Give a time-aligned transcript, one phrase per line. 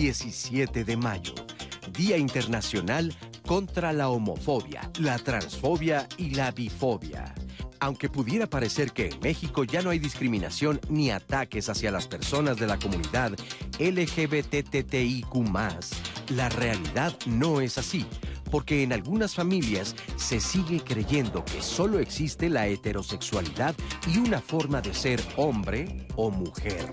[0.00, 1.34] Hoy es 17 de mayo,
[1.92, 3.14] Día Internacional
[3.46, 7.34] contra la homofobia, la transfobia y la bifobia.
[7.80, 12.56] Aunque pudiera parecer que en México ya no hay discriminación ni ataques hacia las personas
[12.56, 13.32] de la comunidad
[13.78, 15.34] LGBTTIQ,
[16.30, 18.06] la realidad no es así,
[18.50, 23.74] porque en algunas familias se sigue creyendo que solo existe la heterosexualidad
[24.06, 26.88] y una forma de ser hombre o mujer.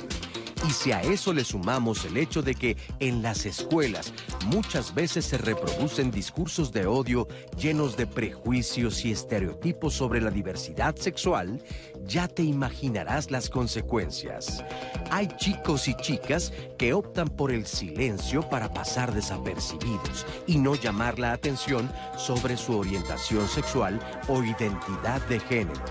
[0.67, 4.11] Y si a eso le sumamos el hecho de que en las escuelas
[4.47, 7.25] muchas veces se reproducen discursos de odio
[7.57, 11.63] llenos de prejuicios y estereotipos sobre la diversidad sexual,
[12.05, 14.61] ya te imaginarás las consecuencias.
[15.09, 21.17] Hay chicos y chicas que optan por el silencio para pasar desapercibidos y no llamar
[21.17, 25.85] la atención sobre su orientación sexual o identidad de género.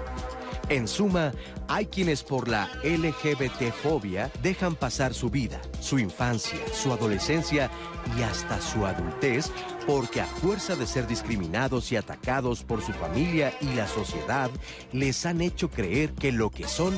[0.69, 1.33] En suma,
[1.69, 7.70] hay quienes por la LGBT-fobia dejan pasar su vida, su infancia, su adolescencia
[8.19, 9.53] y hasta su adultez
[9.87, 14.50] porque a fuerza de ser discriminados y atacados por su familia y la sociedad,
[14.92, 16.94] les han hecho creer que lo que son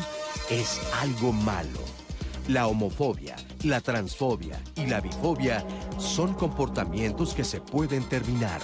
[0.49, 2.08] es algo malo.
[2.49, 5.63] La homofobia, la transfobia y la bifobia
[5.99, 8.63] son comportamientos que se pueden terminar.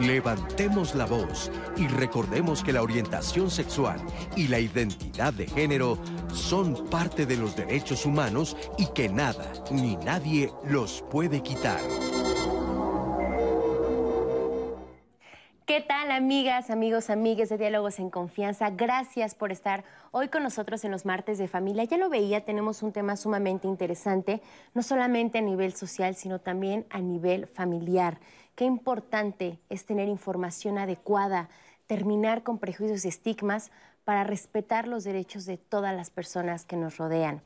[0.00, 4.00] Levantemos la voz y recordemos que la orientación sexual
[4.36, 5.98] y la identidad de género
[6.34, 11.80] son parte de los derechos humanos y que nada ni nadie los puede quitar.
[15.72, 18.68] ¿Qué tal amigas, amigos, amigues de Diálogos en Confianza?
[18.68, 21.84] Gracias por estar hoy con nosotros en los martes de familia.
[21.84, 24.42] Ya lo veía, tenemos un tema sumamente interesante,
[24.74, 28.20] no solamente a nivel social, sino también a nivel familiar.
[28.54, 31.48] Qué importante es tener información adecuada,
[31.86, 33.70] terminar con prejuicios y estigmas
[34.04, 37.40] para respetar los derechos de todas las personas que nos rodean.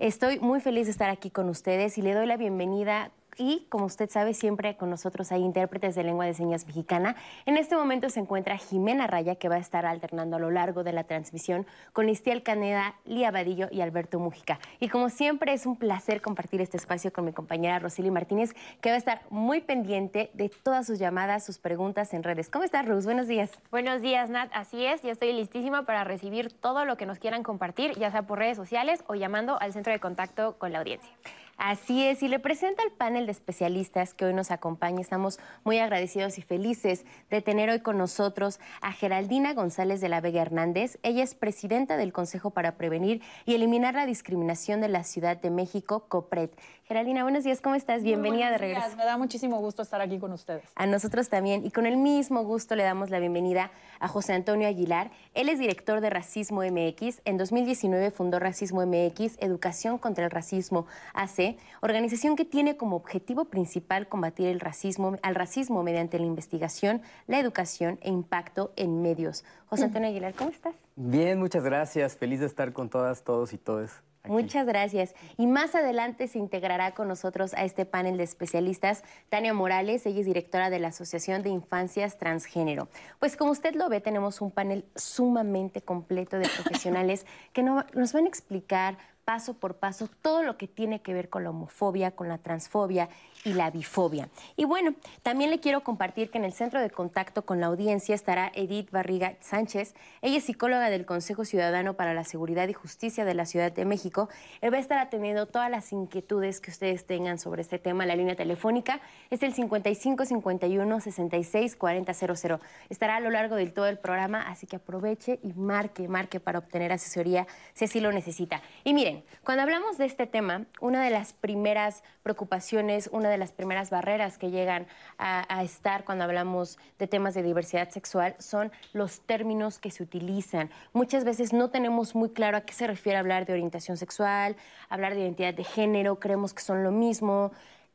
[0.00, 3.86] Estoy muy feliz de estar aquí con ustedes y le doy la bienvenida y como
[3.86, 7.16] usted sabe, siempre con nosotros hay intérpretes de lengua de señas mexicana.
[7.46, 10.84] En este momento se encuentra Jimena Raya, que va a estar alternando a lo largo
[10.84, 14.58] de la transmisión con Listiel Caneda, Lía Vadillo y Alberto Mújica.
[14.80, 18.90] Y como siempre, es un placer compartir este espacio con mi compañera Rosily Martínez, que
[18.90, 22.50] va a estar muy pendiente de todas sus llamadas, sus preguntas en redes.
[22.50, 23.04] ¿Cómo estás, Rus?
[23.04, 23.50] Buenos días.
[23.70, 24.50] Buenos días, Nat.
[24.52, 28.22] Así es, ya estoy listísima para recibir todo lo que nos quieran compartir, ya sea
[28.22, 31.10] por redes sociales o llamando al centro de contacto con la audiencia.
[31.58, 35.00] Así es, y le presento al panel de especialistas que hoy nos acompaña.
[35.00, 40.20] Estamos muy agradecidos y felices de tener hoy con nosotros a Geraldina González de la
[40.20, 41.00] Vega Hernández.
[41.02, 45.50] Ella es presidenta del Consejo para Prevenir y Eliminar la Discriminación de la Ciudad de
[45.50, 46.50] México, COPRED.
[46.84, 48.04] Geraldina, buenos días, ¿cómo estás?
[48.04, 48.96] Bienvenida de regreso.
[48.96, 50.62] Me da muchísimo gusto estar aquí con ustedes.
[50.76, 54.68] A nosotros también, y con el mismo gusto le damos la bienvenida a José Antonio
[54.68, 55.10] Aguilar.
[55.34, 57.20] Él es director de Racismo MX.
[57.24, 61.47] En 2019 fundó Racismo MX, Educación contra el Racismo AC
[61.80, 67.38] organización que tiene como objetivo principal combatir el racismo, al racismo mediante la investigación, la
[67.38, 69.44] educación e impacto en medios.
[69.66, 70.76] José Antonio Aguilar, ¿cómo estás?
[70.96, 72.16] Bien, muchas gracias.
[72.16, 74.02] Feliz de estar con todas, todos y todas.
[74.28, 75.14] Muchas gracias.
[75.36, 80.20] Y más adelante se integrará con nosotros a este panel de especialistas Tania Morales, ella
[80.20, 82.88] es directora de la Asociación de Infancias Transgénero.
[83.20, 88.24] Pues como usted lo ve, tenemos un panel sumamente completo de profesionales que nos van
[88.24, 92.30] a explicar paso por paso todo lo que tiene que ver con la homofobia, con
[92.30, 93.10] la transfobia
[93.44, 94.28] y la bifobia.
[94.56, 98.14] Y bueno, también le quiero compartir que en el centro de contacto con la audiencia
[98.14, 99.94] estará Edith Barriga Sánchez.
[100.22, 103.84] Ella es psicóloga del Consejo Ciudadano para la Seguridad y Justicia de la Ciudad de
[103.84, 104.28] México.
[104.60, 108.06] Él va a estar atendiendo todas las inquietudes que ustedes tengan sobre este tema.
[108.06, 109.00] La línea telefónica
[109.30, 112.60] es el 55 51 66 40 00.
[112.88, 116.58] Estará a lo largo del todo el programa, así que aproveche y marque, marque para
[116.58, 118.62] obtener asesoría si así lo necesita.
[118.84, 123.52] Y miren, cuando hablamos de este tema, una de las primeras preocupaciones, una de las
[123.52, 124.86] primeras barreras que llegan
[125.18, 130.70] a, estar cuando hablamos de temas de diversidad sexual son los términos que se utilizan.
[130.92, 134.56] Muchas veces no tenemos muy claro a qué se refiere hablar de orientación sexual,
[134.88, 137.52] hablar de identidad de género, creemos que son lo mismo.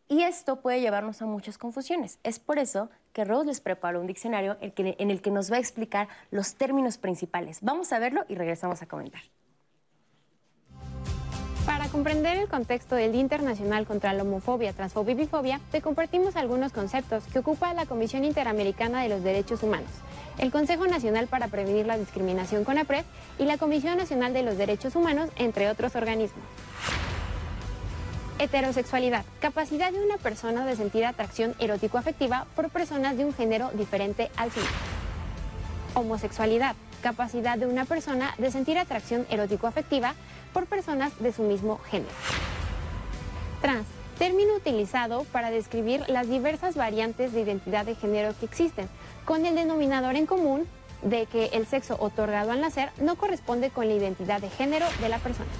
[0.07, 2.19] Y esto puede llevarnos a muchas confusiones.
[2.23, 5.59] Es por eso que Rose les preparó un diccionario en el que nos va a
[5.59, 7.59] explicar los términos principales.
[7.61, 9.21] Vamos a verlo y regresamos a comentar.
[11.65, 16.35] Para comprender el contexto del Día Internacional contra la Homofobia, Transfobia y Bifobia, te compartimos
[16.35, 19.89] algunos conceptos que ocupa la Comisión Interamericana de los Derechos Humanos,
[20.39, 23.05] el Consejo Nacional para Prevenir la Discriminación CONAPRED
[23.39, 26.43] y la Comisión Nacional de los Derechos Humanos, entre otros organismos.
[28.39, 34.29] Heterosexualidad, capacidad de una persona de sentir atracción erótico-afectiva por personas de un género diferente
[34.35, 34.67] al suyo.
[35.93, 40.15] Homosexualidad, capacidad de una persona de sentir atracción erótico-afectiva
[40.53, 42.13] por personas de su mismo género.
[43.61, 43.85] Trans,
[44.17, 48.87] término utilizado para describir las diversas variantes de identidad de género que existen,
[49.25, 50.65] con el denominador en común
[51.03, 55.09] de que el sexo otorgado al nacer no corresponde con la identidad de género de
[55.09, 55.51] la persona.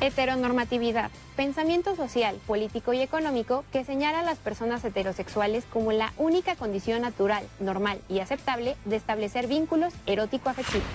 [0.00, 6.54] Heteronormatividad, pensamiento social, político y económico que señala a las personas heterosexuales como la única
[6.54, 10.86] condición natural, normal y aceptable de establecer vínculos erótico-afectivos.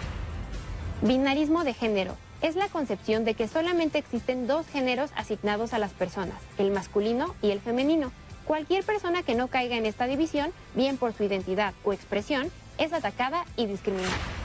[1.02, 5.92] Binarismo de género, es la concepción de que solamente existen dos géneros asignados a las
[5.94, 8.12] personas, el masculino y el femenino.
[8.46, 12.94] Cualquier persona que no caiga en esta división, bien por su identidad o expresión, es
[12.94, 14.41] atacada y discriminada.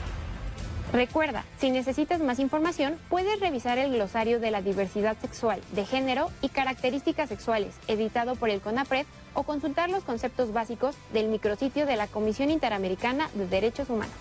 [0.93, 6.29] Recuerda, si necesitas más información, puedes revisar el glosario de la diversidad sexual, de género
[6.41, 11.97] y características sexuales, editado por el CONAPRED, o consultar los conceptos básicos del micrositio de
[11.97, 14.15] la Comisión Interamericana de Derechos Humanos.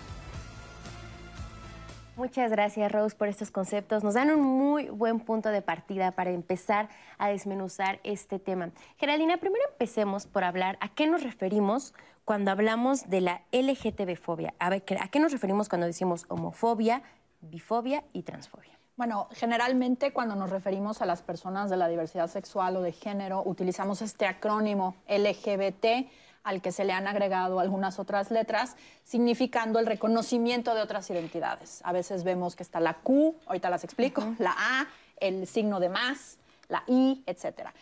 [2.17, 4.03] Muchas gracias, Rose, por estos conceptos.
[4.03, 8.71] Nos dan un muy buen punto de partida para empezar a desmenuzar este tema.
[8.97, 11.95] Geraldina, primero empecemos por hablar a qué nos referimos
[12.26, 14.55] cuando hablamos de la LGTB-fobia.
[14.58, 17.02] A, ver, ¿A qué nos referimos cuando decimos homofobia,
[17.40, 18.76] bifobia y transfobia?
[18.96, 23.44] Bueno, generalmente cuando nos referimos a las personas de la diversidad sexual o de género,
[23.46, 26.08] utilizamos este acrónimo LGBT
[26.43, 31.81] al que se le han agregado algunas otras letras, significando el reconocimiento de otras identidades.
[31.84, 34.87] A veces vemos que está la Q, ahorita las explico, la A,
[35.19, 36.38] el signo de más,
[36.69, 37.72] la I, etcétera.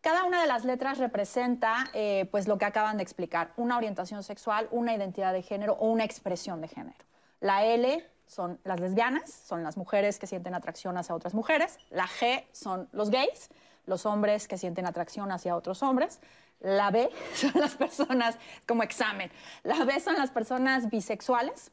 [0.00, 4.22] Cada una de las letras representa eh, pues lo que acaban de explicar, una orientación
[4.22, 7.04] sexual, una identidad de género o una expresión de género.
[7.40, 11.78] La L son las lesbianas, son las mujeres que sienten atracción hacia otras mujeres.
[11.90, 13.50] La G son los gays,
[13.84, 16.20] los hombres que sienten atracción hacia otros hombres.
[16.60, 19.30] La B son las personas, como examen,
[19.64, 21.72] la B son las personas bisexuales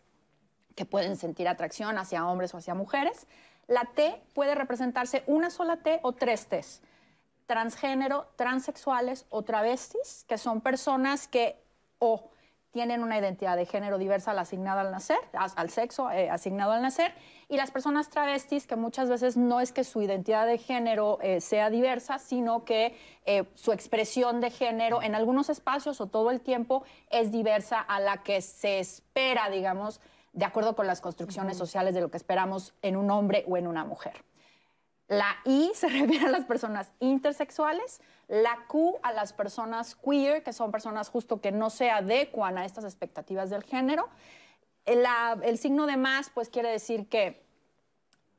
[0.76, 3.26] que pueden sentir atracción hacia hombres o hacia mujeres.
[3.68, 6.82] La T puede representarse una sola T o tres Ts.
[7.48, 11.60] Transgénero, transexuales o travestis, que son personas que
[11.98, 12.30] o
[12.72, 16.84] tienen una identidad de género diversa al asignada al nacer, al sexo eh, asignado al
[16.84, 17.12] nacer,
[17.50, 21.42] y las personas travestis, que muchas veces no es que su identidad de género eh,
[21.42, 22.96] sea diversa, sino que
[23.26, 28.00] eh, su expresión de género en algunos espacios o todo el tiempo es diversa a
[28.00, 30.00] la que se espera, digamos,
[30.34, 33.66] de acuerdo con las construcciones sociales de lo que esperamos en un hombre o en
[33.66, 34.24] una mujer.
[35.08, 40.54] La I se refiere a las personas intersexuales, la Q a las personas queer, que
[40.54, 44.10] son personas justo que no se adecuan a estas expectativas del género.
[44.86, 47.46] El, signo de más, pues quiere decir que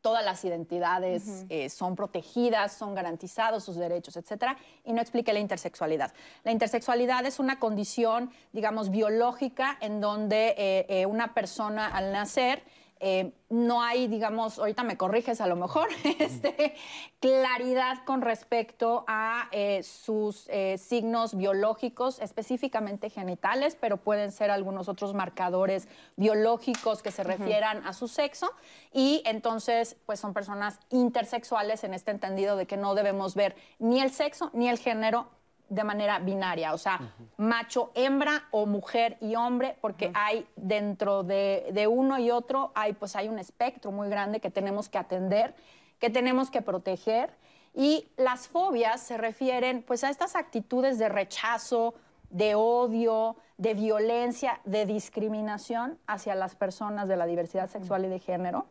[0.01, 5.41] todas las identidades eh, son protegidas, son garantizados sus derechos, etcétera, y no explique la
[5.41, 6.15] intersexualidad.
[6.45, 12.63] La intersexualidad es una condición, digamos, biológica en donde eh, eh, una persona al nacer
[13.01, 16.75] eh, no hay, digamos, ahorita me corriges a lo mejor, este,
[17.21, 24.89] claridad con respecto a eh, sus eh, signos biológicos, específicamente genitales, pero pueden ser algunos
[24.89, 28.51] otros marcadores biológicos que se refieran a su sexo.
[28.93, 34.01] Y entonces, pues son personas intersexuales en este entendido de que no debemos ver ni
[34.01, 35.29] el sexo ni el género
[35.69, 41.87] de manera binaria, o sea, macho, hembra o mujer y hombre, porque hay dentro de,
[41.91, 45.55] uno y otro, hay, pues hay un espectro muy grande que tenemos que atender,
[45.99, 47.31] que tenemos que proteger.
[47.75, 51.95] Y las fobias se refieren pues a estas actitudes de rechazo,
[52.31, 58.21] de odio, de violencia, de discriminación hacia las personas de la diversidad sexual y de
[58.21, 58.67] género,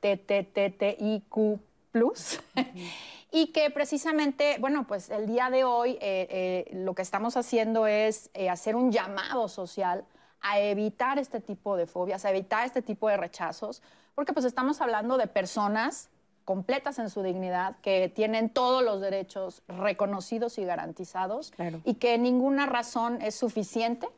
[3.31, 6.27] Y que precisamente, bueno, pues el día de hoy eh,
[6.71, 10.05] eh, lo que estamos haciendo es eh, hacer un llamado social
[10.41, 13.81] a evitar este tipo de fobias, a evitar este tipo de rechazos,
[14.15, 16.09] porque pues estamos hablando de personas
[16.43, 22.65] completas en su dignidad, que tienen todos los derechos reconocidos y garantizados y que ninguna
[22.65, 24.09] razón es suficiente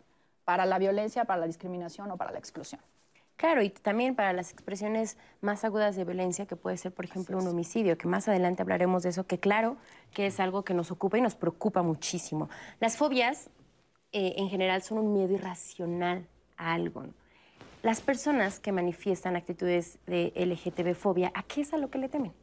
[0.46, 2.80] para la violencia, para la discriminación o para la exclusión.
[3.42, 7.40] Claro, y también para las expresiones más agudas de violencia, que puede ser, por ejemplo,
[7.40, 9.78] un homicidio, que más adelante hablaremos de eso, que claro
[10.14, 12.52] que es algo que nos ocupa y nos preocupa muchísimo.
[12.80, 13.50] Las fobias,
[14.12, 17.04] eh, en general, son un miedo irracional a algo.
[17.82, 22.34] Las personas que manifiestan actitudes de LGTB-fobia, ¿a qué es a lo que le temen?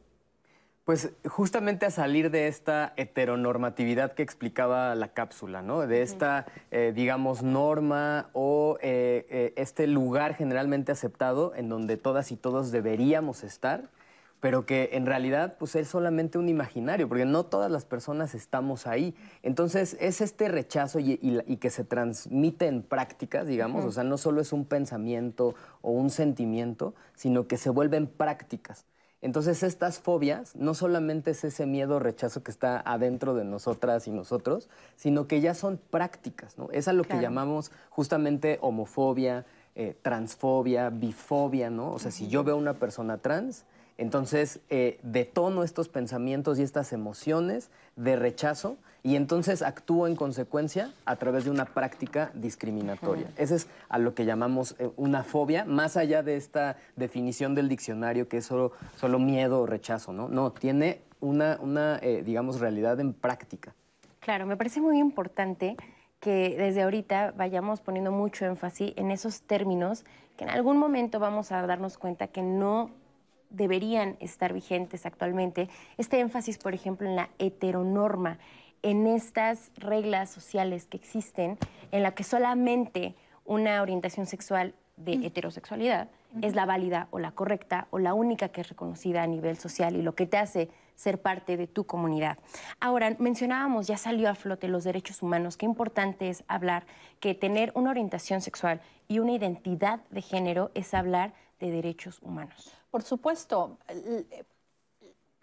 [0.89, 5.85] Pues justamente a salir de esta heteronormatividad que explicaba la cápsula, ¿no?
[5.85, 12.31] De esta, eh, digamos, norma o eh, eh, este lugar generalmente aceptado en donde todas
[12.31, 13.91] y todos deberíamos estar,
[14.39, 18.87] pero que en realidad pues es solamente un imaginario, porque no todas las personas estamos
[18.87, 19.13] ahí.
[19.43, 21.17] Entonces es este rechazo y,
[21.57, 25.53] que se transmite en prácticas, digamos, o sea, no solo es un pensamiento
[25.83, 28.87] o un sentimiento, sino que se vuelven prácticas.
[29.21, 34.07] Entonces estas fobias no solamente es ese miedo o rechazo que está adentro de nosotras
[34.07, 36.69] y nosotros, sino que ya son prácticas, ¿no?
[36.71, 39.45] Es a lo que llamamos justamente homofobia,
[39.75, 41.91] eh, transfobia, bifobia, ¿no?
[41.91, 43.65] O sea, si yo veo una persona trans,
[43.99, 50.93] entonces eh, detono estos pensamientos y estas emociones de rechazo y entonces actúo en consecuencia
[51.05, 53.27] a través de una práctica discriminatoria.
[53.35, 57.67] Ese es a lo que llamamos eh, una fobia, más allá de esta definición del
[57.67, 60.29] diccionario que es solo, solo miedo o rechazo, ¿no?
[60.29, 63.73] No, tiene una, una eh, digamos, realidad en práctica.
[64.21, 65.75] Claro, me parece muy importante
[66.21, 70.05] que desde ahorita vayamos poniendo mucho énfasis en esos términos
[70.37, 72.91] que en algún momento vamos a darnos cuenta que no
[73.49, 75.69] deberían estar vigentes actualmente.
[75.97, 78.39] Este énfasis, por ejemplo, en la heteronorma,
[78.81, 81.57] en estas reglas sociales que existen,
[81.91, 83.15] en la que solamente
[83.45, 86.09] una orientación sexual de heterosexualidad
[86.41, 89.95] es la válida o la correcta o la única que es reconocida a nivel social
[89.95, 92.37] y lo que te hace ser parte de tu comunidad.
[92.79, 96.85] Ahora, mencionábamos, ya salió a flote los derechos humanos, qué importante es hablar
[97.19, 102.78] que tener una orientación sexual y una identidad de género es hablar de derechos humanos.
[102.91, 103.77] Por supuesto,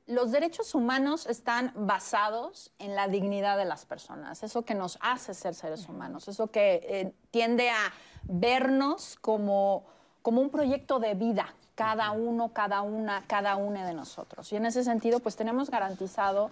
[0.06, 5.34] los derechos humanos están basados en la dignidad de las personas, eso que nos hace
[5.34, 9.84] ser seres humanos, eso que eh, tiende a vernos como,
[10.22, 14.52] como un proyecto de vida, cada uno, cada una, cada una de nosotros.
[14.52, 16.50] Y en ese sentido, pues tenemos garantizado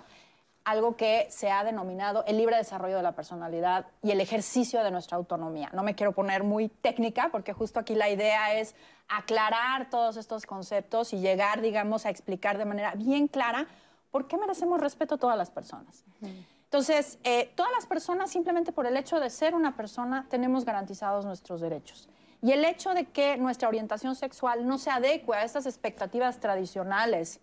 [0.65, 4.91] algo que se ha denominado el libre desarrollo de la personalidad y el ejercicio de
[4.91, 5.71] nuestra autonomía.
[5.75, 8.75] No me quiero poner muy técnica porque justo aquí la idea es
[9.09, 13.67] aclarar todos estos conceptos y llegar, digamos, a explicar de manera bien clara
[14.11, 16.05] por qué merecemos respeto a todas las personas.
[16.65, 21.27] Entonces, eh, todas las personas, simplemente por el hecho de ser una persona, tenemos garantizados
[21.27, 22.09] nuestros derechos.
[22.41, 27.41] Y el hecho de que nuestra orientación sexual no se adecue a estas expectativas tradicionales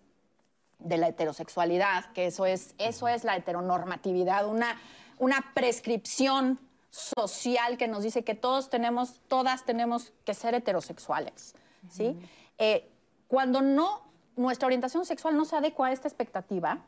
[0.84, 4.78] de la heterosexualidad, que eso es, eso es la heteronormatividad, una,
[5.18, 6.58] una prescripción
[6.90, 11.54] social que nos dice que todos tenemos, todas tenemos que ser heterosexuales.
[11.90, 12.18] ¿sí?
[12.58, 12.90] Eh,
[13.28, 14.02] cuando no,
[14.36, 16.80] nuestra orientación sexual no se adecua a esta expectativa,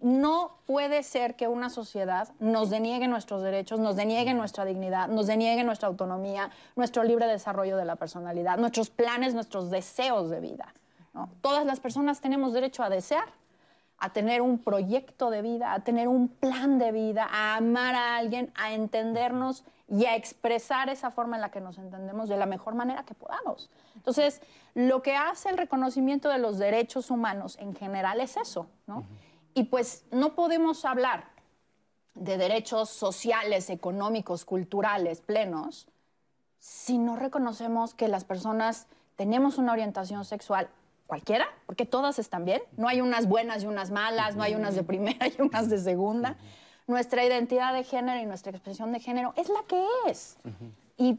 [0.00, 5.26] no puede ser que una sociedad nos deniegue nuestros derechos, nos deniegue nuestra dignidad, nos
[5.26, 10.74] deniegue nuestra autonomía, nuestro libre desarrollo de la personalidad, nuestros planes, nuestros deseos de vida.
[11.40, 13.28] Todas las personas tenemos derecho a desear,
[13.98, 18.16] a tener un proyecto de vida, a tener un plan de vida, a amar a
[18.16, 22.46] alguien, a entendernos y a expresar esa forma en la que nos entendemos de la
[22.46, 23.70] mejor manera que podamos.
[23.96, 24.40] Entonces,
[24.74, 29.04] lo que hace el reconocimiento de los derechos humanos en general es eso, ¿no?
[29.54, 31.24] Y pues no podemos hablar
[32.14, 35.88] de derechos sociales, económicos, culturales plenos
[36.58, 40.68] si no reconocemos que las personas tenemos una orientación sexual
[41.08, 42.62] cualquiera, porque todas están bien.
[42.76, 45.78] No hay unas buenas y unas malas, no hay unas de primera y unas de
[45.78, 46.36] segunda.
[46.86, 50.36] Nuestra identidad de género y nuestra expresión de género es la que es.
[50.96, 51.18] Y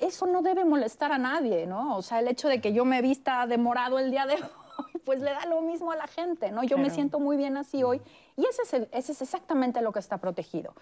[0.00, 1.96] eso no debe molestar a nadie, ¿no?
[1.96, 5.00] O sea, el hecho de que yo me vista de morado el día de hoy,
[5.04, 6.62] pues le da lo mismo a la gente, ¿no?
[6.62, 8.00] Yo me siento muy bien así hoy.
[8.36, 10.74] Y ese ese es exactamente lo que está protegido.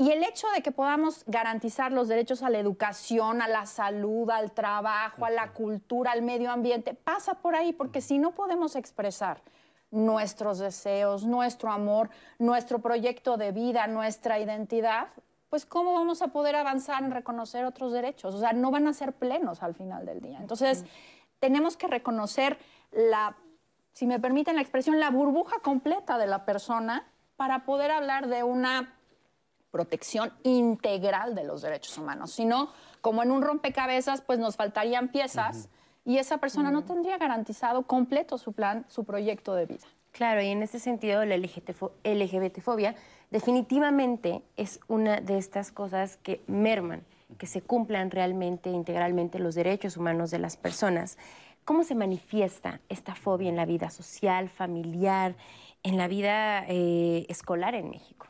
[0.00, 4.30] Y el hecho de que podamos garantizar los derechos a la educación, a la salud,
[4.30, 8.76] al trabajo, a la cultura, al medio ambiente, pasa por ahí, porque si no podemos
[8.76, 9.42] expresar
[9.90, 15.08] nuestros deseos, nuestro amor, nuestro proyecto de vida, nuestra identidad,
[15.50, 18.36] pues cómo vamos a poder avanzar en reconocer otros derechos.
[18.36, 20.38] O sea, no van a ser plenos al final del día.
[20.38, 20.84] Entonces,
[21.40, 22.56] tenemos que reconocer
[22.92, 23.36] la,
[23.94, 27.04] si me permiten la expresión, la burbuja completa de la persona
[27.36, 28.94] para poder hablar de una
[29.70, 32.32] protección integral de los derechos humanos.
[32.32, 32.70] sino
[33.00, 35.68] como en un rompecabezas, pues nos faltarían piezas
[36.04, 39.86] y esa persona no tendría garantizado completo su plan, su proyecto de vida.
[40.12, 42.94] Claro, y en ese sentido la LGBTfobia
[43.30, 47.04] definitivamente es una de estas cosas que merman,
[47.36, 51.18] que se cumplan realmente, integralmente los derechos humanos de las personas.
[51.64, 55.34] ¿Cómo se manifiesta esta fobia en la vida social, familiar,
[55.82, 58.27] en la vida eh, escolar en México?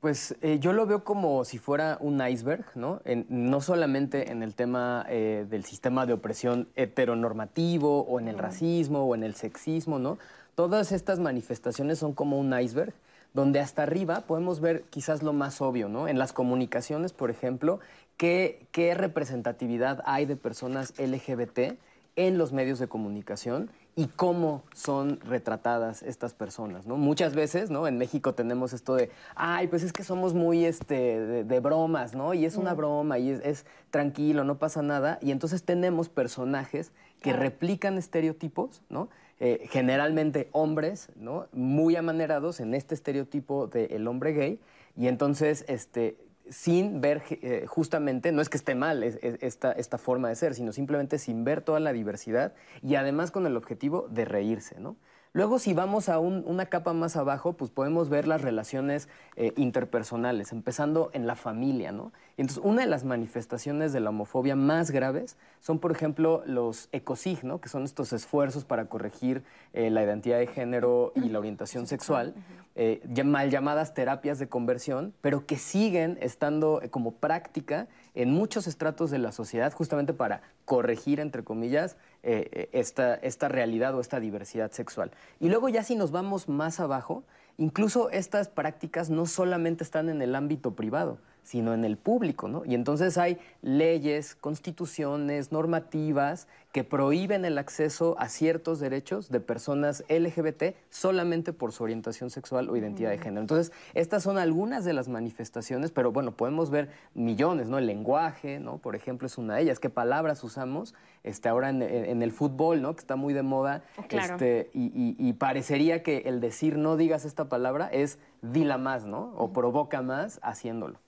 [0.00, 3.02] Pues eh, yo lo veo como si fuera un iceberg, ¿no?
[3.28, 9.04] no solamente en el tema eh, del sistema de opresión heteronormativo o en el racismo
[9.04, 10.16] o en el sexismo, ¿no?
[10.54, 12.94] Todas estas manifestaciones son como un iceberg
[13.34, 16.08] donde hasta arriba podemos ver quizás lo más obvio, ¿no?
[16.08, 17.78] En las comunicaciones, por ejemplo,
[18.16, 21.78] qué, qué representatividad hay de personas LGBT
[22.16, 26.96] en los medios de comunicación y cómo son retratadas estas personas, ¿no?
[26.96, 27.86] Muchas veces, ¿no?
[27.86, 32.32] En México tenemos esto de, ay, pues es que somos muy este, de, bromas, ¿no?
[32.34, 32.76] Y es una mm.
[32.76, 35.18] broma y es, tranquilo, no pasa nada.
[35.20, 39.08] Y entonces tenemos personajes que replican estereotipos, ¿no?
[39.40, 41.46] eh, generalmente hombres, ¿no?
[41.52, 44.60] Muy amanerados en este estereotipo del hombre gay,
[44.96, 46.16] y entonces, este,
[46.50, 50.72] sin ver eh, justamente, no es que esté mal esta, esta forma de ser, sino
[50.72, 52.52] simplemente sin ver toda la diversidad
[52.82, 54.96] y además con el objetivo de reírse, ¿no?
[55.32, 60.50] Luego, si vamos a una capa más abajo, pues podemos ver las relaciones eh, interpersonales,
[60.50, 62.12] empezando en la familia, ¿no?
[62.36, 67.44] Entonces, una de las manifestaciones de la homofobia más graves son, por ejemplo, los ecosig,
[67.44, 67.60] ¿no?
[67.60, 72.34] Que son estos esfuerzos para corregir eh, la identidad de género y la orientación sexual,
[72.74, 79.12] eh, mal llamadas terapias de conversión, pero que siguen estando como práctica en muchos estratos
[79.12, 84.70] de la sociedad justamente para corregir, entre comillas, eh, esta, esta realidad o esta diversidad
[84.72, 85.10] sexual.
[85.38, 87.24] Y luego ya si nos vamos más abajo,
[87.56, 92.64] incluso estas prácticas no solamente están en el ámbito privado, sino en el público, ¿no?
[92.64, 100.04] Y entonces hay leyes, constituciones, normativas que prohíben el acceso a ciertos derechos de personas
[100.08, 103.40] LGBT solamente por su orientación sexual o identidad de género.
[103.40, 107.78] Entonces, estas son algunas de las manifestaciones, pero bueno, podemos ver millones, ¿no?
[107.78, 108.78] El lenguaje, ¿no?
[108.78, 109.80] Por ejemplo, es una de ellas.
[109.80, 110.94] ¿Qué palabras usamos?
[111.24, 112.94] Este, ahora en, el fútbol, ¿no?
[112.94, 113.82] Que está muy de moda.
[114.08, 119.32] Este, y, parecería que el decir no digas esta palabra es dila más, ¿no?
[119.36, 120.98] O provoca más haciéndolo.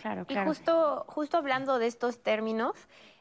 [0.00, 0.42] Claro, claro.
[0.42, 2.74] Y justo, justo hablando de estos términos,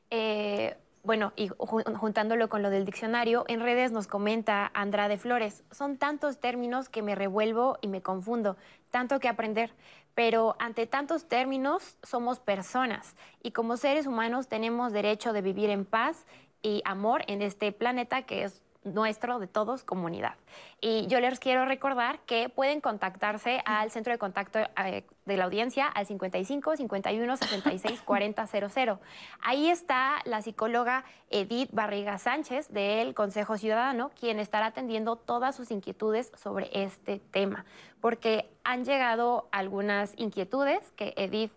[0.10, 5.98] eh, bueno, y juntándolo con lo del diccionario, en redes nos comenta Andrade Flores, son
[5.98, 8.58] tantos términos que me revuelvo y me confundo,
[8.92, 9.72] tanto que aprender,
[10.14, 15.86] pero ante tantos términos somos personas y como seres humanos tenemos derecho de vivir en
[15.86, 16.26] paz
[16.62, 20.36] y amor en este planeta que es nuestro, de todos, comunidad.
[20.82, 25.46] Y yo les quiero recordar que pueden contactarse al centro de contacto eh, de la
[25.46, 29.00] audiencia al 55 51 66 40 00.
[29.42, 35.72] Ahí está la psicóloga Edith Barriga Sánchez del Consejo Ciudadano, quien estará atendiendo todas sus
[35.72, 37.66] inquietudes sobre este tema,
[38.00, 41.52] porque han llegado algunas inquietudes que Edith,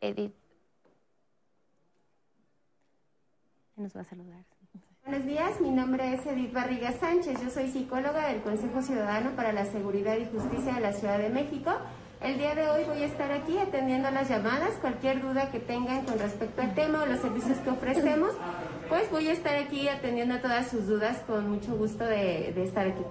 [0.00, 0.34] Edith
[3.76, 4.51] nos va a saludar.
[5.04, 9.52] Buenos días, mi nombre es Edith Barriga Sánchez, yo soy psicóloga del Consejo Ciudadano para
[9.52, 11.72] la Seguridad y Justicia de la Ciudad de México.
[12.20, 16.04] El día de hoy voy a estar aquí atendiendo las llamadas, cualquier duda que tengan
[16.04, 18.30] con respecto al tema o los servicios que ofrecemos,
[18.88, 22.86] pues voy a estar aquí atendiendo todas sus dudas con mucho gusto de, de estar
[22.86, 23.02] aquí.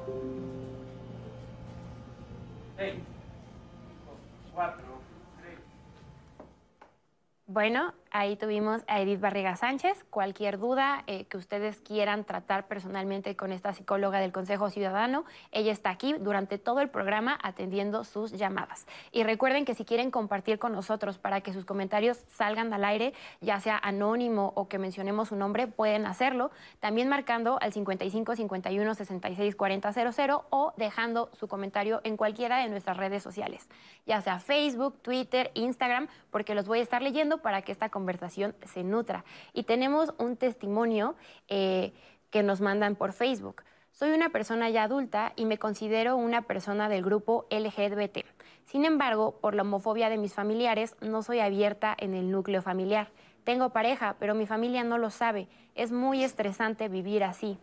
[7.47, 10.03] Bueno, Ahí tuvimos a Edith Barriga Sánchez.
[10.09, 15.71] Cualquier duda eh, que ustedes quieran tratar personalmente con esta psicóloga del Consejo Ciudadano, ella
[15.71, 18.85] está aquí durante todo el programa atendiendo sus llamadas.
[19.13, 23.13] Y recuerden que si quieren compartir con nosotros para que sus comentarios salgan al aire,
[23.39, 28.93] ya sea anónimo o que mencionemos su nombre, pueden hacerlo, también marcando al 55 51
[28.93, 33.69] 66 40 00 o dejando su comentario en cualquiera de nuestras redes sociales,
[34.05, 38.00] ya sea Facebook, Twitter, Instagram, porque los voy a estar leyendo para que esta conversación
[38.01, 39.23] conversación se nutra.
[39.53, 41.15] Y tenemos un testimonio
[41.47, 41.93] eh,
[42.31, 43.61] que nos mandan por Facebook.
[43.91, 48.25] Soy una persona ya adulta y me considero una persona del grupo LGBT.
[48.65, 53.11] Sin embargo, por la homofobia de mis familiares, no soy abierta en el núcleo familiar.
[53.43, 55.47] Tengo pareja, pero mi familia no lo sabe.
[55.75, 57.59] Es muy estresante vivir así.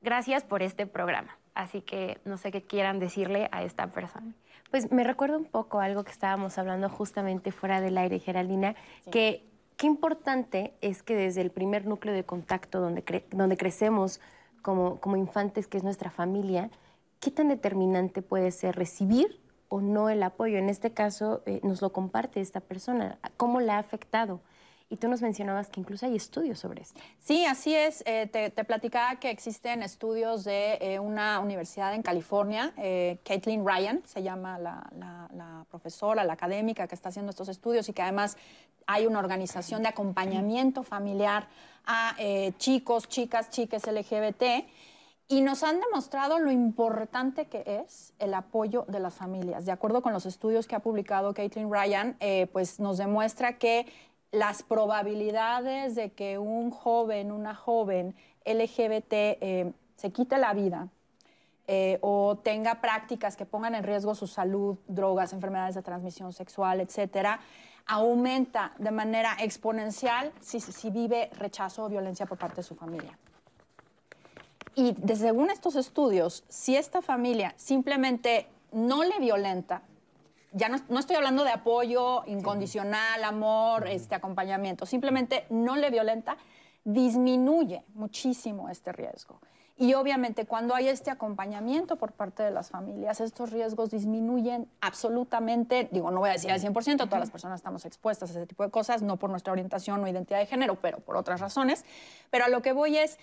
[0.00, 1.36] Gracias por este programa.
[1.54, 4.32] Así que no sé qué quieran decirle a esta persona.
[4.70, 8.76] Pues me recuerda un poco algo que estábamos hablando justamente fuera del aire, Geraldina,
[9.10, 9.47] que
[9.78, 14.20] qué importante es que desde el primer núcleo de contacto donde, donde crecemos
[14.60, 16.68] como, como infantes, que es nuestra familia,
[17.20, 20.58] qué tan determinante puede ser recibir o no el apoyo.
[20.58, 24.40] En este caso, eh, nos lo comparte esta persona, cómo la ha afectado.
[24.90, 26.98] Y tú nos mencionabas que incluso hay estudios sobre esto.
[27.18, 28.02] Sí, así es.
[28.06, 34.02] Eh, te, platicaba que existen estudios de eh, una universidad en California, eh, Caitlin Ryan,
[34.06, 34.90] se llama la,
[35.34, 38.38] la, profesora, la académica que está haciendo estos estudios y que además
[38.86, 41.48] hay una organización de acompañamiento familiar
[41.84, 42.16] a
[42.56, 44.66] chicos, chicas, chiques LGBT.
[45.30, 49.66] Y nos han demostrado lo importante que es el apoyo de las familias.
[49.66, 52.16] De acuerdo con los estudios que ha publicado Caitlin Ryan,
[52.52, 53.86] pues nos demuestra que
[54.30, 58.14] las probabilidades de que un joven, una joven
[58.44, 60.88] LGBT eh, se quite la vida
[61.66, 66.80] eh, o tenga prácticas que pongan en riesgo su salud, drogas, enfermedades de transmisión sexual,
[66.80, 67.40] etcétera,
[67.86, 73.18] aumenta de manera exponencial si, si vive rechazo o violencia por parte de su familia.
[74.74, 79.82] Y según estos estudios, si esta familia simplemente no le violenta,
[80.52, 86.36] ya no, estoy hablando de apoyo incondicional, amor, este acompañamiento, simplemente no le violenta,
[86.84, 89.40] disminuye muchísimo este riesgo.
[89.80, 95.88] Y obviamente cuando hay este acompañamiento por parte de las familias, estos riesgos disminuyen absolutamente,
[95.92, 98.64] digo, no voy a decir al 100%, todas las personas estamos expuestas a ese tipo
[98.64, 101.84] de cosas, no por nuestra orientación o identidad de género, pero por otras razones.
[102.30, 103.18] Pero a lo que voy es,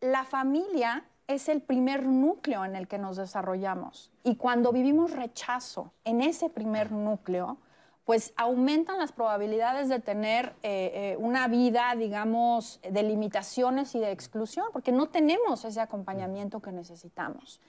[0.00, 4.10] la familia es el primer núcleo en el que nos desarrollamos.
[4.24, 7.58] Y cuando vivimos rechazo en ese primer núcleo,
[8.04, 14.10] pues aumentan las probabilidades de tener eh, eh, una vida, digamos, de limitaciones y de
[14.10, 17.60] exclusión, porque no tenemos ese acompañamiento que necesitamos.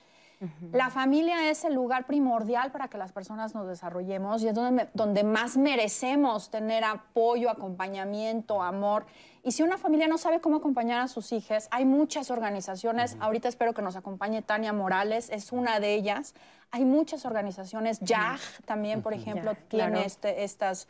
[0.72, 4.90] La familia es el lugar primordial para que las personas nos desarrollemos y es donde,
[4.94, 9.06] donde más merecemos tener apoyo, acompañamiento, amor.
[9.44, 13.48] Y si una familia no sabe cómo acompañar a sus hijos, hay muchas organizaciones, ahorita
[13.48, 16.34] espero que nos acompañe Tania Morales, es una de ellas.
[16.72, 20.88] Hay muchas organizaciones, JAG también, por ejemplo, tiene este, estas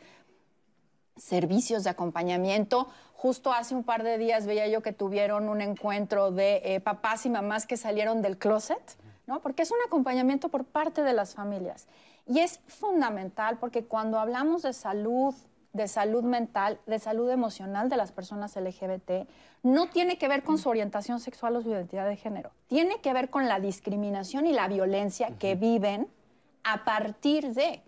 [1.16, 2.88] servicios de acompañamiento.
[3.14, 7.26] Justo hace un par de días veía yo que tuvieron un encuentro de eh, papás
[7.26, 8.96] y mamás que salieron del closet
[9.42, 11.86] porque es un acompañamiento por parte de las familias.
[12.26, 15.34] Y es fundamental porque cuando hablamos de salud,
[15.72, 19.28] de salud mental, de salud emocional de las personas LGBT,
[19.62, 22.50] no tiene que ver con su orientación sexual o su identidad de género.
[22.66, 26.08] Tiene que ver con la discriminación y la violencia que viven
[26.64, 27.82] a partir de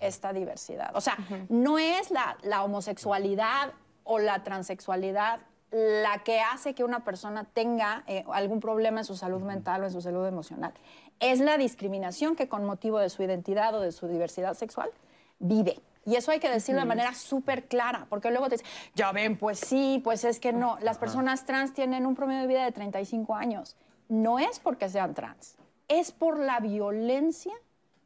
[0.00, 0.94] esta diversidad.
[0.94, 1.16] O sea,
[1.48, 3.72] no es la, la homosexualidad
[4.04, 9.16] o la transexualidad la que hace que una persona tenga eh, algún problema en su
[9.16, 10.72] salud mental o en su salud emocional.
[11.20, 14.90] Es la discriminación que con motivo de su identidad o de su diversidad sexual
[15.38, 15.80] vive.
[16.06, 19.36] Y eso hay que decirlo de manera súper clara, porque luego te dicen, ya ven,
[19.36, 20.78] pues sí, pues es que no.
[20.80, 23.76] Las personas trans tienen un promedio de vida de 35 años.
[24.08, 25.56] No es porque sean trans,
[25.88, 27.52] es por la violencia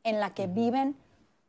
[0.03, 0.97] en la que viven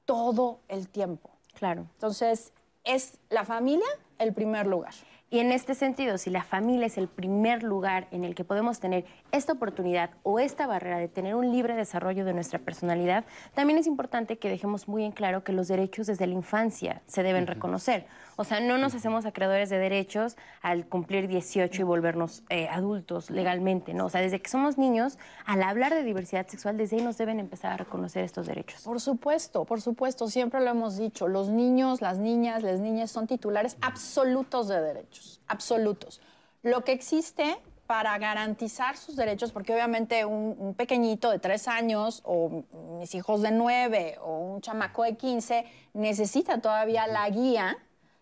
[0.06, 1.32] todo el tiempo.
[1.56, 1.88] Claro.
[1.95, 3.88] Entonces, es la familia
[4.19, 4.93] el primer lugar.
[5.36, 8.80] Y en este sentido, si la familia es el primer lugar en el que podemos
[8.80, 13.78] tener esta oportunidad o esta barrera de tener un libre desarrollo de nuestra personalidad, también
[13.78, 17.48] es importante que dejemos muy en claro que los derechos desde la infancia se deben
[17.48, 18.08] reconocer.
[18.38, 23.30] O sea, no nos hacemos acreedores de derechos al cumplir 18 y volvernos eh, adultos
[23.30, 24.06] legalmente, ¿no?
[24.06, 27.39] O sea, desde que somos niños, al hablar de diversidad sexual, desde ahí nos deben
[27.39, 28.82] empezar a reconocer estos derechos.
[28.82, 33.28] Por supuesto, por supuesto, siempre lo hemos dicho, los niños, las niñas, las niñas son
[33.28, 36.21] titulares absolutos de derechos, absolutos.
[36.62, 42.63] Lo que existe para garantizar sus derechos, porque obviamente un, pequeñito de tres años o
[43.00, 47.78] mis hijos de nueve o un chamaco de quince necesita todavía la guía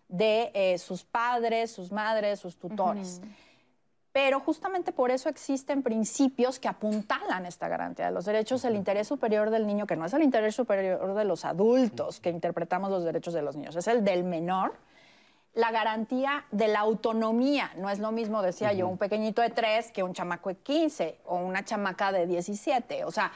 [0.08, 3.20] de eh, sus padres, sus madres, sus tutores.
[4.14, 9.08] Pero justamente por eso existen principios que apuntalan esta garantía de los derechos, el interés
[9.08, 13.02] superior del niño, que no es el interés superior de los adultos que interpretamos los
[13.02, 14.74] derechos de los niños, es el del menor.
[15.54, 19.90] La garantía de la autonomía, no es lo mismo, decía yo, un pequeñito de tres
[19.90, 23.04] que un chamaco de 15 o una chamaca de 17.
[23.04, 23.32] O sea,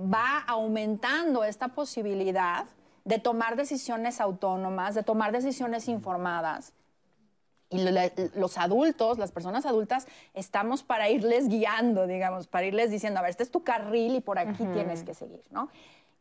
[0.00, 2.66] va aumentando esta posibilidad
[3.04, 6.72] de tomar decisiones autónomas, de tomar decisiones informadas.
[7.70, 7.84] Y
[8.34, 13.30] los adultos, las personas adultas, estamos para irles guiando, digamos, para irles diciendo, a ver,
[13.30, 15.68] este es tu carril y por aquí tienes que seguir, ¿no?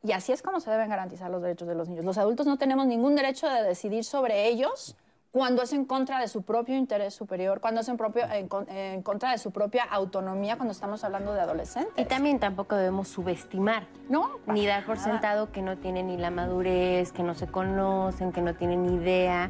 [0.02, 2.06] Y así es como se deben garantizar los derechos de los niños.
[2.06, 4.96] Los adultos no tenemos ningún derecho de decidir sobre ellos
[5.34, 9.32] cuando es en contra de su propio interés superior, cuando es en, propio, en, contra
[9.32, 11.94] de su propia autonomía, cuando estamos hablando de adolescentes.
[11.98, 14.30] Y también tampoco debemos subestimar, ¿no?
[14.46, 18.42] Ni dar por sentado que no tienen ni la madurez, que no se conocen, que
[18.42, 19.50] no tienen ni idea.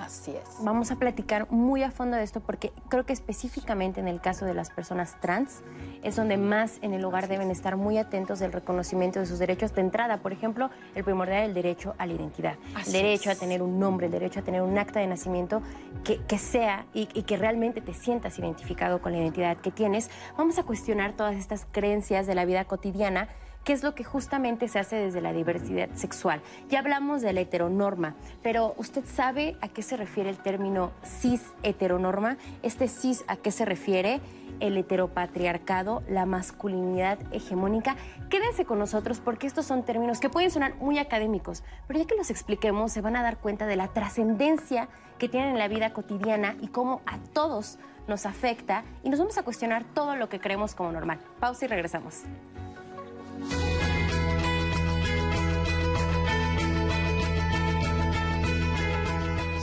[0.00, 0.64] Así es.
[0.64, 4.46] Vamos a platicar muy a fondo de esto porque creo que específicamente en el caso
[4.46, 5.60] de las personas trans
[6.02, 9.74] es donde más en el hogar deben estar muy atentos del reconocimiento de sus derechos
[9.74, 10.18] de entrada.
[10.18, 14.06] Por ejemplo, el primordial el derecho a la identidad, el derecho a tener un nombre,
[14.06, 15.62] el derecho a tener un acta de nacimiento
[16.02, 20.10] que, sea y, y que realmente te sientas identificado con la identidad que tienes.
[20.38, 23.28] Vamos a cuestionar todas estas creencias de la vida cotidiana
[23.64, 26.40] ¿Qué es lo que justamente se hace desde la diversidad sexual.
[26.70, 31.42] Ya hablamos de la heteronorma, pero ¿usted sabe a qué se refiere el término cis
[31.62, 32.38] heteronorma?
[32.62, 34.20] Este cis a qué se refiere?
[34.60, 37.96] El heteropatriarcado, la masculinidad hegemónica.
[38.30, 42.16] Quédense con nosotros porque estos son términos que pueden sonar muy académicos, pero ya que
[42.16, 45.92] los expliquemos se van a dar cuenta de la trascendencia que tienen en la vida
[45.92, 50.40] cotidiana y cómo a todos nos afecta y nos vamos a cuestionar todo lo que
[50.40, 51.20] creemos como normal.
[51.38, 52.24] Pausa y regresamos.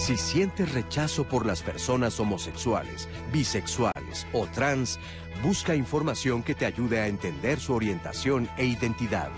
[0.07, 4.99] Si sientes rechazo por las personas homosexuales, bisexuales o trans,
[5.43, 9.31] busca información que te ayude a entender su orientación e identidad.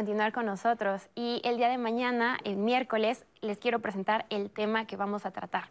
[0.00, 4.86] Continuar con nosotros y el día de mañana, el miércoles, les quiero presentar el tema
[4.86, 5.64] que vamos a tratar.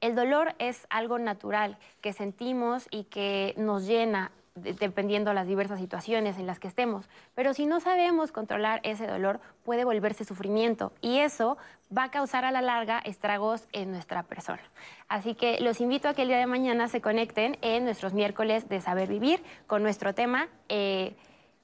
[0.00, 5.80] El dolor es algo natural que sentimos y que nos llena dependiendo de las diversas
[5.80, 7.08] situaciones en las que estemos.
[7.34, 11.58] Pero si no sabemos controlar ese dolor, puede volverse sufrimiento y eso
[11.90, 14.62] va a causar a la larga estragos en nuestra persona.
[15.08, 18.68] Así que los invito a que el día de mañana se conecten en nuestros miércoles
[18.68, 20.46] de Saber Vivir con nuestro tema.
[20.68, 21.16] Eh,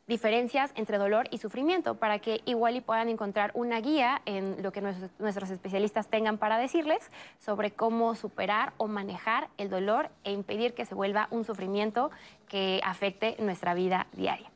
[0.08, 4.72] diferencias entre dolor y sufrimiento para que igual y puedan encontrar una guía en lo
[4.72, 10.74] que nuestros, especialistas tengan para decirles sobre cómo superar o manejar el dolor e impedir
[10.74, 12.10] que se vuelva un sufrimiento
[12.48, 14.50] que afecte nuestra vida diaria.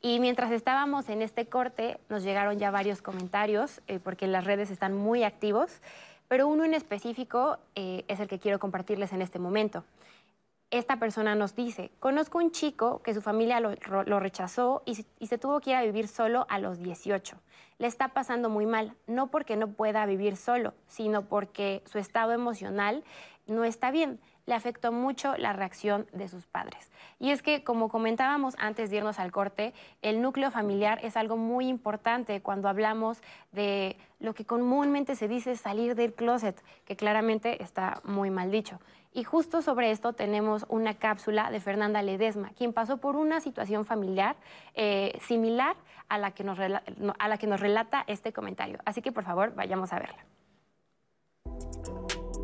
[0.00, 4.70] Y mientras estábamos en este corte, nos llegaron ya varios comentarios, eh, porque las redes
[4.70, 5.80] están muy activos,
[6.28, 9.84] pero uno en específico eh, es el que quiero compartirles en este momento
[10.72, 15.36] esta persona nos dice, conozco un chico que su familia lo, rechazó y, y, se
[15.36, 17.36] tuvo que ir a vivir solo a los 18.
[17.78, 22.32] Le está pasando muy mal, no porque no pueda vivir solo, sino porque su estado
[22.32, 23.04] emocional
[23.46, 24.18] no está bien.
[24.46, 26.90] Le afectó mucho la reacción de sus padres.
[27.20, 31.36] Y es que, como comentábamos antes de irnos al corte, el núcleo familiar es algo
[31.36, 37.62] muy importante cuando hablamos de lo que comúnmente se dice salir del closet, que claramente
[37.62, 38.80] está muy mal dicho.
[39.14, 43.84] Y justo sobre esto tenemos una cápsula de Fernanda Ledesma, quien pasó por una situación
[43.84, 44.36] familiar
[44.74, 45.76] eh, similar
[46.08, 48.78] a la, que nos a la que nos relata este comentario.
[48.84, 50.24] Así que por favor, vayamos a verla.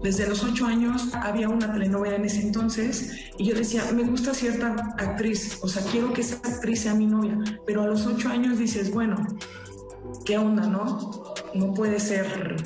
[0.03, 4.33] Desde los ocho años había una telenovela en ese entonces y yo decía, me gusta
[4.33, 8.29] cierta actriz, o sea, quiero que esa actriz sea mi novia, pero a los ocho
[8.29, 9.17] años dices, bueno,
[10.25, 11.35] ¿qué onda, no?
[11.55, 12.57] No puede ser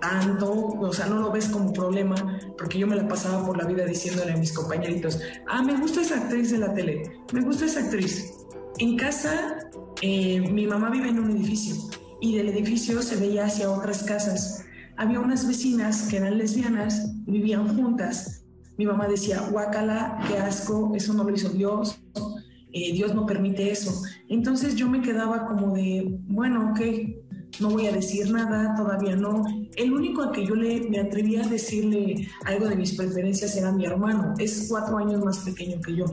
[0.00, 2.14] tanto, o sea, no lo ves como problema,
[2.56, 6.02] porque yo me la pasaba por la vida diciéndole a mis compañeritos, ah, me gusta
[6.02, 8.32] esa actriz de la tele, me gusta esa actriz.
[8.78, 9.68] En casa,
[10.02, 11.74] eh, mi mamá vive en un edificio
[12.20, 14.64] y del edificio se veía hacia otras casas.
[14.96, 18.44] Había unas vecinas que eran lesbianas, vivían juntas.
[18.76, 22.00] Mi mamá decía, guácala, qué asco, eso no lo hizo Dios,
[22.72, 24.02] eh, Dios no permite eso.
[24.28, 26.80] Entonces yo me quedaba como de, bueno, ok,
[27.60, 29.44] no voy a decir nada, todavía no.
[29.76, 33.72] El único a que yo le, me atreví a decirle algo de mis preferencias era
[33.72, 36.04] mi hermano, es cuatro años más pequeño que yo.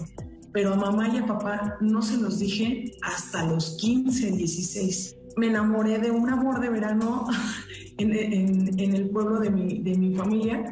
[0.52, 5.18] Pero a mamá y a papá no se los dije hasta los 15, 16.
[5.38, 7.28] Me enamoré de un amor de verano
[7.98, 10.72] en, el pueblo de mi, de mi familia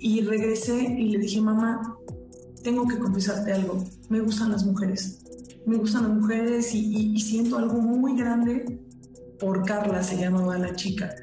[0.00, 1.96] y regresé y le dije, mamá,
[2.64, 5.20] tengo que confesarte algo, me gustan las mujeres.
[5.66, 8.87] Me gustan las mujeres y siento algo muy grande
[9.38, 11.14] por Carla, se llamaba la chica.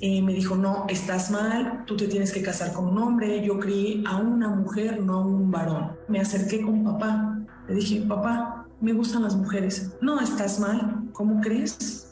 [0.00, 3.58] Eh, me dijo, no, estás mal, tú te tienes que casar con un hombre, yo
[3.58, 5.92] crié a una mujer, no a un varón.
[6.08, 9.90] Me acerqué con papá, le dije, papá, me gustan las mujeres.
[10.00, 12.06] No, estás mal, ¿cómo crees?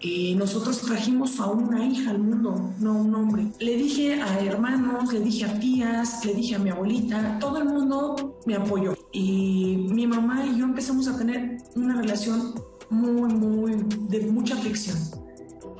[0.00, 3.46] Eh, nosotros trajimos a una hija al mundo, no a un hombre.
[3.58, 7.64] Le dije a hermanos, le dije a tías, le dije a mi abuelita, todo el
[7.64, 8.94] mundo me apoyó.
[9.12, 12.54] Y mi mamá y yo empezamos a tener una relación
[12.90, 14.96] muy, muy, de mucha aflicción.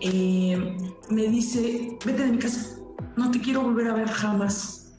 [0.00, 0.76] Eh,
[1.10, 2.78] me dice, vete de mi casa,
[3.16, 4.92] no te quiero volver a ver jamás.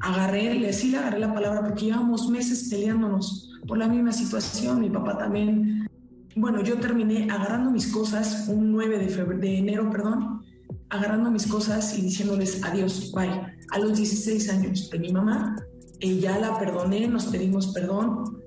[0.00, 4.80] Agarré, le sí le agarré la palabra porque llevamos meses peleándonos por la misma situación,
[4.80, 5.88] mi papá también.
[6.36, 10.42] Bueno, yo terminé agarrando mis cosas un 9 de, febrero, de enero, perdón,
[10.88, 13.58] agarrando mis cosas y diciéndoles adiós, bye.
[13.70, 15.56] A los 16 años de mi mamá,
[16.00, 18.38] ella la perdoné, nos pedimos perdón,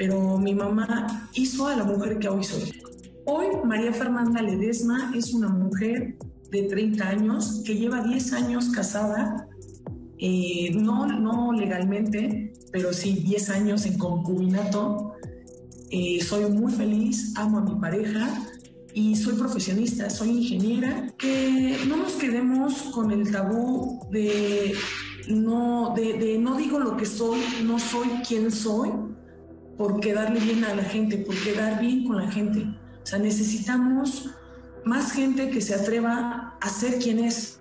[0.00, 2.72] pero mi mamá hizo a la mujer que hoy soy.
[3.26, 6.16] Hoy María Fernanda Ledesma es una mujer
[6.50, 9.46] de 30 años que lleva 10 años casada,
[10.16, 15.12] eh, no, no legalmente, pero sí 10 años en concubinato.
[15.90, 18.42] Eh, soy muy feliz, amo a mi pareja
[18.94, 21.12] y soy profesionista, soy ingeniera.
[21.18, 24.72] Que no nos quedemos con el tabú de
[25.28, 28.88] no, de, de no digo lo que soy, no soy quien soy,
[29.80, 32.66] por quedarle bien a la gente, por quedar bien con la gente.
[33.02, 34.28] O sea, necesitamos
[34.84, 37.58] más gente que se atreva a ser quien es.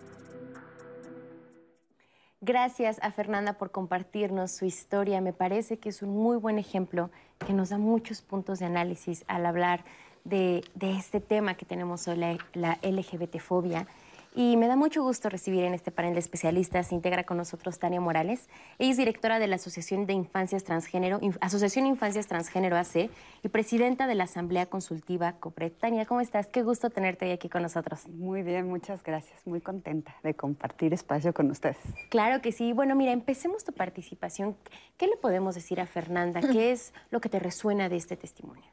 [2.41, 5.21] Gracias a Fernanda por compartirnos su historia.
[5.21, 7.09] Me parece que es un muy buen ejemplo
[7.47, 9.85] que nos da muchos puntos de análisis al hablar
[10.25, 13.87] de, este tema que tenemos hoy, la, la LGBT-fobia.
[14.35, 17.79] Y me da mucho gusto recibir en este panel de especialistas, se integra con nosotros
[17.79, 18.47] Tania Morales.
[18.77, 23.09] Ella es directora de la Asociación de Infancias Transgénero, Asociación Infancias Transgénero AC
[23.41, 25.71] y presidenta de la Asamblea Consultiva COPRED.
[25.73, 26.47] Tania, ¿cómo estás?
[26.47, 28.07] Qué gusto tenerte hoy aquí con nosotros.
[28.07, 29.45] Muy bien, muchas gracias.
[29.47, 31.77] Muy contenta de compartir espacio con ustedes.
[32.09, 32.71] Claro que sí.
[32.71, 34.55] Bueno, mira, empecemos tu participación.
[34.97, 36.39] ¿Qué le podemos decir a Fernanda?
[36.51, 38.65] ¿Qué es lo que te resuena de este testimonio?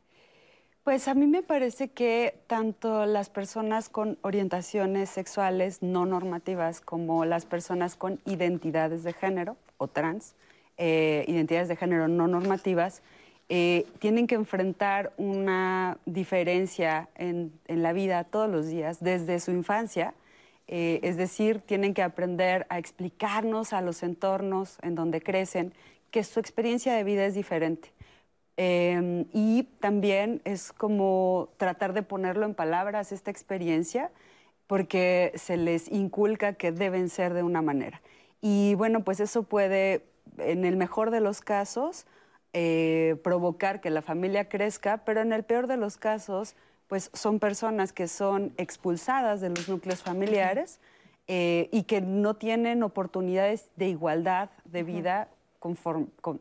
[0.87, 7.25] Pues a mí me parece que tanto las personas con orientaciones sexuales no normativas como
[7.25, 10.37] las personas con identidades de género o trans,
[10.77, 13.03] eh, identidades de género no normativas,
[13.49, 20.15] eh, tienen que enfrentar una diferencia en, la vida todos los días, desde su infancia.
[20.69, 25.75] Eh, es decir, tienen que aprender a explicarnos a los entornos en donde crecen
[26.13, 27.96] que su experiencia de vida es diferente
[28.57, 34.11] Em, y también es como tratar de ponerlo en palabras esta experiencia,
[34.67, 38.01] porque se les inculca que deben ser de una manera.
[38.41, 40.05] Y bueno, pues eso puede,
[40.39, 42.07] en el mejor de los casos,
[42.53, 46.57] eh, provocar que la familia crezca, pero en el peor de los casos,
[46.89, 50.81] pues son personas que son expulsadas de los núcleos familiares
[51.29, 55.29] eh, y que no tienen oportunidades de igualdad de vida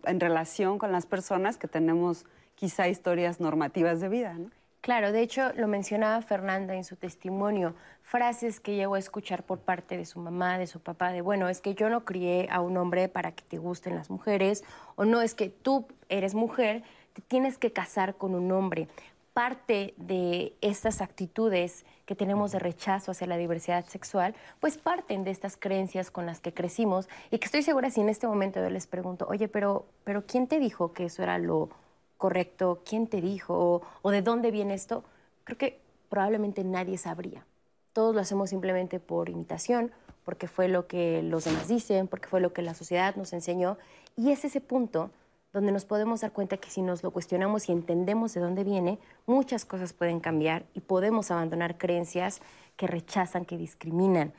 [0.04, 4.38] en relación con las personas que tenemos quizá historias normativas de vida.
[4.86, 9.58] Claro, de hecho lo mencionaba Fernanda en su testimonio, frases que llegó a escuchar por
[9.58, 12.62] parte de su mamá, de su papá, de bueno, es que yo no crié a
[12.62, 14.64] un hombre para que te gusten las mujeres,
[14.96, 16.84] o no es que tú eres mujer,
[17.14, 18.88] te tienes que casar con un hombre
[19.36, 25.32] parte de estas actitudes que tenemos de rechazo hacia la diversidad sexual, pues parten de
[25.32, 28.70] estas creencias con las que crecimos y que estoy segura si en este momento yo
[28.70, 31.68] les pregunto, oye, pero, pero ¿quién te dijo que eso era lo
[32.16, 32.80] correcto?
[32.88, 33.82] ¿Quién te dijo?
[34.02, 35.04] ¿O, de dónde viene esto?
[35.44, 37.46] Creo que probablemente nadie sabría.
[37.92, 39.92] Todos lo hacemos simplemente por imitación,
[40.24, 43.78] porque fue lo que los demás dicen, porque fue lo que la sociedad nos enseñó.
[44.16, 45.12] Y es ese punto
[45.56, 49.00] donde nos podemos dar cuenta que si nos lo cuestionamos y entendemos de dónde viene,
[49.26, 52.42] muchas cosas pueden cambiar y podemos abandonar creencias
[52.76, 54.34] que rechazan, que discriminan.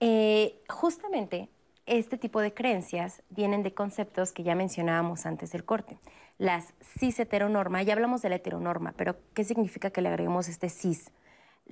[0.00, 1.48] Eh, justamente
[1.86, 5.98] este tipo de creencias vienen de conceptos que ya mencionábamos antes del corte.
[6.36, 10.68] Las cis heteronorma, ya hablamos de la heteronorma, pero ¿qué significa que le agreguemos este
[10.68, 11.12] cis?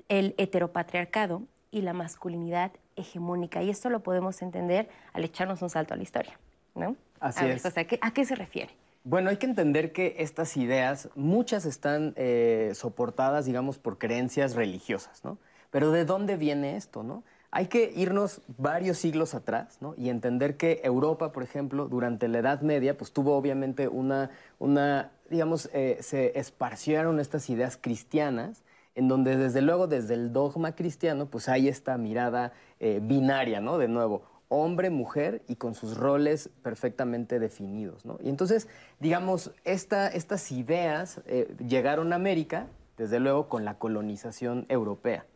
[0.08, 3.60] El heteropatriarcado y la masculinidad hegemónica.
[3.60, 6.38] Y esto lo podemos entender al echarnos un salto a la historia,
[6.76, 6.94] ¿no?
[7.18, 7.66] Así es.
[7.66, 8.83] ¿A qué se refiere?
[9.06, 15.22] Bueno, hay que entender que estas ideas, muchas están eh, soportadas, digamos, por creencias religiosas,
[15.24, 15.36] ¿no?
[15.70, 17.22] Pero ¿de dónde viene esto, no?
[17.50, 19.94] Hay que irnos varios siglos atrás, ¿no?
[19.98, 25.10] Y entender que Europa, por ejemplo, durante la Edad Media, pues tuvo obviamente una, una
[25.28, 28.62] digamos, eh, se esparcieron estas ideas cristianas,
[28.94, 33.76] en donde desde luego, desde el dogma cristiano, pues hay esta mirada eh, binaria, ¿no?
[33.76, 34.22] De nuevo,
[34.54, 38.04] hombre, mujer y con sus roles perfectamente definidos.
[38.20, 38.68] Y entonces,
[39.00, 45.26] digamos, estas ideas eh, llegaron a América, desde luego, con la colonización europea.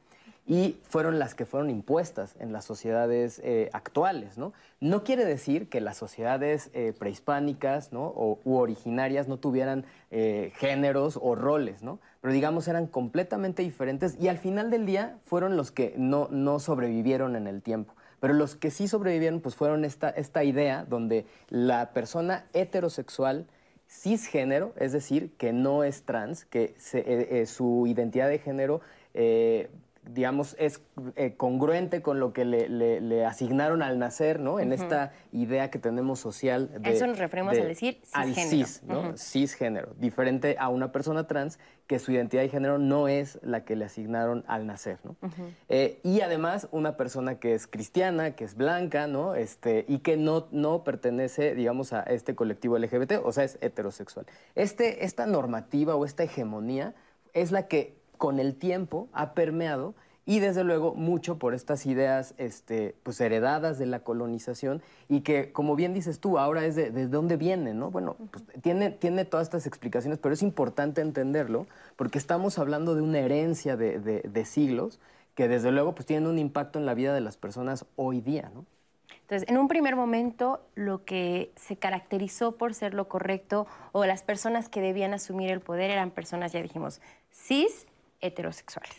[0.46, 4.38] Y fueron las que fueron impuestas en las sociedades eh, actuales.
[4.38, 4.54] ¿no?
[5.04, 11.82] quiere decir que las sociedades eh, prehispánicas o, u originarias no tuvieran géneros o roles,
[11.82, 11.98] ¿no?
[12.22, 17.36] pero digamos eran completamente diferentes y al final del día fueron los que no sobrevivieron
[17.36, 17.92] en el tiempo.
[18.20, 23.46] Pero los que sí sobrevivieron pues fueron esta, esta idea donde la persona heterosexual
[23.88, 28.80] cisgénero, es decir, que no es trans, que eh, eh, su identidad de género
[29.14, 29.70] eh,
[30.12, 30.82] digamos, es
[31.16, 34.60] eh, congruente con lo que le, asignaron al nacer, ¿no?
[34.60, 36.90] En esta idea que tenemos social de...
[36.90, 38.40] Eso nos referimos a decir cisgénero.
[38.40, 39.16] Al cis, ¿no?
[39.16, 43.76] Cisgénero, diferente a una persona trans que su identidad de género no es la que
[43.76, 45.16] le asignaron al nacer, ¿no?
[45.68, 49.34] Eh, y además una persona que es cristiana, que es blanca, ¿no?
[49.34, 54.26] Este, y que no, no pertenece, digamos, a este colectivo LGBT, o sea, es heterosexual.
[54.54, 56.94] Este, esta normativa o esta hegemonía
[57.32, 59.94] es la que con el tiempo ha permeado
[60.28, 65.52] y desde luego mucho por estas ideas este, pues heredadas de la colonización y que,
[65.52, 67.90] como bien dices tú, ahora es de, dónde viene, ¿no?
[67.90, 71.66] Bueno, pues, tiene, tiene todas estas explicaciones, pero es importante entenderlo
[71.96, 75.00] porque estamos hablando de una herencia de, siglos
[75.34, 78.50] que desde luego pues tienen un impacto en la vida de las personas hoy día,
[78.54, 78.66] ¿no?
[79.22, 84.22] Entonces, en un primer momento, lo que se caracterizó por ser lo correcto o las
[84.22, 87.00] personas que debían asumir el poder eran personas, ya dijimos,
[87.32, 87.86] cis,
[88.20, 88.96] heterosexuales.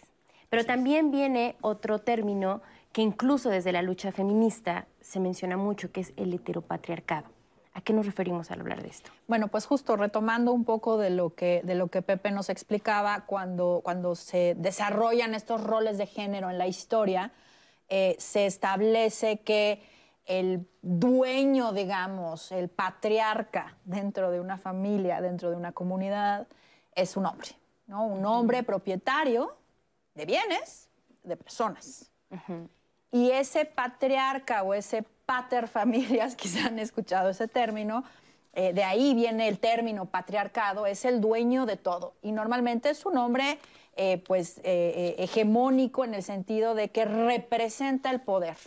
[0.50, 2.62] Pero también viene otro término
[2.92, 7.28] que incluso desde la lucha feminista se menciona mucho, que es el heteropatriarcado.
[7.74, 9.12] ¿A qué nos referimos al hablar de esto?
[9.28, 13.26] Bueno, pues justo retomando un poco de lo que, de lo que Pepe nos explicaba,
[13.26, 17.32] cuando, cuando se desarrollan estos roles de género en la historia,
[17.88, 19.84] eh, se establece que
[20.26, 26.48] el dueño, digamos, el patriarca dentro de una familia, dentro de una comunidad,
[26.96, 27.59] es un hombre.
[27.90, 28.06] ¿No?
[28.06, 29.58] Un hombre propietario
[30.14, 30.90] de bienes,
[31.24, 32.12] de personas.
[33.12, 38.04] Y ese patriarca o ese pater familias, quizá han escuchado ese término,
[38.54, 42.14] eh, de ahí viene el término patriarcado, es el dueño de todo.
[42.22, 43.58] Y normalmente es un hombre
[43.96, 48.58] eh, pues, eh, hegemónico en el sentido de que representa el poder.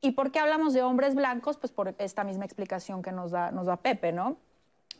[0.00, 1.56] ¿Y por qué hablamos de hombres blancos?
[1.56, 4.36] Pues por esta misma explicación que nos da, nos da Pepe, ¿no?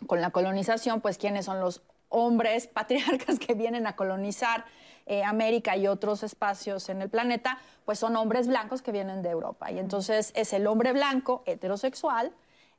[0.07, 4.65] Con la colonización, pues quiénes son los hombres patriarcas que vienen a colonizar
[5.27, 9.73] América y otros espacios en el planeta, pues son hombres blancos que vienen de Europa.
[9.73, 12.33] Y entonces es el hombre blanco heterosexual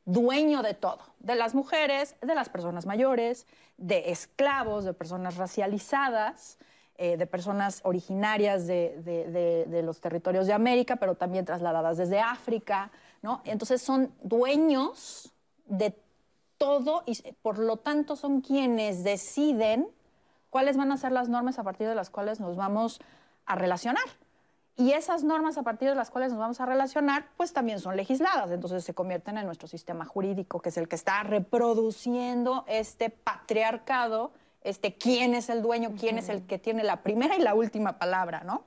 [0.05, 3.45] dueño de todo, de las mujeres, de las personas mayores,
[3.77, 6.57] de esclavos, de personas racializadas,
[6.97, 13.41] eh, de personas originarias de, los territorios de América, pero también trasladadas desde África, ¿no?
[13.45, 15.31] Entonces son dueños
[15.65, 15.91] de
[16.61, 19.87] todo y por lo tanto son quienes deciden
[20.51, 22.99] cuáles van a ser las normas a partir de las cuales nos vamos
[23.47, 24.03] a relacionar.
[24.77, 27.97] Y esas normas a partir de las cuales nos vamos a relacionar, pues también son
[27.97, 33.09] legisladas, entonces se convierten en nuestro sistema jurídico, que es el que está reproduciendo este
[33.09, 34.31] patriarcado,
[34.63, 37.97] este quién es el dueño, quién es el que tiene la primera y la última
[37.97, 38.65] palabra, ¿no?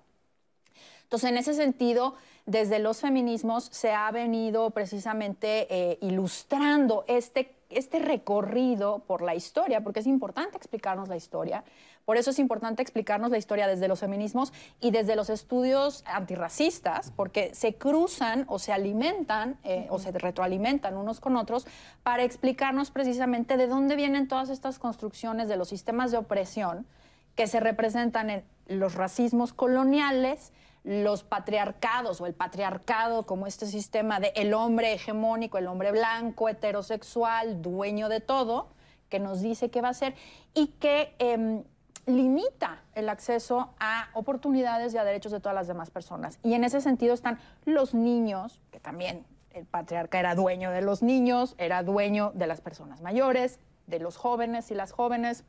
[1.05, 7.99] Entonces, en ese sentido, desde los feminismos se ha venido precisamente eh, ilustrando este, este
[7.99, 11.65] recorrido por la historia, porque es importante explicarnos la historia,
[12.05, 17.11] por eso es importante explicarnos la historia desde los feminismos y desde los estudios antirracistas,
[17.11, 21.67] porque se cruzan o se alimentan eh, o se retroalimentan unos con otros
[22.03, 26.87] para explicarnos precisamente de dónde vienen todas estas construcciones de los sistemas de opresión
[27.35, 30.53] que se representan en los racismos coloniales,
[30.85, 36.49] los patriarcados o el patriarcado como este sistema de el hombre hegemónico, el hombre blanco,
[36.49, 38.69] heterosexual, dueño de todo,
[39.09, 40.15] que nos dice qué va a ser
[40.53, 41.65] y que em,
[42.07, 46.39] limita el acceso a oportunidades y a derechos de todas las demás personas.
[46.43, 51.03] Y en ese sentido están los niños, que también el patriarca era dueño de los
[51.03, 55.45] niños, era dueño de las personas mayores, de los jóvenes y las jóvenes,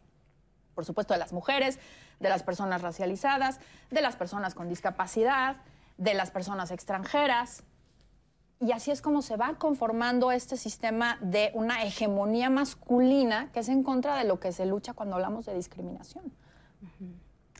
[0.75, 1.79] por supuesto de las mujeres,
[2.19, 3.59] de las personas racializadas,
[3.89, 5.57] de las personas con discapacidad,
[5.97, 7.63] de las personas extranjeras.
[8.59, 13.69] Y así es como se va conformando este sistema de una hegemonía masculina que es
[13.69, 16.31] en contra de lo que se lucha cuando hablamos de discriminación.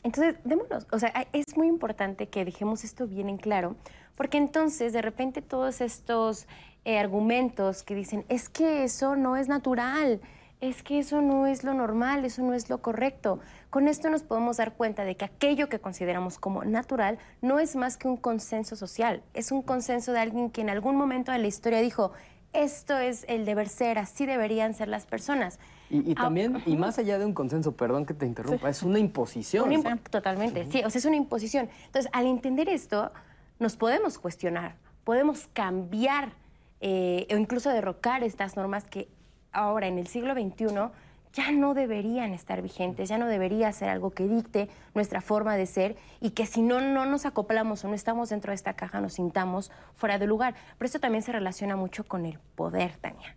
[0.02, 3.74] Entonces, démonos, o sea, es muy importante que dejemos esto bien en claro,
[4.14, 6.46] porque entonces de repente todos estos
[6.84, 10.20] eh, argumentos que dicen, es que eso no es natural,
[10.60, 13.40] es que eso no es lo normal, eso no es lo correcto.
[13.70, 17.76] Con esto nos podemos dar cuenta de que aquello que consideramos como natural no es
[17.76, 21.38] más que un consenso social, es un consenso de alguien que en algún momento de
[21.38, 22.12] la historia dijo,
[22.52, 25.58] esto es el deber ser, así deberían ser las personas.
[25.90, 29.70] Y, también, y más allá de un consenso, perdón que te interrumpa, es una imposición.
[30.10, 31.68] totalmente, sí, o sea, es una imposición.
[31.84, 33.12] Entonces, al entender esto,
[33.58, 36.32] nos podemos cuestionar, podemos cambiar
[36.80, 39.08] eh, o incluso derrocar estas normas que
[39.56, 40.90] ahora en el siglo XXI
[41.32, 45.66] ya no deberían estar vigentes, ya no debería ser algo que dicte nuestra forma de
[45.66, 49.00] ser y que si no, no nos acoplamos o no estamos dentro de esta caja
[49.00, 50.54] nos sintamos fuera de lugar.
[50.78, 53.36] Pero esto también se relaciona mucho con el poder, Tania.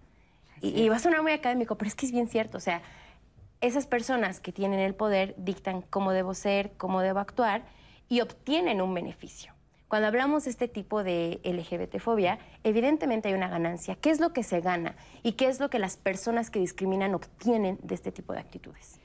[0.61, 2.57] Y, va a sonar muy académico, pero es que es bien cierto.
[2.57, 2.82] O sea,
[3.59, 7.63] esas personas que tienen el poder dictan cómo debo ser, cómo debo actuar
[8.07, 9.53] y obtienen un beneficio.
[9.90, 13.96] Cuando hablamos de este tipo de LGBT-fobia, evidentemente hay una ganancia.
[13.96, 17.14] ¿Qué es lo que se gana y qué es lo que las personas que discriminan
[17.16, 19.00] obtienen de este tipo de actitudes?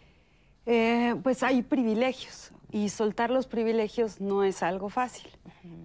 [0.67, 5.29] Eh, pues hay privilegios y soltar los privilegios no es algo fácil.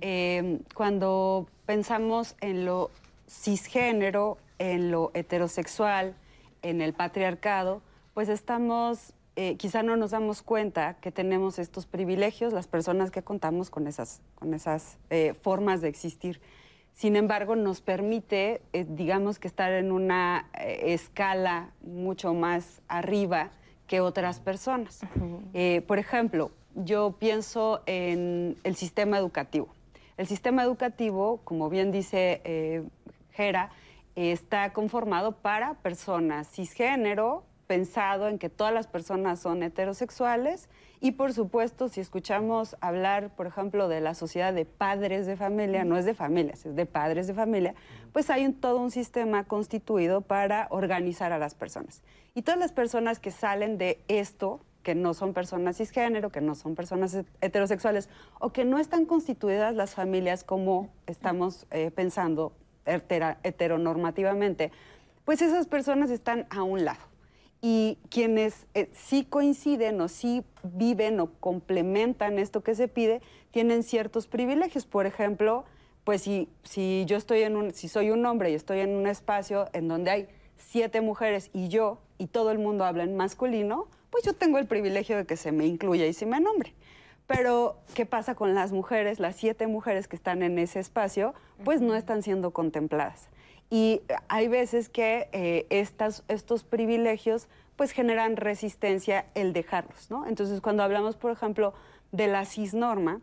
[0.02, 2.92] Eh, cuando pensamos en lo
[3.28, 6.14] cisgénero en lo heterosexual,
[6.62, 7.82] en el patriarcado,
[8.14, 13.22] pues estamos, eh, quizá no nos damos cuenta que tenemos estos privilegios, las personas que
[13.22, 16.42] contamos con esas, con esas eh, formas de existir.
[16.94, 23.52] Sin embargo, nos permite, eh, digamos que estar en una escala mucho más arriba
[23.88, 25.00] que otras personas.
[25.88, 29.70] por ejemplo, yo pienso en el sistema educativo.
[30.18, 32.84] El sistema educativo, como bien dice
[33.32, 33.72] Gera,
[34.16, 41.34] está conformado para personas cisgénero, pensado en que todas las personas son heterosexuales y por
[41.34, 46.04] supuesto si escuchamos hablar, por ejemplo, de la sociedad de padres de familia, no es
[46.04, 47.76] de familias, es de padres de familia,
[48.12, 52.02] pues hay todo un sistema constituido para organizar a las personas.
[52.34, 56.56] Y todas las personas que salen de esto, que no son personas cisgénero, que no
[56.56, 58.10] son personas heterosexuales
[58.40, 62.52] o que no están constituidas las familias como estamos eh, pensando
[62.88, 64.72] heteronormativamente,
[65.24, 67.09] pues esas personas están a un lado.
[67.62, 73.84] Y quienes eh, sí coinciden o sí viven o complementan esto que se pide, tienen
[73.84, 74.86] ciertos privilegios.
[74.86, 75.66] Por ejemplo,
[76.04, 79.08] pues si, si yo estoy en un, si soy un hombre y estoy en un
[79.08, 83.88] espacio en donde hay siete mujeres y yo, y todo el mundo habla en masculino,
[84.10, 86.74] pues yo tengo el privilegio de que se me incluya y se me nombre.
[87.28, 89.20] Pero, ¿qué pasa con las mujeres?
[89.20, 93.30] Las siete mujeres que están en ese espacio, pues no están siendo contempladas.
[93.70, 100.28] Y hay veces que eh, estas, estos privilegios pues generan resistencia el dejarlos, ¿no?
[100.28, 101.74] Entonces, cuando hablamos, por ejemplo,
[102.12, 103.22] de la cisnorma,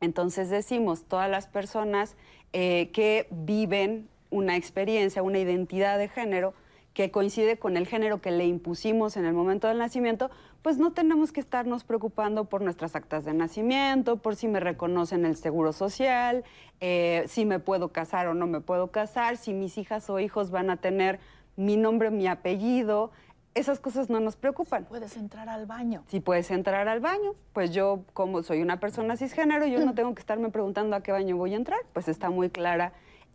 [0.00, 2.16] entonces decimos todas las personas
[2.52, 6.54] eh, que viven una experiencia, una identidad de género
[6.94, 10.30] que coincide con el género que le impusimos en el momento del nacimiento,
[10.62, 15.24] pues no tenemos que estarnos preocupando por nuestras actas de nacimiento, por si me reconocen
[15.24, 16.44] el seguro social,
[16.80, 20.50] eh, si me puedo casar o no me puedo casar, si mis hijas o hijos
[20.50, 21.20] van a tener
[21.56, 23.10] mi nombre, mi apellido.
[23.54, 24.84] Esas cosas no nos preocupan.
[24.84, 26.04] Puedes entrar al baño.
[26.06, 30.14] Si puedes entrar al baño, pues yo como soy una persona cisgénero, yo no tengo
[30.14, 32.92] que estarme preguntando a qué baño voy a entrar, pues está muy clara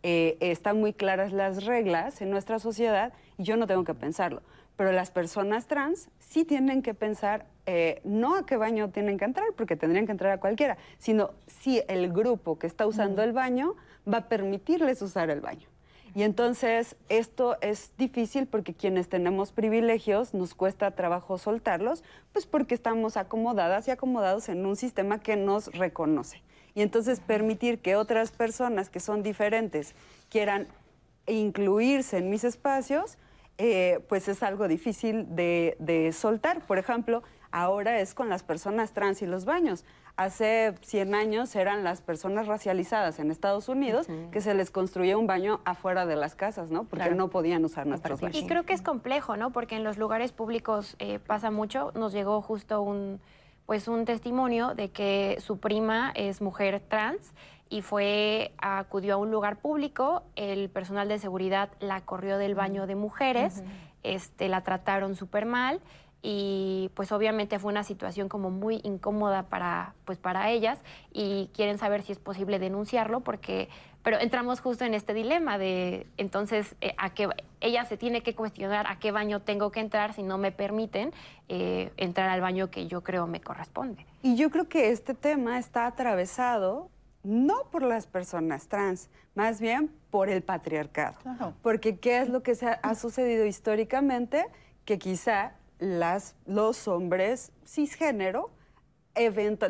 [0.08, 4.42] eh, están muy claras las reglas en nuestra sociedad yo no tengo que pensarlo.
[4.76, 9.24] Pero las personas trans sí tienen que pensar eh, no a qué baño tienen que
[9.24, 13.32] entrar, porque tendrían que entrar a cualquiera, sino si el grupo que está usando el
[13.32, 13.74] baño
[14.12, 15.68] va a permitirles usar el baño.
[16.14, 22.74] Y entonces esto es difícil porque quienes tenemos privilegios nos cuesta trabajo soltarlos, pues porque
[22.74, 26.42] estamos acomodadas y acomodados en un sistema que nos reconoce
[26.76, 29.94] y entonces permitir que otras personas que son diferentes
[30.28, 30.68] quieran
[31.26, 33.16] incluirse en mis espacios,
[33.58, 36.60] eh, pues es algo difícil de, soltar.
[36.66, 39.84] Por ejemplo, ahora es con las personas trans y los baños.
[40.16, 45.26] Hace 100 años eran las personas racializadas en Estados Unidos que se les construía un
[45.26, 46.84] baño afuera de las casas, ¿no?
[46.84, 48.36] Porque no podían usar nuestros baños.
[48.36, 49.52] Y creo que es complejo, ¿no?
[49.52, 51.92] Porque en los lugares públicos eh, pasa mucho.
[51.94, 53.20] Nos llegó justo un
[53.66, 57.34] pues un testimonio de que su prima es mujer trans
[57.68, 62.86] y fue acudió a un lugar público, el personal de seguridad la corrió del baño
[62.86, 63.62] de mujeres,
[64.02, 65.80] este la trataron súper mal
[66.22, 70.80] y pues obviamente fue una situación como muy incómoda para pues para ellas
[71.12, 73.68] y quieren saber si es posible denunciarlo porque
[74.02, 77.28] pero entramos justo en este dilema de entonces eh, a qué
[77.60, 81.12] ella se tiene que cuestionar a qué baño tengo que entrar si no me permiten
[81.48, 84.06] eh, entrar al baño que yo creo me corresponde.
[84.22, 86.90] Y yo creo que este tema está atravesado
[87.26, 91.18] no por las personas trans, más bien por el patriarcado.
[91.62, 94.46] Porque ¿qué es lo que se ha, sucedido históricamente?
[94.84, 98.50] Que quizá las, los hombres cisgénero,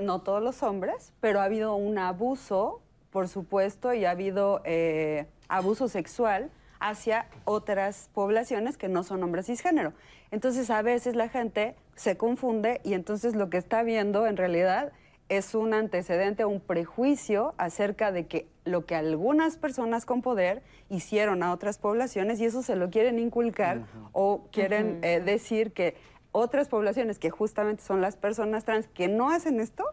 [0.00, 2.82] no todos los hombres, pero ha habido un abuso
[3.16, 6.50] por supuesto, y ha habido eh, abuso sexual
[6.80, 9.94] hacia otras poblaciones que no son hombres cisgénero.
[10.30, 14.92] Entonces, a veces la gente se confunde y entonces lo que está viendo en realidad
[15.28, 21.42] es un antecedente, un prejuicio acerca de que lo que algunas personas con poder hicieron
[21.42, 25.96] a otras poblaciones y eso se lo quieren inculcar o quieren eh, decir que
[26.32, 29.84] otras poblaciones que justamente son las personas trans que no hacen esto,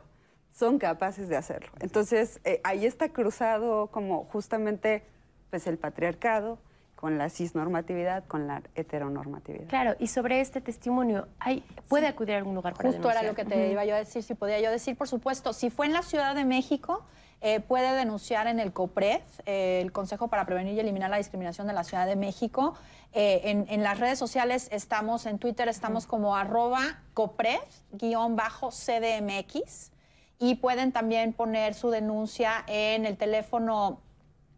[0.51, 1.71] son capaces de hacerlo.
[1.79, 5.03] Entonces, eh, ahí está cruzado como justamente
[5.49, 6.59] pues, el patriarcado
[7.03, 9.67] con la cisnormatividad, con la heteronormatividad.
[9.67, 13.35] Claro, y sobre este testimonio, ¿hay, ¿puede acudir a algún lugar para Justo era lo
[13.35, 15.91] que te iba yo a decir, si podía yo decir, por supuesto, si fue en
[15.91, 17.03] la Ciudad de México,
[17.41, 21.67] eh, puede denunciar en el COPRED, eh, el Consejo para Prevenir y Eliminar la Discriminación
[21.67, 22.75] de la Ciudad de México.
[23.11, 29.91] en, en, las redes sociales estamos, en Twitter estamos como arroba COPRED-CDMX
[30.39, 33.99] y pueden también poner su denuncia en el teléfono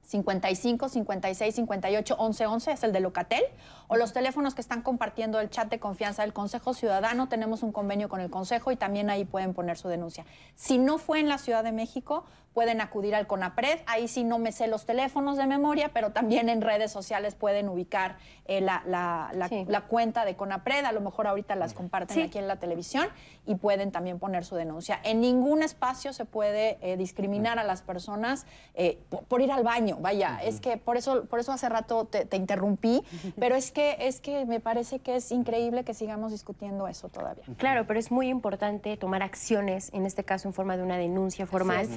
[0.06, 3.44] 55 56 58 11 11 es el de Locatel
[3.88, 7.28] o los teléfonos que están compartiendo el chat de confianza del Consejo Ciudadano.
[7.28, 10.26] Tenemos un convenio con el Consejo y también ahí pueden poner su denuncia.
[10.56, 12.26] Si no fue en la Ciudad de México,
[12.56, 13.80] pueden acudir al CONAPRED.
[13.86, 17.68] Ahí sí no me sé los teléfonos de memoria, pero también en redes sociales pueden
[17.68, 20.86] ubicar eh, la, la, cuenta de CONAPRED.
[20.86, 23.08] A lo mejor ahorita las comparten aquí en la televisión
[23.46, 25.02] y pueden también poner su denuncia.
[25.04, 29.98] En ningún espacio se puede eh, discriminar a las personas eh, por, ir al baño.
[30.00, 33.04] Vaya, es que por eso, por eso hace rato te, te interrumpí,
[33.38, 37.44] pero es que, es que me parece que es increíble que sigamos discutiendo eso todavía.
[37.58, 41.46] Claro, pero es muy importante tomar acciones, en este caso en forma de una denuncia
[41.46, 41.90] formal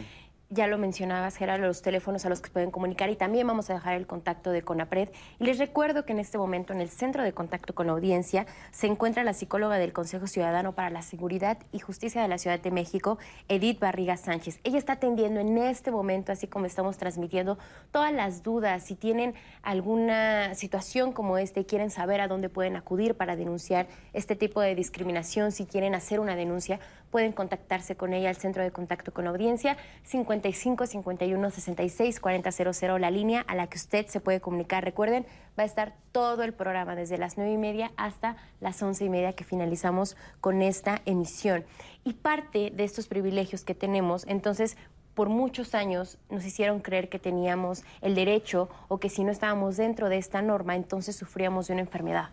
[0.51, 3.75] ya lo mencionabas, Gerardo, los teléfonos a los que pueden comunicar y también vamos a
[3.75, 5.11] dejar el contacto de CONAPRED.
[5.39, 8.47] Y les recuerdo que en este momento en el centro de contacto con la audiencia
[8.71, 12.61] se encuentra la psicóloga del Consejo Ciudadano para la Seguridad y Justicia de la Ciudad
[12.61, 13.19] de México,
[13.49, 14.61] Edith Barriga Sánchez.
[14.65, 17.59] Ella está atendiendo en este momento, así como estamos transmitiendo,
[17.91, 18.83] todas las dudas.
[18.83, 23.87] Si tienen alguna situación como esta y quieren saber a dónde pueden acudir para denunciar
[24.15, 26.81] este tipo de discriminación, si quieren hacer una denuncia,
[27.11, 32.21] pueden contactarse con ella al centro de contacto con la audiencia 50 55 51 66
[32.21, 34.85] 4000, la línea a la que usted se puede comunicar.
[34.85, 35.27] Recuerden,
[35.59, 39.09] va a estar todo el programa desde las 9 y media hasta las 11 y
[39.09, 41.65] media que finalizamos con esta emisión.
[42.05, 44.77] Y parte de estos privilegios que tenemos, entonces,
[45.15, 49.77] por muchos años nos hicieron creer que teníamos el derecho o que si no estábamos
[49.77, 52.31] dentro de esta norma, entonces sufríamos de una enfermedad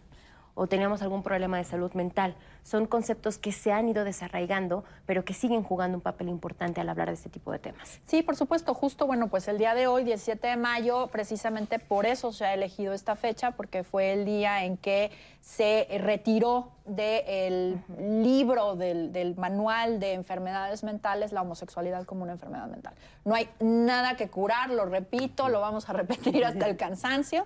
[0.56, 2.36] o teníamos algún problema de salud mental.
[2.64, 6.90] Son conceptos que se han ido desarraigando, pero que siguen jugando un papel importante al
[6.90, 8.00] hablar de este tipo de temas.
[8.08, 12.06] Sí, por supuesto, justo, bueno, pues el día de hoy, 17 de mayo, precisamente por
[12.06, 17.80] eso se ha elegido esta fecha, porque fue el día en que se retiró del
[18.00, 22.94] libro, del, del, manual de enfermedades mentales, la homosexualidad como una enfermedad mental.
[23.26, 27.46] No hay nada que curar, lo repito, lo vamos a repetir hasta el cansancio,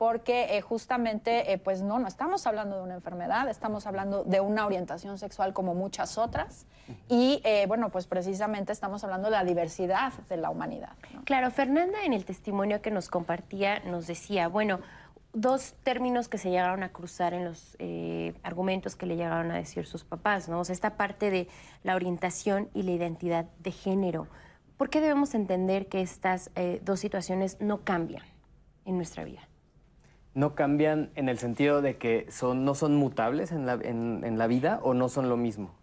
[0.00, 4.40] porque eh, justamente, eh, pues no, no estamos hablando de una enfermedad, estamos hablando de
[4.40, 6.64] una orientación sexual como muchas otras.
[7.06, 10.94] Y eh, bueno, pues precisamente estamos hablando de la diversidad de la humanidad.
[11.26, 14.80] Claro, Fernanda en el testimonio que nos compartía nos decía, bueno,
[15.34, 17.76] dos términos que se llegaron a cruzar en los
[18.42, 20.60] argumentos que le llegaron a decir sus papás, ¿no?
[20.60, 21.46] O sea, esta parte de
[21.82, 24.28] la orientación y la identidad de género.
[24.78, 28.24] ¿Por qué debemos entender que estas dos situaciones no cambian
[28.86, 29.49] en nuestra vida?
[30.34, 34.46] No cambian en el sentido de que son, no son mutables en la, en, la
[34.46, 35.74] vida o no son lo mismo?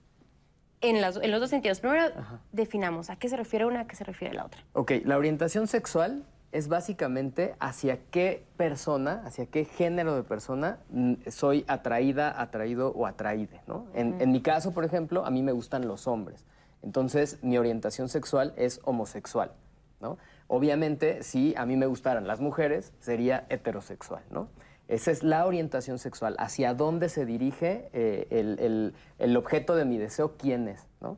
[0.82, 1.80] En, los dos sentidos.
[1.80, 2.06] Primero
[2.52, 4.62] definamos a qué se refiere una, a qué se refiere la otra.
[4.74, 11.14] Ok, la orientación sexual es básicamente hacia qué persona, hacia qué género de persona mm,
[11.30, 13.88] soy atraída, atraído o atraíde, ¿no?
[13.94, 16.46] En, en mi caso, por ejemplo, a mí me gustan los hombres.
[16.84, 19.52] Entonces, mi orientación sexual es homosexual,
[20.00, 20.18] ¿no?
[20.48, 24.48] Obviamente, si a mí me gustaran las mujeres, sería heterosexual, ¿no?
[24.88, 30.38] Esa es la orientación sexual, hacia dónde se dirige eh, el, objeto de mi deseo,
[30.38, 31.18] quién es, ¿no?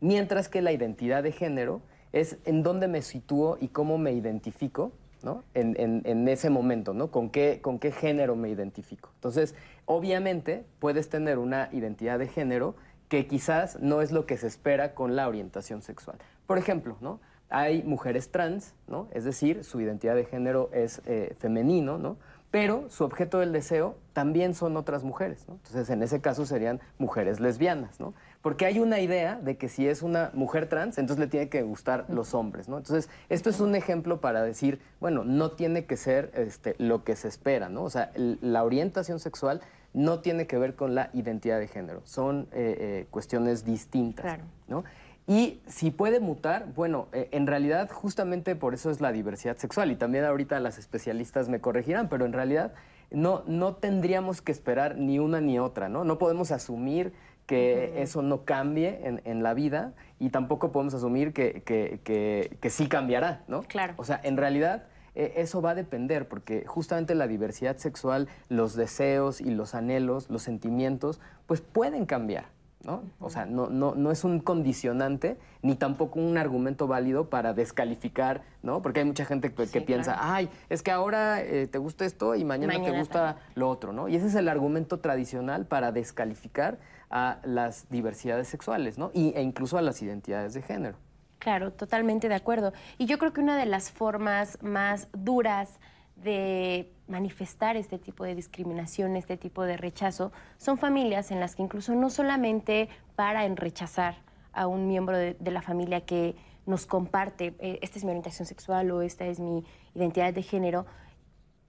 [0.00, 1.82] Mientras que la identidad de género
[2.12, 4.92] es en dónde me sitúo y cómo me identifico,
[5.24, 5.42] ¿no?
[5.54, 7.10] En, ese momento, ¿no?
[7.10, 9.10] ¿Con qué, ¿Con qué género me identifico?
[9.16, 9.56] Entonces,
[9.86, 12.76] obviamente, puedes tener una identidad de género
[13.08, 16.18] que quizás no es lo que se espera con la orientación sexual.
[16.46, 17.20] Por ejemplo, ¿no?
[17.52, 19.08] Hay mujeres trans, ¿no?
[19.12, 22.16] Es decir, su identidad de género es eh, femenino, ¿no?
[22.50, 25.54] Pero su objeto del deseo también son otras mujeres, ¿no?
[25.54, 28.14] Entonces, en ese caso serían mujeres lesbianas, ¿no?
[28.40, 31.62] Porque hay una idea de que si es una mujer trans, entonces le tiene que
[31.62, 32.78] gustar los hombres, ¿no?
[32.78, 37.16] Entonces, esto es un ejemplo para decir, bueno, no tiene que ser este, lo que
[37.16, 37.84] se espera, ¿no?
[37.84, 39.60] O sea, la orientación sexual
[39.94, 44.44] no tiene que ver con la identidad de género, son eh, eh, cuestiones distintas, claro.
[44.68, 44.84] ¿no?
[45.26, 49.92] Y si puede mutar, bueno, eh, en realidad justamente por eso es la diversidad sexual
[49.92, 52.74] y también ahorita las especialistas me corregirán, pero en realidad
[53.10, 56.04] no, no tendríamos que esperar ni una ni otra, ¿no?
[56.04, 57.12] No podemos asumir
[57.46, 63.42] que eso no cambie en, la vida y tampoco podemos asumir que, que, sí cambiará,
[63.48, 63.62] ¿no?
[63.62, 63.94] Claro.
[63.96, 68.74] O sea, en realidad eh, eso va a depender porque justamente la diversidad sexual, los
[68.74, 72.46] deseos y los anhelos, los sentimientos, pues pueden cambiar.
[72.84, 73.02] ¿No?
[73.20, 78.42] O sea, no, no, no es un condicionante ni tampoco un argumento válido para descalificar,
[78.62, 78.82] ¿no?
[78.82, 82.44] Porque hay mucha gente que, piensa, ay, es que ahora eh, te gusta esto y
[82.44, 84.08] mañana, te gusta lo otro, ¿no?
[84.08, 86.78] Y ese es el argumento tradicional para descalificar
[87.10, 89.10] a las diversidades sexuales, ¿no?
[89.14, 90.96] Y, e incluso a las identidades de género.
[91.38, 92.72] Claro, totalmente de acuerdo.
[92.98, 95.78] Y yo creo que una de las formas más duras
[96.16, 101.62] de manifestar este tipo de discriminación, este tipo de rechazo, son familias en las que
[101.62, 104.16] incluso no solamente para en rechazar
[104.52, 106.34] a un miembro de, la familia que
[106.66, 110.86] nos comparte, eh, esta es mi orientación sexual o esta es mi identidad de género,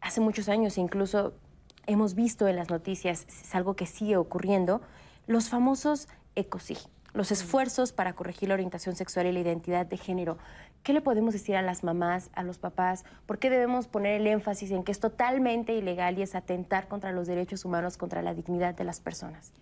[0.02, 1.34] hace muchos años incluso
[1.86, 4.82] hemos visto en las noticias, es algo que sigue ocurriendo,
[5.28, 6.78] los famosos ECOSI,
[7.14, 10.38] los esfuerzos para corregir la orientación sexual y la identidad de género.
[10.84, 13.06] ¿Qué le podemos decir a las mamás, a los papás?
[13.26, 17.14] ¿Por qué debemos poner el énfasis en que es totalmente ilegal y es atentar contra
[17.14, 19.54] los derechos humanos, contra la dignidad de las personas?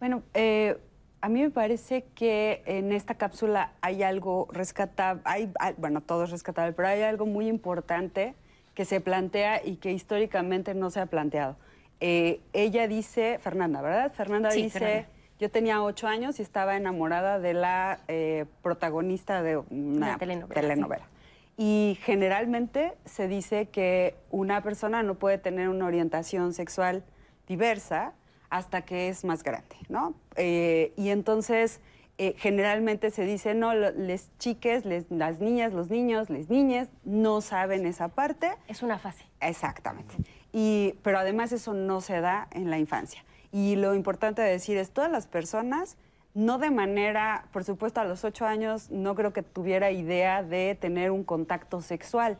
[0.00, 0.76] Bueno, eh,
[1.20, 6.32] a mí me parece que en esta cápsula hay algo rescatable, hay, bueno, todo es
[6.32, 8.34] rescatable, pero hay algo muy importante
[8.74, 11.56] que se plantea y que históricamente no se ha planteado.
[12.00, 14.12] Eh, ella dice, Fernanda, ¿verdad?
[14.12, 15.06] Fernanda dice...
[15.38, 21.08] Yo tenía ocho años y estaba enamorada de la eh, protagonista de una, telenovela.
[21.56, 27.04] Y generalmente se dice que una persona no puede tener una orientación sexual
[27.46, 28.12] diversa
[28.50, 30.14] hasta que es más grande, ¿no?
[30.36, 31.80] Eh, y entonces
[32.16, 37.86] eh, generalmente se dice, no, les chiques, las niñas, los niños, las niñas no saben
[37.86, 38.52] esa parte.
[38.68, 39.24] Es una fase.
[39.40, 40.14] Exactamente.
[40.52, 43.24] Y, pero además eso no se da en la infancia.
[43.54, 45.96] Y lo importante de decir es, todas las personas
[46.34, 50.74] no de manera, por supuesto, a los ocho años no creo que tuviera idea de
[50.74, 52.36] tener un contacto sexual,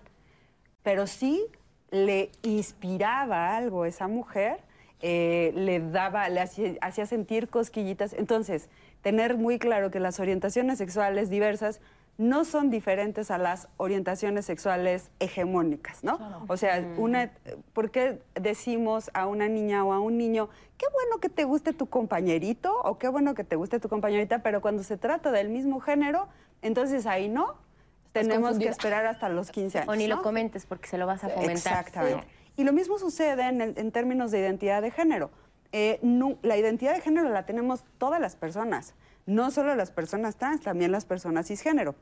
[0.82, 1.46] pero sí
[1.92, 4.58] le inspiraba algo a esa mujer,
[5.02, 8.12] eh, le daba, le hacía sentir cosquillitas.
[8.12, 8.68] Entonces,
[9.00, 11.80] tener muy claro que las orientaciones sexuales diversas
[12.16, 16.46] no son diferentes a las orientaciones sexuales hegemónicas, ¿no?
[16.46, 17.32] O sea, una,
[17.72, 20.48] ¿por qué decimos a una niña o a un niño,
[20.78, 24.42] qué bueno que te guste tu compañerito o qué bueno que te guste tu compañerita,
[24.42, 26.28] pero cuando se trata del mismo género,
[26.62, 27.56] entonces ahí no,
[28.12, 29.88] tenemos que esperar hasta los 15 años.
[29.88, 31.56] O ni lo comentes porque se lo vas a fomentar.
[31.56, 32.26] Exactamente.
[32.56, 35.30] Y lo mismo sucede en, términos de identidad de género.
[35.72, 35.98] Eh,
[36.42, 38.94] la identidad de género la tenemos todas las personas
[39.26, 41.94] no solo las personas trans, también las personas cisgénero.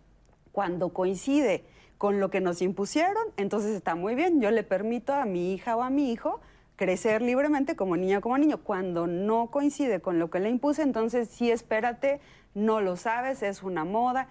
[0.52, 1.64] Cuando coincide
[1.98, 4.40] con lo que nos impusieron, entonces está muy bien.
[4.40, 6.40] Yo le permito a mi hija o a mi hijo
[6.76, 8.62] crecer libremente como niña o como niño.
[8.64, 12.20] Cuando no coincide con lo que le impuse, entonces sí espérate,
[12.54, 14.28] no lo sabes, es una moda.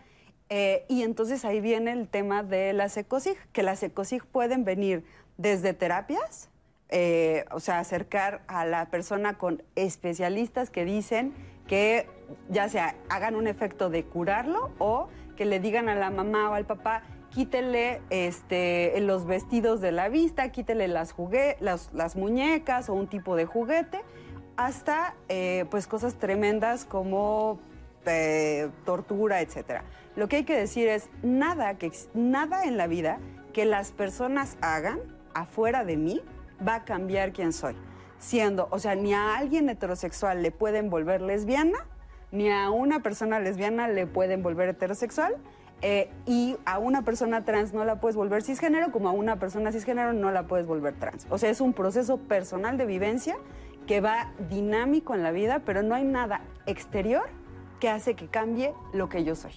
[0.49, 5.05] Eh, y entonces ahí viene el tema de las ECOSIG, que las ECOSIG pueden venir
[5.37, 6.49] desde terapias,
[6.89, 11.33] eh, o sea, acercar a la persona con especialistas que dicen
[11.67, 12.05] que
[12.49, 16.53] ya sea hagan un efecto de curarlo o que le digan a la mamá o
[16.53, 21.15] al papá, quítele este, los vestidos de la vista, quítele las,
[21.59, 24.01] las, muñecas o un tipo de juguete,
[24.57, 27.59] hasta eh, pues cosas tremendas como
[28.05, 29.81] eh, tortura, etc.
[30.15, 33.19] Lo que hay que decir es nada, que, nada en la vida
[33.53, 34.99] que las personas hagan
[35.33, 36.21] afuera de mí
[36.65, 37.75] va a cambiar quién soy
[38.21, 41.79] siendo, o sea, ni a alguien heterosexual le pueden volver lesbiana,
[42.31, 45.35] ni a una persona lesbiana le pueden volver heterosexual,
[45.83, 49.71] eh, y a una persona trans no la puedes volver cisgénero, como a una persona
[49.71, 51.25] cisgénero no la puedes volver trans.
[51.29, 53.35] O sea, es un proceso personal de vivencia
[53.87, 57.23] que va dinámico en la vida, pero no hay nada exterior
[57.79, 59.53] que hace que cambie lo que yo soy.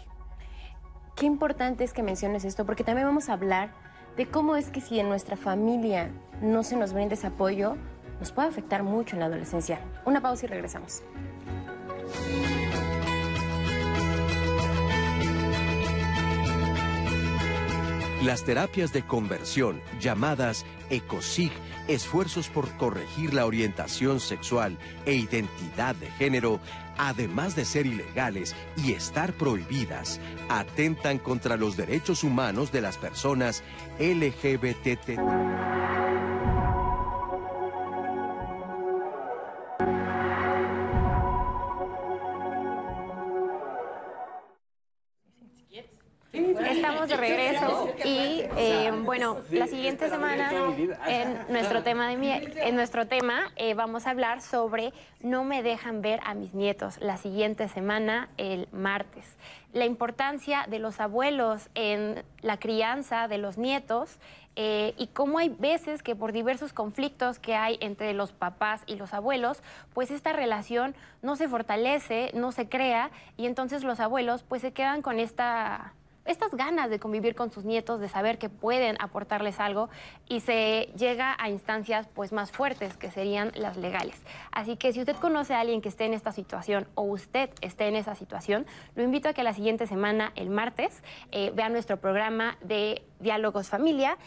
[1.15, 3.71] Qué importante es que menciones esto, porque también vamos a hablar
[4.17, 6.11] de cómo es que si en nuestra familia
[6.41, 7.77] no se nos brinda ese apoyo,
[8.19, 9.81] nos puede afectar mucho en la adolescencia.
[10.07, 11.03] Una pausa y regresamos.
[18.25, 21.53] Las terapias de conversión, llamadas ECOSIG,
[21.89, 26.59] esfuerzos por corregir la orientación sexual e identidad de género,
[26.97, 33.63] además de ser ilegales y estar prohibidas, atentan contra los derechos humanos de las personas
[33.99, 35.21] LGBT.
[46.35, 50.51] Estamos de regreso y eh, bueno, la siguiente semana
[51.07, 52.15] en nuestro tema de
[52.57, 56.99] en nuestro tema eh, vamos a hablar sobre no me dejan ver a mis nietos.
[57.01, 59.37] La siguiente semana el martes,
[59.73, 64.19] la importancia de los abuelos en la crianza de los nietos.
[64.57, 68.95] Eh, y cómo hay veces que por diversos conflictos que hay entre los papás y
[68.95, 69.65] los abuelos,
[69.95, 74.73] pues esta relación no se fortalece, no se crea y entonces los abuelos pues se
[74.73, 75.93] quedan con esta
[76.25, 79.89] estas ganas de convivir con sus nietos, de saber que pueden aportarles algo
[80.29, 84.23] y se llega a instancias pues más fuertes que serían las legales.
[84.53, 87.89] Así que si usted conoce a alguien que esté en esta situación o usted esté
[87.89, 91.99] en esa situación, lo invito a que la siguiente semana, el martes, eh, vea nuestro
[91.99, 94.19] programa de Diálogos Familia.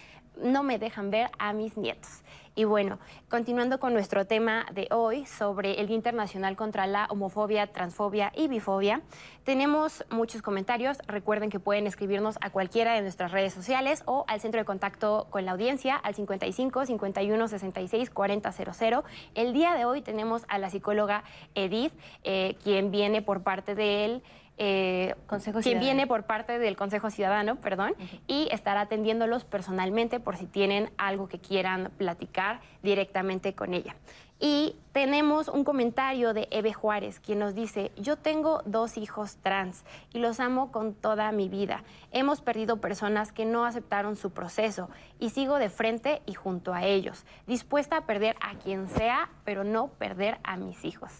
[0.42, 2.24] No me dejan ver a mis nietos.
[2.58, 2.98] Y bueno,
[3.30, 8.48] continuando con nuestro tema de hoy sobre el Día Internacional contra la Homofobia, Transfobia y
[8.48, 9.04] Bifobia,
[9.44, 10.98] tenemos muchos comentarios.
[11.06, 15.28] Recuerden que pueden escribirnos a cualquiera de nuestras redes sociales o al centro de contacto
[15.30, 19.04] con la audiencia al 55 51 66 40 00.
[19.36, 21.24] El día de hoy tenemos a la psicóloga
[21.54, 24.24] Edith, eh, quien viene por parte de
[24.58, 25.16] eh,
[25.62, 27.93] quien viene por parte del Consejo Ciudadano, perdón,
[28.26, 33.95] y estará atendiéndolos personalmente por si tienen algo que quieran platicar directamente con ella.
[34.40, 39.84] Y tenemos un comentario de Eve Juárez, quien nos dice, yo tengo dos hijos trans
[40.14, 41.84] y los amo con toda mi vida.
[42.12, 46.86] Hemos perdido personas que no aceptaron su proceso y sigo de frente y junto a
[46.86, 51.12] ellos, dispuesta a perder a quien sea, pero no perder a mis hijos.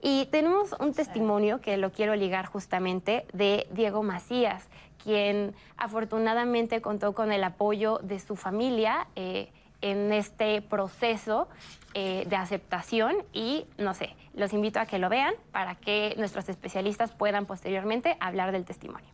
[0.00, 4.68] Y tenemos un testimonio que lo quiero ligar justamente de Diego Macías,
[5.02, 9.08] quien afortunadamente contó con el apoyo de su familia.
[9.16, 9.50] Eh,
[9.82, 11.48] en este proceso
[11.94, 16.48] eh, de aceptación y no sé, los invito a que lo vean para que nuestros
[16.48, 19.08] especialistas puedan posteriormente hablar del testimonio.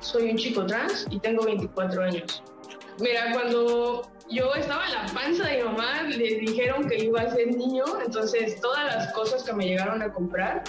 [0.00, 2.42] Soy un chico trans y tengo 24 años.
[3.00, 7.30] Mira, cuando yo estaba en la panza de mi mamá, le dijeron que iba a
[7.30, 10.64] ser niño, entonces todas las cosas que me llegaron a comprar,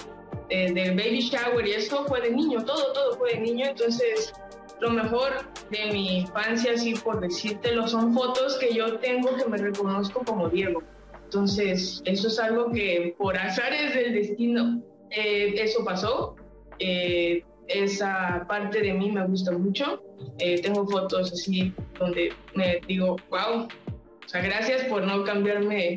[0.48, 4.32] eh, del baby shower y eso fue de niño, todo, todo fue de niño, entonces
[4.80, 5.30] lo mejor
[5.70, 10.48] de mi infancia, así por decírtelo, son fotos que yo tengo que me reconozco como
[10.48, 10.82] Diego.
[11.24, 16.34] Entonces, eso es algo que por azares del destino, eh, eso pasó.
[16.78, 20.02] Eh, esa parte de mí me gusta mucho.
[20.38, 25.96] Eh, tengo fotos así donde me digo, wow, o sea, gracias por no cambiarme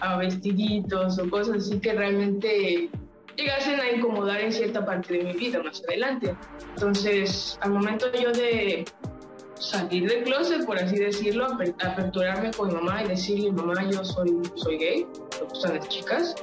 [0.00, 2.88] a vestiditos o cosas así que realmente
[3.38, 6.34] llegasen a incomodar en cierta parte de mi vida más adelante.
[6.74, 8.84] Entonces, al momento yo de
[9.54, 14.40] salir del closet, por así decirlo, aperturarme con mi mamá y decirle, mamá, yo soy,
[14.56, 15.06] soy gay,
[15.40, 16.34] me gustan las chicas,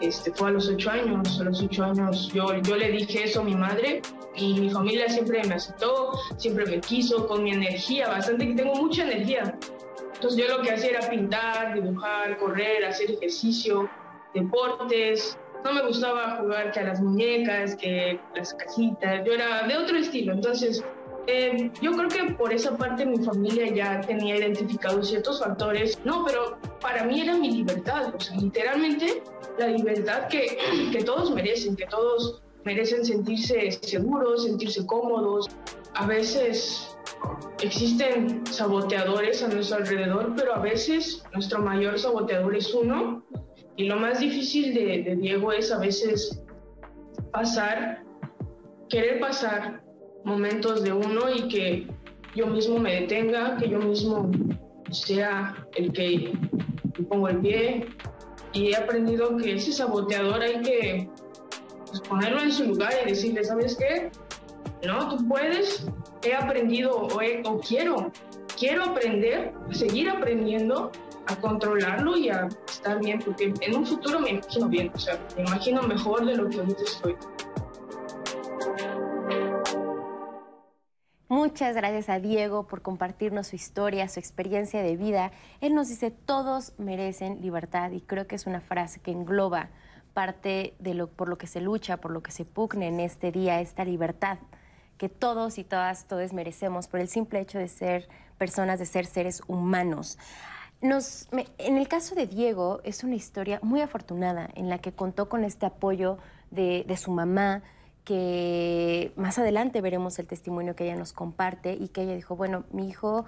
[0.00, 3.40] este, fue a los ocho años, a los ocho años yo, yo le dije eso
[3.40, 4.02] a mi madre
[4.34, 8.74] y mi familia siempre me aceptó, siempre me quiso, con mi energía, bastante que tengo
[8.74, 9.58] mucha energía.
[10.14, 13.90] Entonces yo lo que hacía era pintar, dibujar, correr, hacer ejercicio,
[14.34, 15.36] deportes.
[15.64, 19.96] No me gustaba jugar que a las muñecas, que las cajitas, yo era de otro
[19.96, 20.32] estilo.
[20.32, 20.82] Entonces
[21.26, 25.98] eh, yo creo que por esa parte mi familia ya tenía identificados ciertos factores.
[26.04, 29.22] No, pero para mí era mi libertad, o sea, literalmente
[29.58, 30.58] la libertad que,
[30.92, 35.48] que todos merecen, que todos merecen sentirse seguros, sentirse cómodos.
[35.94, 36.96] A veces
[37.62, 43.22] existen saboteadores a nuestro alrededor, pero a veces nuestro mayor saboteador es uno.
[43.76, 46.42] Y lo más difícil de, Diego es a veces
[47.32, 48.02] pasar,
[48.88, 49.82] querer pasar
[50.24, 51.86] momentos de uno y que
[52.34, 54.30] yo mismo me detenga, que yo mismo
[54.90, 56.32] sea el que
[57.08, 57.86] pongo el pie.
[58.52, 61.08] Y he aprendido que ese saboteador hay que
[61.86, 64.10] pues, ponerlo en su lugar y decirle, ¿sabes qué?
[64.86, 65.86] No, tú puedes,
[66.22, 68.12] he aprendido o, o quiero,
[68.58, 70.90] quiero aprender, seguir aprendiendo
[71.26, 75.18] a controlarlo y a estar bien, porque en un futuro me imagino bien, o sea,
[75.36, 77.16] me imagino mejor de lo que ahorita estoy.
[81.28, 85.32] Muchas gracias a Diego por compartirnos su historia, su experiencia de vida.
[85.60, 89.70] Él nos dice, todos merecen libertad y creo que es una frase que engloba
[90.12, 93.32] parte de lo por lo que se lucha, por lo que se pugna en este
[93.32, 94.38] día, esta libertad
[95.02, 98.08] que todos y todas, todos merecemos por el simple hecho de ser
[98.38, 100.16] personas, de ser seres humanos.
[100.82, 101.28] Nos,
[101.58, 105.44] en el caso de Diego, es una historia muy afortunada en la que contó con
[105.44, 106.18] este apoyo
[106.50, 107.62] de, de su mamá,
[108.04, 112.64] que más adelante veremos el testimonio que ella nos comparte y que ella dijo, bueno,
[112.72, 113.24] mi hijo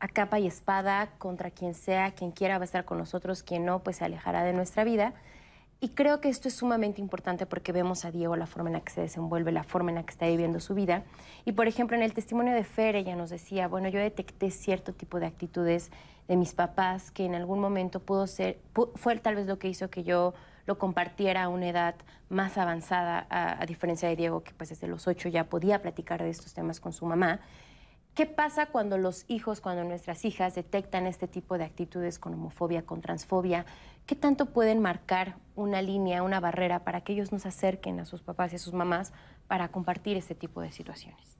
[0.00, 3.64] a capa y espada contra quien sea, quien quiera va a estar con nosotros, quien
[3.64, 5.14] no, pues se alejará de nuestra vida.
[5.80, 8.80] Y creo que esto es sumamente importante porque vemos a Diego la forma en la
[8.80, 11.04] que se desenvuelve, la forma en la que está viviendo su vida.
[11.44, 14.92] Y por ejemplo, en el testimonio de Fer, ella nos decía, bueno, yo detecté cierto
[14.92, 15.92] tipo de actitudes
[16.26, 18.58] de mis papás que en algún momento pudo ser,
[18.96, 20.34] fue tal vez lo que hizo que yo
[20.66, 21.94] lo compartiera a una edad
[22.28, 26.28] más avanzada, a, diferencia de Diego, que pues desde los ocho ya podía platicar de
[26.28, 27.40] estos temas con su mamá.
[28.14, 32.84] ¿Qué pasa cuando los hijos, cuando nuestras hijas detectan este tipo de actitudes con homofobia,
[32.84, 33.64] con transfobia?
[34.08, 38.22] ¿Qué tanto pueden marcar una línea, una barrera para que ellos nos acerquen a sus
[38.22, 39.12] papás y a sus mamás
[39.48, 41.36] para compartir este tipo de situaciones?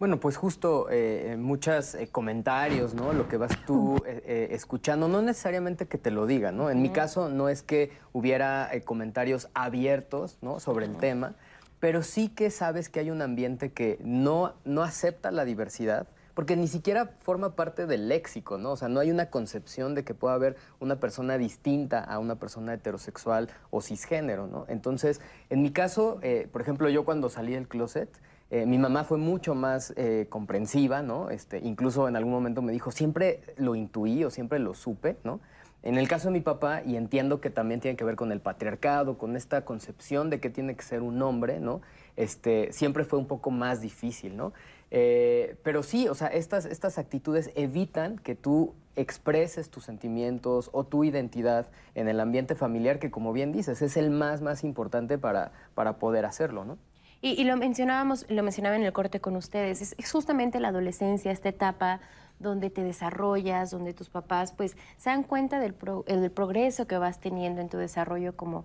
[0.00, 3.12] Bueno, pues justo eh, muchos eh, comentarios, ¿no?
[3.12, 6.70] Lo que vas tú eh, escuchando, no necesariamente que te lo digan, ¿no?
[6.70, 10.58] En mi caso no es que hubiera comentarios abiertos, ¿no?
[10.58, 11.36] Sobre el tema,
[11.78, 16.56] pero sí que sabes que hay un ambiente que no, no acepta la diversidad, porque
[16.56, 18.72] ni siquiera forma parte del léxico, ¿no?
[18.72, 22.36] O sea, no hay una concepción de que pueda haber una persona distinta a una
[22.36, 24.64] persona heterosexual o cisgénero, ¿no?
[24.68, 25.20] Entonces,
[25.50, 26.20] en mi caso,
[26.52, 28.08] por ejemplo, yo cuando salí del closet,
[28.52, 31.30] eh, mi mamá fue mucho más eh, comprensiva, ¿no?
[31.30, 35.40] Este, incluso en algún momento me dijo, siempre lo intuí o siempre lo supe, ¿no?
[35.82, 38.40] En el caso de mi papá, y entiendo que también tiene que ver con el
[38.40, 41.80] patriarcado, con esta concepción de que tiene que ser un hombre, ¿no?
[42.16, 44.52] Este, siempre fue un poco más difícil, ¿no?
[44.94, 50.84] Eh, pero sí, o sea, estas, estas actitudes evitan que tú expreses tus sentimientos o
[50.84, 55.16] tu identidad en el ambiente familiar, que como bien dices, es el más, más importante
[55.16, 56.76] para, para poder hacerlo, ¿no?
[57.24, 61.48] Y, lo mencionábamos, lo mencionaba en el corte con ustedes, es, justamente la adolescencia, esta
[61.48, 62.00] etapa
[62.42, 67.60] donde te desarrollas, donde tus papás pues se dan cuenta del, progreso que vas teniendo
[67.60, 68.64] en tu desarrollo como,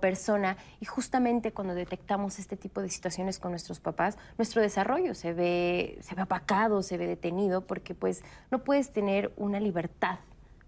[0.00, 5.34] persona y justamente cuando detectamos este tipo de situaciones con nuestros papás, nuestro desarrollo se
[5.34, 10.20] ve, se ve apacado, se ve detenido porque pues no puedes tener una libertad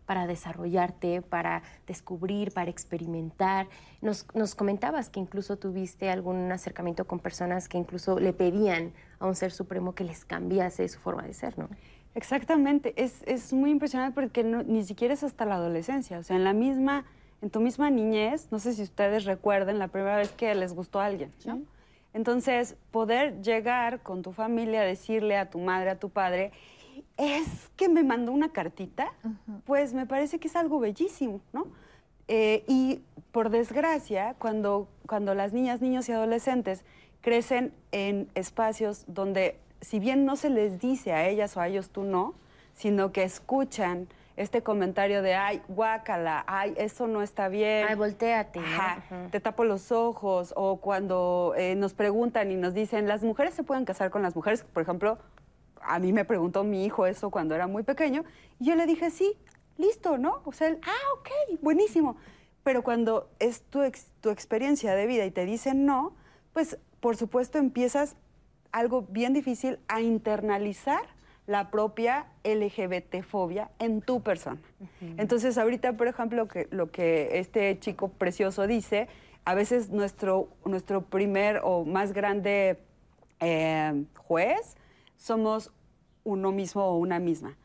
[0.06, 3.68] para desarrollarte, para descubrir, para experimentar.
[4.00, 9.34] Nos, comentabas que incluso tuviste algún acercamiento con personas que incluso le pedían a un
[9.34, 11.68] ser supremo que les cambiase su forma de ser, ¿no?
[12.16, 16.34] Exactamente, es, es muy impresionante porque no- ni siquiera es hasta la adolescencia, o sea,
[16.36, 17.04] en la misma,
[17.42, 20.98] en tu misma niñez, no sé si ustedes recuerden la primera vez que les gustó
[20.98, 21.60] a alguien, ¿no?
[22.14, 26.52] Entonces, poder llegar con tu familia a decirle a tu madre, a tu padre,
[27.18, 29.12] es que me mandó una cartita,
[29.66, 31.66] pues me parece que es algo bellísimo, ¿no?
[32.28, 36.82] Eh, y por desgracia, cuando, cuando las niñas, niños y adolescentes
[37.20, 41.90] crecen en espacios donde, si bien no se les dice a ellas o a ellos
[41.90, 42.34] tú no,
[42.74, 47.86] sino que escuchan este comentario de, ay, guácala, ay, eso no está bien.
[47.88, 48.60] Ay, volteate.
[49.30, 53.62] te tapo los ojos, o cuando eh, nos preguntan y nos dicen, las mujeres se
[53.62, 55.16] pueden casar con las mujeres, por ejemplo,
[55.80, 58.24] a mí me preguntó mi hijo eso cuando era muy pequeño,
[58.58, 59.34] y yo le dije, sí,
[59.78, 60.42] listo, ¿no?
[60.44, 62.16] O sea, él, ah, ok, buenísimo.
[62.62, 66.12] Pero cuando es tu, ex- tu experiencia de vida y te dicen no,
[66.52, 68.16] pues por supuesto empiezas
[68.72, 71.00] algo bien difícil a internalizar
[71.46, 74.60] la propia LGBT-fobia en tu persona.
[75.16, 79.08] Entonces, ahorita, por ejemplo, que, lo que este chico precioso dice,
[79.44, 82.80] a veces nuestro, nuestro primer o más grande
[83.38, 84.76] eh, juez
[85.16, 85.70] somos
[86.24, 87.56] uno mismo o una misma.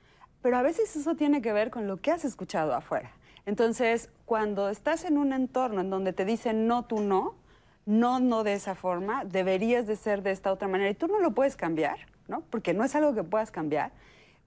[0.42, 3.12] Pero a veces eso tiene que ver con lo que has escuchado afuera.
[3.46, 7.36] Entonces, cuando estás en un entorno en donde te dicen no, tú no,
[7.86, 11.20] no, no de esa forma, deberías de ser de esta otra manera y tú no
[11.20, 12.42] lo puedes cambiar, ¿no?
[12.50, 13.92] Porque no es algo que puedas cambiar,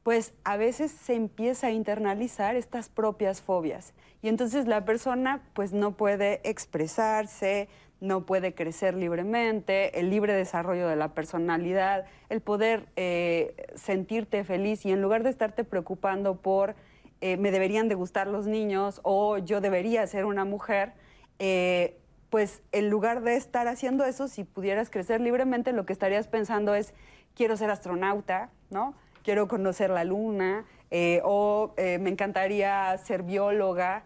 [0.03, 3.95] pues a veces se empieza a internalizar estas propias fobias.
[4.23, 7.69] Y entonces la persona pues no puede expresarse,
[8.01, 14.85] no puede crecer libremente, el libre desarrollo de la personalidad, el poder eh, sentirte feliz
[14.85, 16.75] y en lugar de estarte preocupando por
[17.21, 20.93] eh, me deberían de gustar los niños o yo debería ser una mujer,
[21.39, 21.99] eh,
[22.35, 26.75] pues en lugar de estar haciendo eso, si pudieras crecer libremente, lo que estarías pensando
[26.75, 26.93] es,
[27.37, 28.97] quiero ser astronauta, ¿no?
[29.23, 34.03] Quiero conocer la luna, eh, o eh, me encantaría ser bióloga.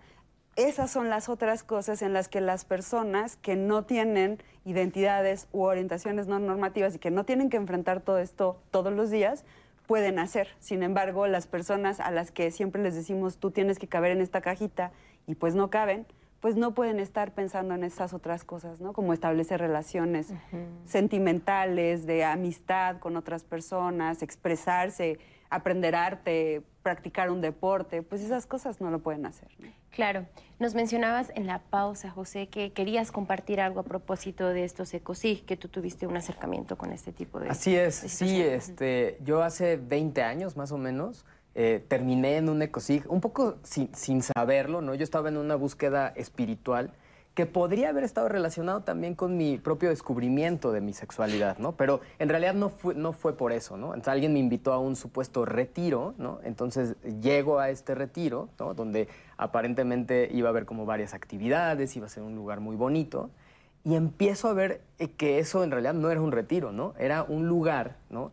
[0.57, 5.63] Esas son las otras cosas en las que las personas que no tienen identidades u
[5.63, 9.47] orientaciones no normativas y que no tienen que enfrentar todo esto todos los días,
[9.87, 10.49] pueden hacer.
[10.59, 14.21] Sin embargo, las personas a las que siempre les decimos, tú tienes que caber en
[14.21, 14.93] esta cajita
[15.27, 16.07] y pues no caben,
[16.41, 18.93] pues no pueden estar pensando en esas otras cosas, ¿no?
[18.93, 20.33] Como establecer relaciones
[20.85, 25.19] sentimentales, de amistad con otras personas, expresarse,
[25.51, 29.49] aprender arte, practicar un deporte, pues esas cosas no lo pueden hacer.
[29.59, 29.69] ¿no?
[29.91, 30.27] Claro.
[30.59, 35.45] Nos mencionabas en la pausa, José, que querías compartir algo a propósito de estos ecosig,
[35.45, 39.43] que tú tuviste un acercamiento con este tipo de Así es, de sí, este, yo
[39.43, 41.25] hace 20 años más o menos
[41.61, 44.95] eh, terminé en un ecosig, un poco sin, sin saberlo, ¿no?
[44.95, 46.93] Yo estaba en una búsqueda espiritual
[47.35, 51.73] que podría haber estado relacionado también con mi propio descubrimiento de mi sexualidad, ¿no?
[51.73, 53.89] Pero en realidad no fue, no fue por eso, ¿no?
[53.89, 56.39] Entonces alguien me invitó a un supuesto retiro, ¿no?
[56.45, 58.75] Entonces llego a este retiro, ¿no?
[58.75, 63.31] Donde aparentemente iba a haber como varias actividades, iba a ser un lugar muy bonito.
[63.83, 66.95] Y empiezo a ver eh, que eso en realidad no era un retiro, ¿no?
[67.01, 68.31] Era un lugar, ¿no?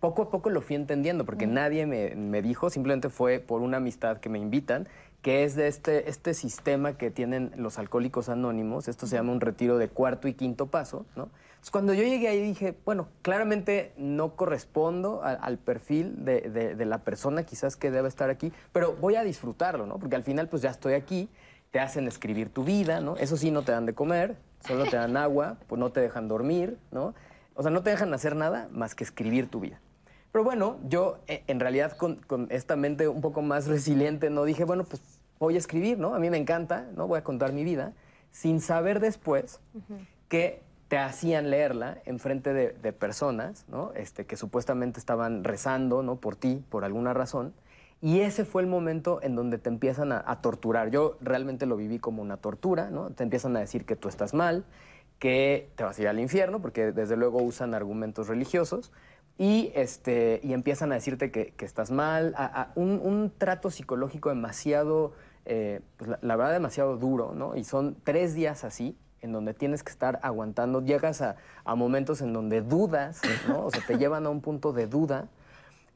[0.00, 3.78] Poco a poco lo fui entendiendo, porque nadie me, me dijo, simplemente fue por una
[3.78, 4.86] amistad que me invitan,
[5.20, 9.40] que es de este, este sistema que tienen los alcohólicos anónimos, esto se llama un
[9.40, 11.24] retiro de cuarto y quinto paso, ¿no?
[11.24, 16.74] Entonces, cuando yo llegué ahí dije, bueno, claramente no correspondo a- al perfil de, de-
[16.76, 19.98] de la persona quizás que debe estar aquí, pero voy a disfrutarlo, ¿no?
[19.98, 21.28] Porque al final pues ya estoy aquí,
[21.70, 23.16] te hacen escribir tu vida, ¿no?
[23.16, 26.28] Eso sí, no te dan de comer, solo te dan agua, pues no te dejan
[26.28, 27.14] dormir, ¿no?
[27.54, 29.80] O sea, no te dejan hacer nada más que escribir tu vida.
[30.32, 34.44] Pero bueno, yo eh, en realidad con, con esta mente un poco más resiliente, no
[34.44, 36.14] dije, bueno, pues voy a escribir, ¿no?
[36.14, 37.06] A mí me encanta, ¿no?
[37.06, 37.92] Voy a contar mi vida,
[38.32, 39.60] sin saber después
[40.28, 43.92] que te hacían leerla en frente de, de personas, ¿no?
[43.94, 46.16] Este, que supuestamente estaban rezando, ¿no?
[46.16, 47.54] Por ti, por alguna razón.
[48.00, 50.90] Y ese fue el momento en donde te empiezan a, a torturar.
[50.90, 53.10] Yo realmente lo viví como una tortura, ¿no?
[53.10, 54.64] Te empiezan a decir que tú estás mal,
[55.18, 58.92] que te vas a ir al infierno, porque desde luego usan argumentos religiosos,
[59.36, 65.12] y, este, y empiezan a decirte que, estás mal, a- un, un trato psicológico demasiado,
[65.44, 67.56] eh, pues la, la verdad, demasiado duro, ¿no?
[67.56, 72.20] Y son tres días así, en donde tienes que estar aguantando, llegas a, a momentos
[72.20, 73.64] en donde dudas, ¿no?
[73.66, 75.28] O sea, te llevan a un punto de duda.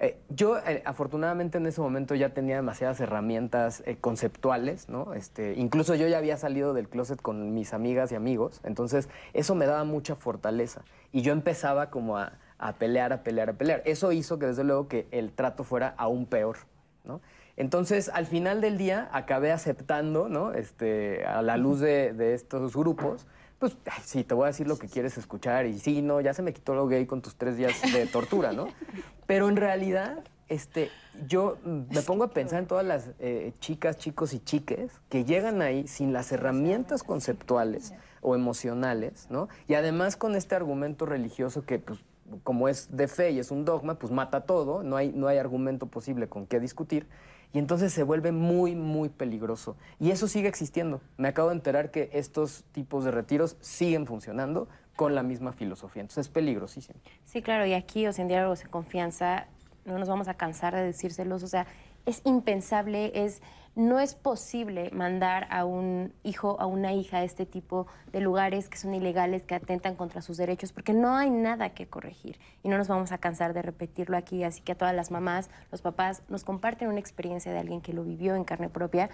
[0.00, 5.12] Eh, yo, eh, afortunadamente, en ese momento ya tenía demasiadas herramientas eh, conceptuales, ¿no?
[5.14, 9.56] Este, incluso yo ya había salido del closet con mis amigas y amigos, entonces eso
[9.56, 10.82] me daba mucha fortaleza.
[11.10, 12.32] Y yo empezaba como a,
[12.78, 13.82] pelear, a pelear, a pelear.
[13.86, 16.58] Eso hizo que, desde luego, que el trato fuera aún peor,
[17.04, 17.20] ¿no?
[17.56, 20.52] Entonces, al final del día, acabé aceptando, ¿no?
[20.52, 23.26] Este, a la luz de estos grupos,
[23.58, 26.34] pues ay, sí, te voy a decir lo que quieres escuchar y sí, no, ya
[26.34, 28.68] se me quitó lo gay con tus tres días de tortura, ¿no?
[29.26, 30.90] Pero en realidad este,
[31.26, 35.60] yo me pongo a pensar en todas las eh, chicas, chicos y chiques que llegan
[35.60, 37.92] ahí sin las herramientas conceptuales
[38.22, 39.48] o emocionales, ¿no?
[39.66, 42.00] Y además con este argumento religioso que, pues,
[42.44, 45.38] como es de fe y es un dogma, pues mata todo, no hay, no hay
[45.38, 47.06] argumento posible con qué discutir.
[47.52, 49.76] Y entonces se vuelve muy, muy peligroso.
[49.98, 51.00] Y eso sigue existiendo.
[51.16, 56.02] Me acabo de enterar que estos tipos de retiros siguen funcionando con la misma filosofía.
[56.02, 56.98] Entonces es peligrosísimo.
[57.24, 57.64] Sí, claro.
[57.64, 59.46] Y aquí, o sea, en diálogos de confianza,
[59.84, 61.42] no nos vamos a cansar de decírselos.
[61.42, 61.66] O sea,
[62.04, 63.40] es impensable, es
[63.78, 68.68] no es posible mandar a un hijo, a una hija a este tipo de lugares
[68.68, 72.40] que son ilegales, que atentan contra sus derechos, porque no hay nada que corregir.
[72.64, 74.42] Y no nos vamos a cansar de repetirlo aquí.
[74.42, 77.92] Así que a todas las mamás, los papás, nos comparten una experiencia de alguien que
[77.92, 79.10] lo vivió en carne propia.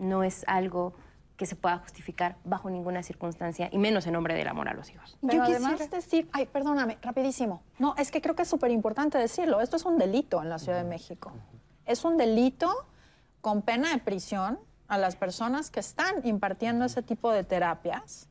[0.00, 0.94] No es algo
[1.36, 4.90] que se pueda justificar bajo ninguna circunstancia y menos en nombre del amor a los
[4.90, 5.16] hijos.
[5.24, 7.62] Pero además decir, ay, perdóname, rapidísimo.
[7.78, 9.60] No, es que creo que es súper importante decirlo.
[9.60, 11.30] Esto es un delito en la Ciudad de México.
[11.86, 12.68] Es un delito
[13.42, 18.28] con pena de prisión a las personas que están impartiendo ese tipo de terapias,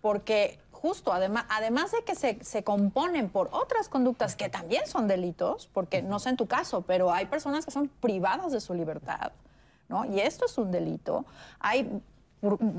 [0.00, 5.06] porque justo, además, además de que se, se, componen por otras conductas que también son
[5.06, 8.74] delitos, porque no sé en tu caso, pero hay personas que son privadas de su
[8.74, 9.32] libertad,
[9.88, 10.04] ¿no?
[10.06, 11.24] Y esto es un delito.
[11.60, 12.02] Hay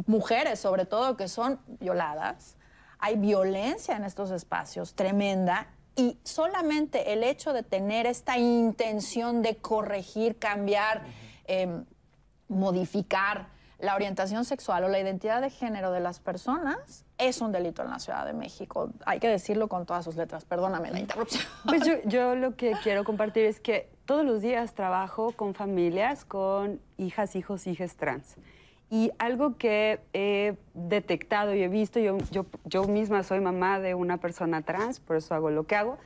[0.08, 2.58] mujeres, sobre todo, que son violadas.
[3.00, 9.58] Hay violencia en estos espacios tremenda y solamente el hecho de tener esta intención de
[9.58, 11.04] corregir, cambiar,
[11.46, 11.86] Em,
[12.48, 13.48] modificar
[13.80, 17.90] la orientación sexual o la identidad de género de las personas es un delito en
[17.90, 18.92] la Ciudad de México.
[19.06, 20.46] Hay que decirlo con todas sus letras.
[20.46, 21.44] Perdóname la interrupción.
[21.66, 26.80] Pues yo, lo que quiero compartir es que todos los días trabajo con familias, con
[26.98, 28.36] hijas, hijos, hijas trans.
[28.90, 33.96] Y algo que he detectado y he visto, yo, yo, yo misma soy mamá de
[33.96, 35.98] una persona trans, por eso hago lo que hago,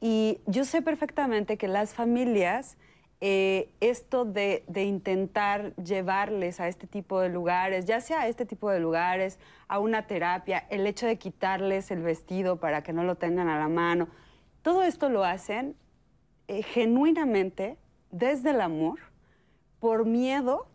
[0.00, 2.76] y yo sé perfectamente que las familias
[3.20, 8.70] eh, esto de, intentar llevarles a este tipo de lugares, ya sea a este tipo
[8.70, 9.38] de lugares,
[9.68, 13.58] a una terapia, el hecho de quitarles el vestido para que no lo tengan a
[13.58, 14.08] la mano,
[14.62, 15.76] todo esto lo hacen
[16.48, 17.78] eh, genuinamente
[18.10, 18.98] desde el amor,
[19.80, 20.66] por miedo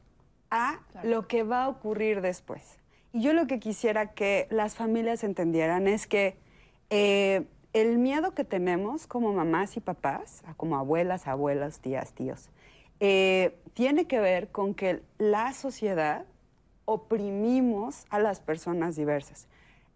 [0.52, 2.80] a lo que va a ocurrir después.
[3.12, 6.38] Y yo lo que quisiera que las familias entendieran es que
[6.90, 12.50] eh, el miedo que tenemos como mamás y papás, como abuelas, abuelas, tías, tíos,
[13.00, 16.26] eh, tiene que ver con que la sociedad
[16.86, 19.48] oprimimos a las personas diversas.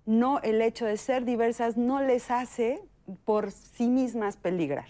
[0.06, 2.82] No, el hecho de ser diversas no les hace
[3.26, 4.88] por sí mismas peligrar.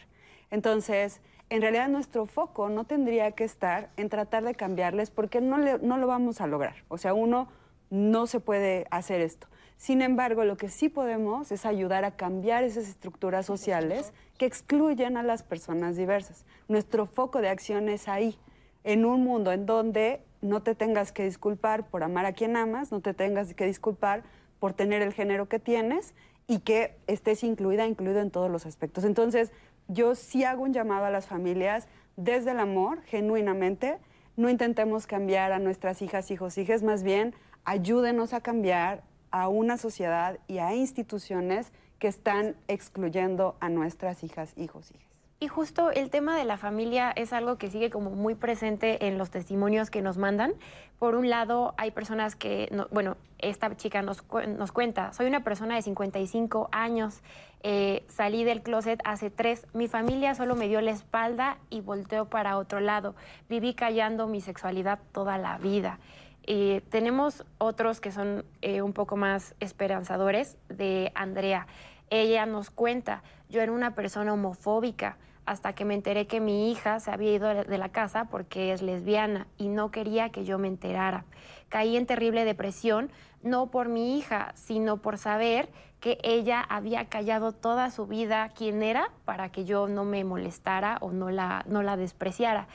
[0.51, 5.57] Entonces, en realidad nuestro foco no tendría que estar en tratar de cambiarles porque no
[5.57, 6.75] lo vamos a lograr.
[6.89, 7.47] O sea, uno
[7.89, 9.47] no se puede hacer esto.
[9.83, 15.17] Sin embargo, lo que sí podemos es ayudar a cambiar esas estructuras sociales que excluyen
[15.17, 16.45] a las personas diversas.
[16.69, 18.39] Nuestro foco de acción es ahí,
[18.85, 22.93] en un mundo en donde no te tengas que disculpar por amar a quien amas,
[22.93, 24.23] no te tengas que disculpar
[24.57, 26.13] por tener el género que tienes
[26.47, 29.03] y que estés incluida, incluido en todos los aspectos.
[29.03, 29.51] Entonces,
[29.89, 33.97] yo sí hago un llamado a las familias desde el amor, genuinamente.
[34.37, 37.35] No intentemos cambiar a nuestras hijas, hijos, hijas, más bien
[37.65, 39.03] ayúdenos a cambiar
[39.33, 45.07] a una sociedad y a instituciones que están excluyendo a nuestras hijas, hijos, hijas.
[45.39, 49.17] Y justo el tema de la familia es algo que sigue como muy presente en
[49.17, 50.53] los testimonios que nos mandan.
[50.99, 54.23] Por un lado, hay personas que, bueno, esta chica nos,
[54.57, 57.21] nos, cuenta, soy una persona de 55 años,
[57.63, 62.25] eh, salí del closet hace tres, mi familia solo me dio la espalda y volteó
[62.29, 63.15] para otro lado,
[63.49, 65.99] viví callando mi sexualidad toda la vida.
[66.45, 71.67] Eh, tenemos otros que son eh, un poco más esperanzadores de Andrea.
[72.09, 76.99] Ella nos cuenta, yo era una persona homofóbica hasta que me enteré que mi hija
[76.99, 80.67] se había ido de la casa porque es lesbiana y no quería que yo me
[80.67, 81.25] enterara.
[81.69, 83.11] Caí en terrible depresión,
[83.41, 88.83] no por mi hija, sino por saber que ella había callado toda su vida quién
[88.83, 92.67] era para que yo no me molestara o no la, no la despreciara.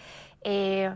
[0.43, 0.95] Eh,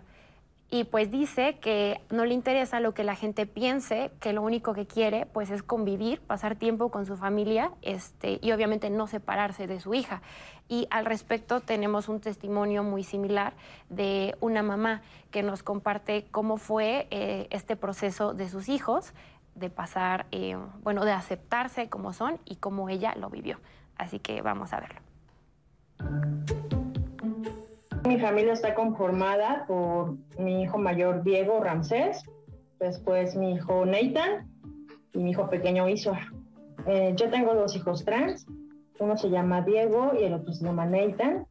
[0.73, 4.73] y pues dice que no le interesa lo que la gente piense, que lo único
[4.73, 9.67] que quiere pues es convivir, pasar tiempo con su familia este, y obviamente no separarse
[9.67, 10.23] de su hija.
[10.71, 13.53] Y al respecto tenemos un testimonio muy similar
[13.91, 19.13] de una mamá que nos comparte cómo fue eh, este proceso de sus hijos,
[19.55, 23.61] de pasar, eh, bueno, de aceptarse como son y cómo ella lo vivió.
[23.99, 26.82] Así que vamos a verlo.
[28.07, 32.23] Mi familia está conformada por mi hijo mayor Diego Ramsés,
[32.81, 34.49] después mi hijo Nathan
[35.13, 36.21] y mi hijo pequeño Isua.
[36.87, 38.47] Eh, yo tengo dos hijos trans,
[38.99, 41.47] uno se llama Diego y el otro se llama Nathan.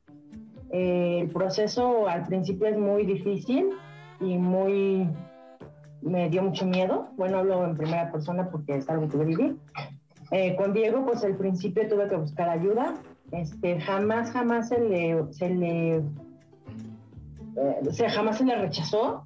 [0.72, 3.69] Eh, el proceso al principio es muy difícil
[4.19, 5.10] y muy
[6.02, 7.10] me dio mucho miedo.
[7.15, 9.57] Bueno, hablo en primera persona porque es algo que viví.
[10.32, 12.95] Eh, con Diego, pues al principio tuve que buscar ayuda.
[13.32, 16.03] Este, jamás, jamás se le, se le,
[17.56, 19.23] eh, o sea, jamás se le rechazó,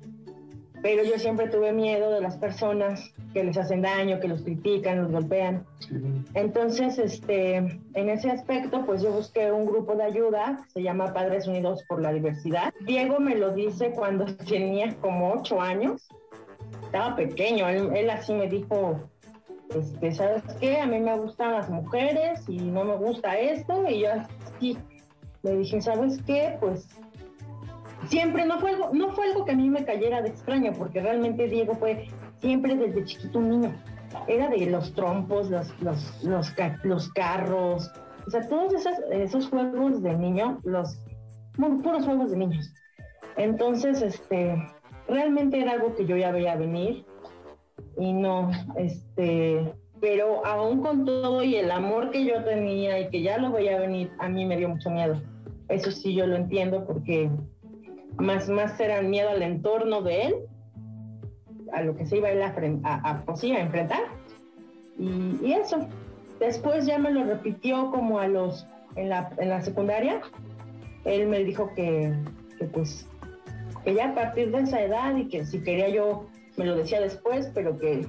[0.82, 5.02] pero yo siempre tuve miedo de las personas que les hacen daño, que los critican,
[5.02, 5.66] los golpean.
[6.36, 11.48] Entonces, este, en ese aspecto, pues yo busqué un grupo de ayuda, se llama Padres
[11.48, 12.74] Unidos por la Diversidad.
[12.82, 16.08] Diego me lo dice cuando tenía como ocho años,
[16.84, 19.00] estaba pequeño, él, así me dijo,
[19.76, 20.80] este, ¿sabes qué?
[20.80, 24.78] A mí me gustan las mujeres y no me gusta esto, y yo así
[25.42, 26.58] le dije, ¿sabes qué?
[26.60, 26.88] Pues
[28.08, 31.02] siempre no fue algo, no fue algo que a mí me cayera de extraño, porque
[31.02, 32.08] realmente Diego fue
[32.38, 33.76] siempre desde chiquito un niño.
[34.28, 37.92] Era de los trompos, los, los, los, carros,
[38.26, 40.98] o sea, todos esos, esos juegos de niño, los
[41.56, 42.74] puros juegos de niños.
[43.38, 44.56] Entonces, este,
[45.08, 47.06] realmente era algo que yo ya veía venir
[47.98, 53.22] y no, este, pero aún con todo y el amor que yo tenía y que
[53.22, 55.22] ya lo veía venir, a mí me dio mucho miedo.
[55.68, 57.30] Eso sí yo lo entiendo porque
[58.18, 60.36] más, más era miedo al entorno de él,
[61.74, 64.04] a lo que se iba a, pues a enfrentar.
[64.98, 65.88] Y, eso.
[66.40, 70.22] Después ya me lo repitió como a los, en la, en la secundaria.
[71.06, 72.14] Él me dijo que,
[72.60, 73.08] que pues
[73.86, 76.26] que ya a partir de esa edad y que si quería yo,
[76.58, 78.06] me lo decía después, pero que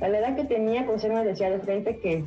[0.00, 2.24] a la edad que tenía, pues él me decía de frente que,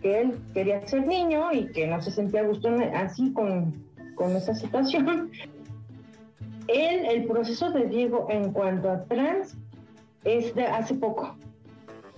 [0.00, 3.84] que él quería ser niño y que no se sentía a gusto así con,
[4.14, 5.30] con esa situación.
[6.68, 9.56] Él, el proceso de Diego en cuanto a trans
[10.24, 11.36] es de hace poco,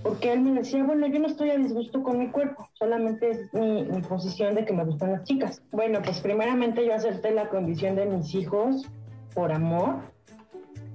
[0.02, 3.54] porque él me decía, bueno, yo no estoy a disgusto con mi cuerpo, solamente es
[3.54, 5.62] mi, posición de que me gustan las chicas.
[5.72, 8.86] Bueno, pues primeramente yo acepté la condición de mis hijos
[9.34, 9.96] por amor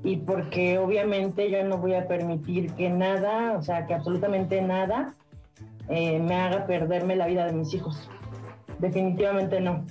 [0.03, 5.15] y porque obviamente yo no voy a permitir que nada, o sea, que absolutamente nada
[5.89, 8.09] eh, me haga perderme la vida de mis hijos.
[8.77, 9.83] Definitivamente no.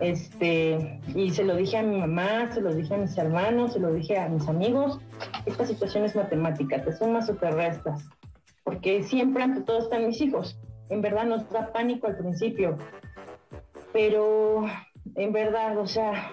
[0.00, 3.80] Este, y se lo dije a mi mamá, se lo dije a mis hermanos, se
[3.80, 5.00] lo dije a mis amigos.
[5.46, 8.06] Esta situación es matemática, te sumas o te restas.
[8.64, 10.58] Porque siempre ante todo están mis hijos.
[10.90, 12.76] En verdad nos da pánico al principio.
[13.92, 14.66] Pero
[15.14, 16.30] en verdad, o sea,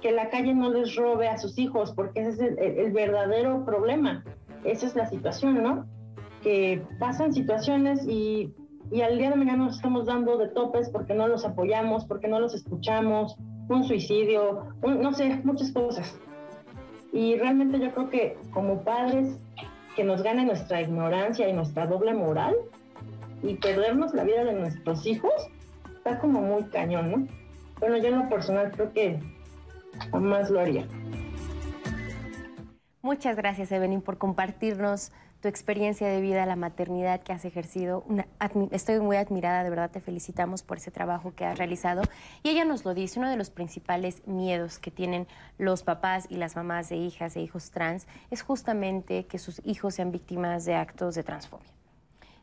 [0.00, 4.24] que la calle no les robe a sus hijos, porque ese es el, verdadero problema.
[4.64, 5.86] Esa es la situación, ¿no?
[6.42, 8.52] Que pasan situaciones y,
[8.92, 12.28] y, al día de mañana nos estamos dando de topes porque no los apoyamos, porque
[12.28, 13.36] no los escuchamos,
[13.68, 16.14] un suicidio, no sé, muchas cosas.
[17.12, 19.38] Y realmente yo creo que como padres
[19.96, 22.54] que nos gane nuestra ignorancia y nuestra doble moral
[23.42, 25.32] y perdernos la vida de nuestros hijos,
[25.96, 27.26] está como muy cañón, ¿no?
[27.80, 29.18] Bueno, yo en lo personal creo que
[30.10, 30.86] jamás lo haría.
[33.02, 35.12] Muchas gracias, Evelyn, por compartirnos
[35.42, 38.04] tu experiencia de vida, la maternidad que has ejercido.
[38.70, 42.02] estoy muy admirada, de verdad te felicitamos por ese trabajo que has realizado.
[42.44, 45.26] Y ella nos lo dice, uno de los principales miedos que tienen
[45.58, 49.96] los papás y las mamás de hijas e hijos trans es justamente que sus hijos
[49.96, 51.72] sean víctimas de actos de transfobia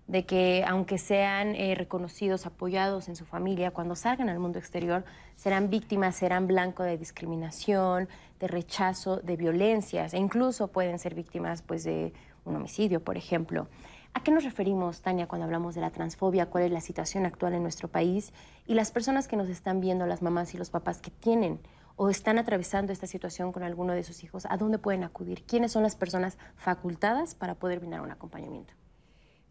[0.07, 5.05] de que aunque sean eh, reconocidos, apoyados en su familia, cuando salgan al mundo exterior
[5.35, 8.09] serán víctimas, serán blanco de discriminación,
[8.39, 12.11] de rechazo, de violencias e incluso pueden ser víctimas pues, de
[12.49, 13.67] un homicidio, por ejemplo.
[14.13, 16.47] ¿A qué nos referimos, Tania, cuando hablamos de la transfobia?
[16.47, 18.33] ¿Cuál es la situación actual en nuestro país?
[18.65, 21.59] Y las personas que nos están viendo, las mamás y los papás que tienen
[21.95, 25.43] o están atravesando esta situación con alguno de sus hijos, ¿a dónde pueden acudir?
[25.43, 28.73] ¿Quiénes son las personas facultadas para poder brindar un acompañamiento?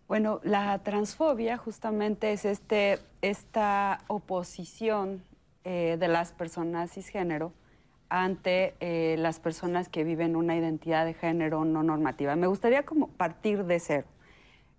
[0.09, 5.23] Bueno, la transfobia justamente es este, esta oposición
[5.65, 7.53] eh, de las personas cisgénero
[8.09, 12.37] ante eh, las personas que viven una identidad de género no normativa.
[12.37, 14.07] Me gustaría como partir de cero.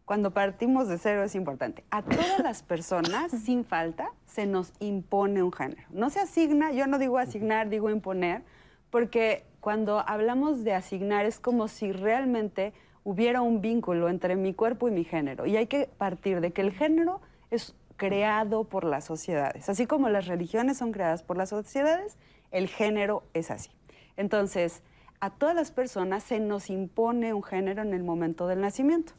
[0.05, 1.83] Cuando partimos de cero es importante.
[1.91, 5.83] A todas las personas, sin falta, se nos impone un género.
[5.91, 8.41] No se asigna, yo no digo asignar, digo imponer,
[8.89, 12.73] porque cuando hablamos de asignar es como si realmente
[13.03, 15.45] hubiera un vínculo entre mi cuerpo y mi género.
[15.45, 19.69] Y hay que partir de que el género es creado por las sociedades.
[19.69, 22.17] Así como las religiones son creadas por las sociedades,
[22.51, 23.69] el género es así.
[24.17, 24.81] Entonces,
[25.19, 29.13] a todas las personas se nos impone un género en el momento del nacimiento.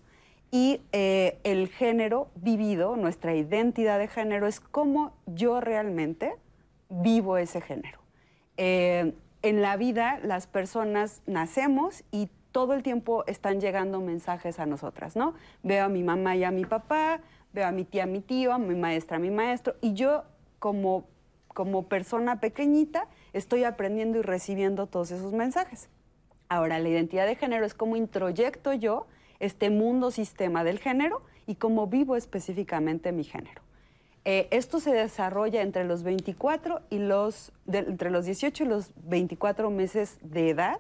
[0.51, 6.35] Y eh, el género vivido, nuestra identidad de género, es cómo yo realmente
[6.89, 8.01] vivo ese género.
[8.57, 14.67] Eh, en la vida las personas nacemos y todo el tiempo están llegando mensajes a
[14.67, 15.35] nosotras, ¿no?
[15.63, 17.21] Veo a mi mamá y a mi papá,
[17.53, 20.25] veo a mi tía, a mi tío, a mi maestra, a mi maestro, y yo
[20.59, 21.05] como,
[21.49, 25.89] como persona pequeñita estoy aprendiendo y recibiendo todos esos mensajes.
[26.49, 29.07] Ahora, la identidad de género es cómo introyecto yo
[29.39, 33.63] este mundo sistema del género y cómo vivo específicamente mi género.
[34.25, 39.71] Eh, esto se desarrolla entre los 24 y los, entre los 18 y los 24
[39.71, 40.79] meses de edad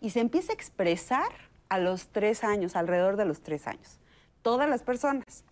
[0.00, 1.28] y se empieza a expresar
[1.68, 3.98] a los tres años, alrededor de los tres años.
[4.42, 5.44] Todas las personas.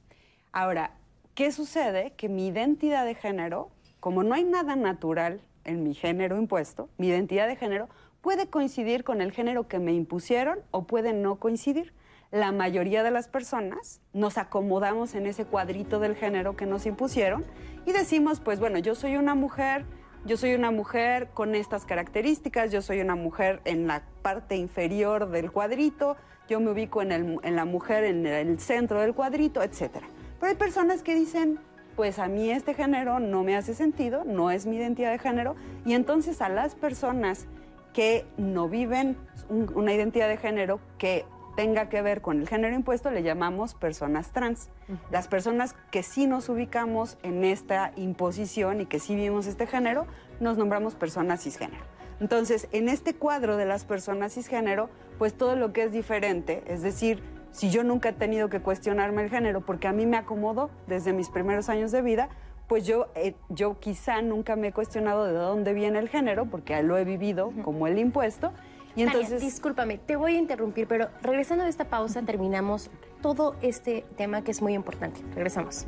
[0.53, 0.93] Ahora,
[1.35, 2.13] ¿qué sucede?
[2.17, 7.09] Que mi identidad de género, como no hay nada natural en mi género impuesto, mi
[7.09, 7.89] identidad de género
[8.21, 11.93] puede coincidir con el género que me impusieron o puede no coincidir
[12.35, 17.45] la mayoría de las personas nos acomodamos en ese cuadrito del género que nos impusieron
[17.87, 19.85] y decimos, pues bueno, yo soy una mujer,
[20.27, 25.31] yo soy una mujer con estas características, yo soy una mujer en la parte inferior
[25.31, 26.17] del cuadrito,
[26.49, 30.01] yo me ubico en, la mujer en el centro del cuadrito, etc.
[30.41, 31.61] Pero hay personas que dicen,
[31.97, 35.57] pues a mí este género no me hace sentido, no es mi identidad de género,
[35.85, 37.47] y entonces a las personas
[37.93, 39.17] que no viven
[39.49, 41.25] una identidad de género, que
[41.57, 44.71] tenga que ver con el género impuesto le llamamos personas trans.
[45.11, 50.07] Las personas que sí nos ubicamos en esta imposición y que sí vivimos este género,
[50.41, 51.85] nos nombramos personas cisgénero.
[52.21, 54.89] Entonces, en este cuadro de las personas cisgénero,
[55.19, 57.23] pues todo lo que es diferente, es decir,
[57.55, 61.13] si yo nunca he tenido que cuestionarme el género porque a mí me acomodó desde
[61.13, 62.29] mis primeros años de vida,
[62.67, 66.83] pues yo, eh, yo quizá nunca me he cuestionado de dónde viene el género porque
[66.83, 68.53] lo he vivido como el impuesto
[68.97, 69.41] y entonces...
[69.41, 72.91] discúlpame, te voy a interrumpir, pero regresando de esta pausa terminamos
[73.23, 75.21] todo este tema que es muy importante.
[75.35, 75.87] Regresamos.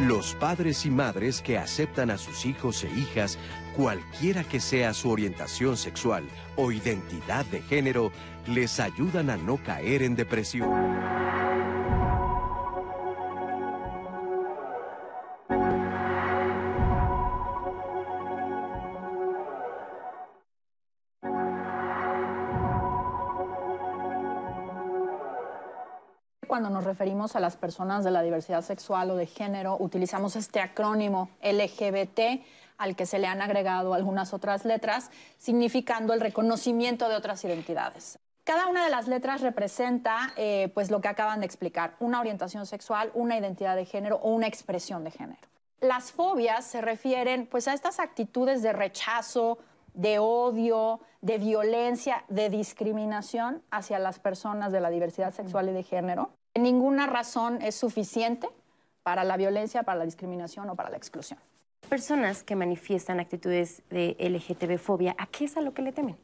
[0.00, 3.38] Los padres y madres que aceptan a sus hijos e hijas,
[3.76, 6.24] cualquiera que sea su orientación sexual
[6.56, 8.10] o identidad de género,
[8.46, 11.06] les ayudan a no caer en depresión.
[26.56, 30.60] cuando nos referimos a las personas de la diversidad sexual o de género, utilizamos este
[30.60, 32.40] acrónimo LGBT
[32.78, 38.18] al que se le han agregado algunas otras letras, significando el reconocimiento de otras identidades.
[38.44, 42.66] Cada una de las letras representa eh, pues lo que acaban de explicar, una orientación
[42.66, 45.48] sexual, una identidad de género o una expresión de género.
[45.80, 49.58] Las fobias se refieren pues a estas actitudes de rechazo,
[49.94, 55.82] de odio, de violencia, de discriminación hacia las personas de la diversidad sexual y de
[55.82, 58.48] género Ninguna razón es suficiente
[59.02, 61.38] para la violencia, para la discriminación o para la exclusión.
[61.88, 66.16] Personas que manifiestan actitudes de LGTB-fobia, ¿a qué es a lo que le temen?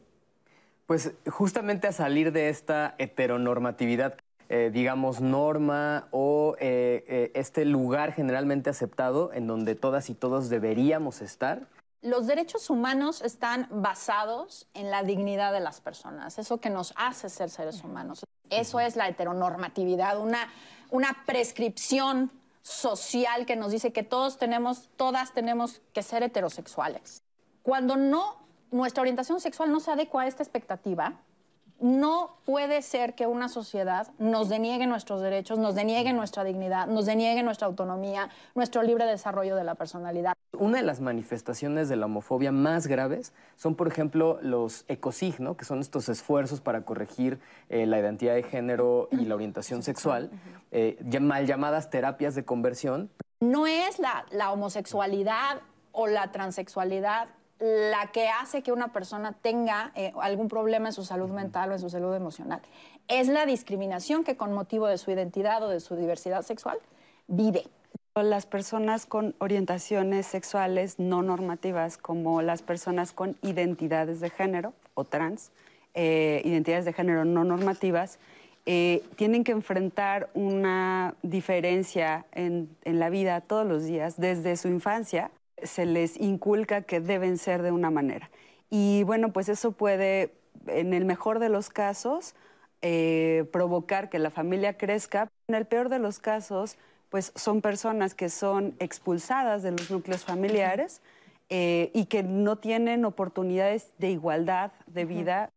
[0.86, 4.16] Pues justamente a salir de esta heteronormatividad,
[4.48, 10.48] eh, digamos, norma o eh, eh, este lugar generalmente aceptado en donde todas y todos
[10.48, 11.68] deberíamos estar.
[12.02, 17.28] Los derechos humanos están basados en la dignidad de las personas, eso que nos hace
[17.28, 18.24] ser seres humanos.
[18.50, 20.48] Eso es la heteronormatividad, una,
[20.90, 22.32] una prescripción
[22.62, 27.22] social que nos dice que todos tenemos, todas tenemos que ser heterosexuales.
[27.62, 28.36] Cuando no,
[28.70, 31.20] nuestra orientación sexual no se adecua a esta expectativa,
[31.82, 37.06] no puede ser que una sociedad nos deniegue nuestros derechos, nos deniegue nuestra dignidad, nos
[37.06, 40.34] deniegue nuestra autonomía, nuestro libre desarrollo de la personalidad.
[40.58, 45.64] Una de las manifestaciones de la homofobia más graves son, por ejemplo, los ecosig, que
[45.64, 50.30] son estos esfuerzos para corregir eh, la identidad de género y la orientación sexual,
[50.70, 53.10] eh, mal llamadas terapias de conversión.
[53.40, 57.28] No es la homosexualidad o la transexualidad
[57.62, 61.74] la que hace que una persona tenga eh, algún problema en su salud mental o
[61.74, 62.60] en su salud emocional.
[63.06, 66.78] Es la discriminación que con motivo de su identidad o de su diversidad sexual
[67.28, 67.62] vive.
[68.16, 75.04] Las personas con orientaciones sexuales no normativas, como las personas con identidades de género o
[75.04, 75.52] trans,
[75.94, 78.18] eh, identidades de género no normativas,
[78.66, 85.30] eh, tienen que enfrentar una diferencia en la vida todos los días, desde su infancia
[85.64, 88.30] se les inculca que deben ser de una manera.
[88.70, 90.32] Y bueno, pues eso puede,
[90.66, 92.34] en el mejor de los casos,
[92.80, 95.28] eh, provocar que la familia crezca.
[95.48, 96.76] En el peor de los casos,
[97.10, 101.00] pues son personas que son expulsadas de los núcleos familiares
[101.50, 105.50] eh, y que no tienen oportunidades de igualdad de vida.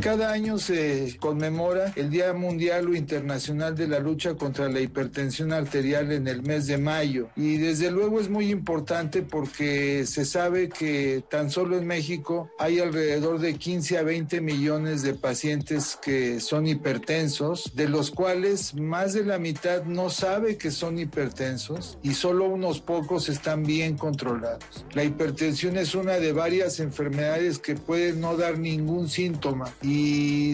[0.00, 5.52] Cada año se conmemora el Día Mundial o Internacional de la Lucha contra la Hipertensión
[5.52, 7.28] Arterial en el mes de mayo.
[7.36, 12.78] Y desde luego es muy importante porque se sabe que tan solo en México hay
[12.78, 19.12] alrededor de 15 a 20 millones de pacientes que son hipertensos, de los cuales más
[19.12, 24.86] de la mitad no sabe que son hipertensos y solo unos pocos están bien controlados.
[24.94, 29.89] La hipertensión es una de varias enfermedades que pueden no dar ningún síntoma y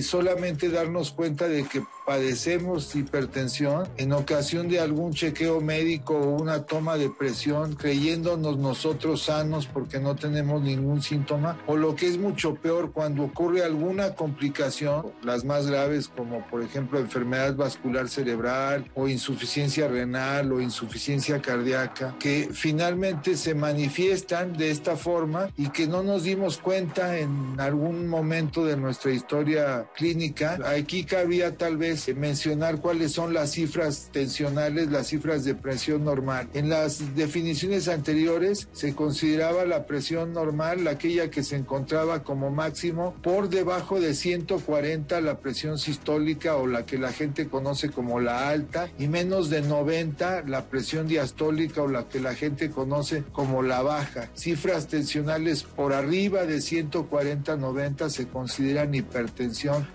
[0.02, 6.64] solamente darnos cuenta de que padecemos hipertensión en ocasión de algún chequeo médico o una
[6.64, 12.18] toma de presión, creyéndonos nosotros sanos porque no tenemos ningún síntoma, o lo que es
[12.18, 18.88] mucho peor cuando ocurre alguna complicación, las más graves como por ejemplo enfermedad vascular cerebral
[18.94, 25.88] o insuficiencia renal o insuficiencia cardíaca, que finalmente se manifiestan de esta forma y que
[25.88, 29.26] no nos dimos cuenta en algún momento de nuestra historia
[29.97, 30.59] clínica.
[30.66, 36.48] Aquí cabía tal vez mencionar cuáles son las cifras tensionales, las cifras de presión normal.
[36.55, 43.15] En las definiciones anteriores se consideraba la presión normal aquella que se encontraba como máximo
[43.23, 48.48] por debajo de 140 la presión sistólica o la que la gente conoce como la
[48.48, 53.62] alta y menos de 90 la presión diastólica o la que la gente conoce como
[53.62, 54.31] la baja.
[54.35, 59.15] Cifras tensionales por arriba de 140-90 se consideran hipertensión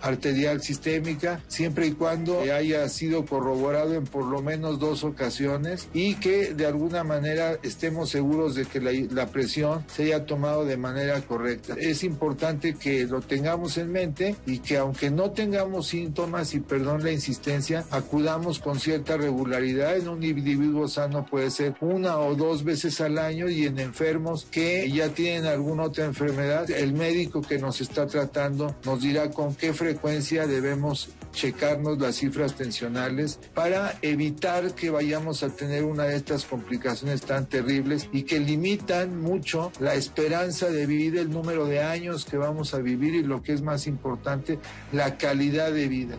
[0.01, 6.15] arterial sistémica siempre y cuando haya sido corroborado en por lo menos dos ocasiones y
[6.15, 11.21] que de alguna manera estemos seguros de que la, presión se haya tomado de manera
[11.21, 11.75] correcta.
[11.77, 17.03] Es importante que lo tengamos en mente y que aunque no tengamos síntomas y perdón
[17.03, 19.95] la insistencia, acudamos con cierta regularidad.
[19.95, 24.47] En un individuo sano puede ser una o dos veces al año y en enfermos
[24.49, 29.55] que ya tienen alguna otra enfermedad, el médico que nos está tratando nos dirá con
[29.55, 36.15] qué frecuencia debemos checarnos las cifras tensionales para evitar que vayamos a tener una de
[36.15, 41.81] estas complicaciones tan terribles y que limitan mucho la esperanza de vida, el número de
[41.81, 44.59] años que vamos a vivir y lo que es más importante,
[44.93, 46.15] la calidad de vida.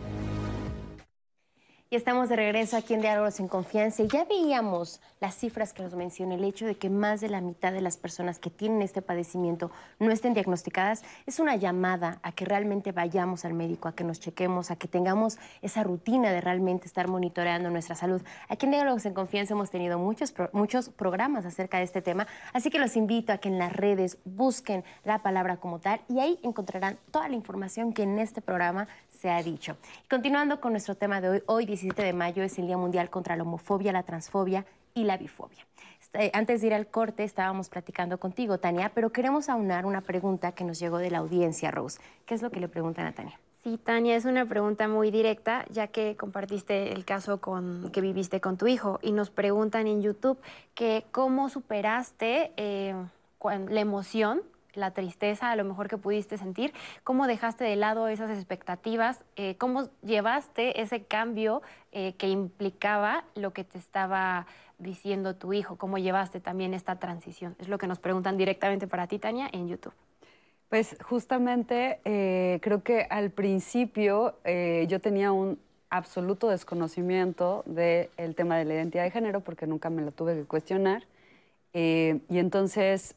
[1.93, 4.01] Y estamos de regreso aquí en Diálogos en Confianza.
[4.05, 7.71] Ya veíamos las cifras que nos mencioné, el hecho de que más de la mitad
[7.71, 12.45] de las personas que tienen este padecimiento no estén diagnosticadas, es una llamada a que
[12.45, 16.87] realmente vayamos al médico, a que nos chequemos, a que tengamos esa rutina de realmente
[16.87, 18.23] estar monitoreando nuestra salud.
[18.49, 22.71] Aquí en Diálogos en Confianza hemos tenido muchos, muchos programas acerca de este tema, así
[22.71, 26.39] que los invito a que en las redes busquen la palabra como tal y ahí
[26.41, 28.87] encontrarán toda la información que en este programa
[29.23, 29.77] se ha dicho.
[30.09, 33.37] Continuando con nuestro tema de hoy, hoy 17 de mayo es el Día Mundial contra
[33.37, 35.65] la Homofobia, la Transfobia y la Bifobia.
[36.01, 40.51] Este, antes de ir al corte estábamos platicando contigo, Tania, pero queremos aunar una pregunta
[40.51, 42.01] que nos llegó de la audiencia, Rose.
[42.25, 43.39] ¿Qué es lo que le preguntan a Tania?
[43.63, 48.41] Sí, Tania, es una pregunta muy directa, ya que compartiste el caso con, que viviste
[48.41, 50.37] con tu hijo y nos preguntan en YouTube
[50.73, 52.93] que cómo superaste eh,
[53.41, 54.41] la emoción
[54.75, 56.73] la tristeza a lo mejor que pudiste sentir,
[57.03, 63.53] cómo dejaste de lado esas expectativas, eh, cómo llevaste ese cambio eh, que implicaba lo
[63.53, 64.47] que te estaba
[64.79, 67.55] diciendo tu hijo, cómo llevaste también esta transición.
[67.59, 69.93] Es lo que nos preguntan directamente para ti, Tania, en YouTube.
[70.69, 74.39] Pues justamente eh, creo que al principio
[74.87, 75.59] yo tenía un
[75.91, 80.45] absoluto desconocimiento del tema de la identidad de género porque nunca me lo tuve que
[80.45, 81.03] cuestionar.
[81.73, 83.15] y entonces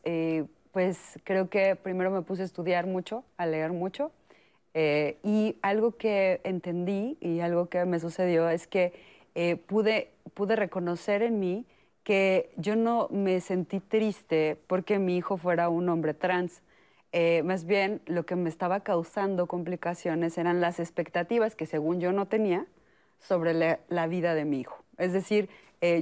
[0.76, 4.12] pues creo que primero me puse a estudiar mucho, a leer mucho.
[4.74, 8.92] Eh, y algo que entendí y algo que me sucedió es que
[9.34, 11.64] eh, pude, pude reconocer en mí
[12.04, 16.60] que yo no me sentí triste porque mi hijo fuera un hombre trans.
[17.10, 22.12] Eh, más bien lo que me estaba causando complicaciones eran las expectativas que según yo
[22.12, 22.66] no tenía
[23.18, 24.84] sobre la, la vida de mi hijo.
[24.98, 25.48] Es decir,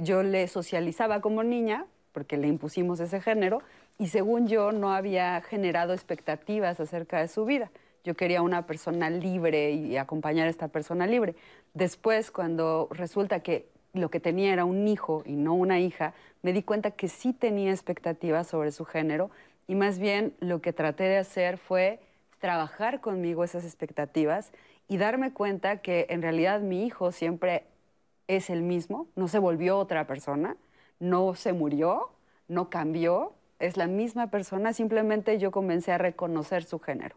[0.03, 3.61] yo le socializaba como niña, porque le impusimos ese género,
[3.97, 7.71] y según yo no había generado expectativas acerca de su vida.
[8.03, 11.35] Yo quería una persona libre y acompañar a esta persona libre.
[11.73, 16.53] Después, cuando resulta que lo que tenía era un hijo y no una hija, me
[16.53, 19.31] di cuenta que sí tenía expectativas sobre su género
[19.67, 21.99] y más bien lo que traté de hacer fue
[22.39, 24.51] trabajar conmigo esas expectativas
[24.87, 27.63] y darme cuenta que en realidad mi hijo siempre
[28.27, 30.57] es el mismo, no se volvió otra persona,
[30.99, 32.09] no se murió,
[32.47, 37.15] no cambió, es la misma persona, simplemente yo comencé a reconocer su género.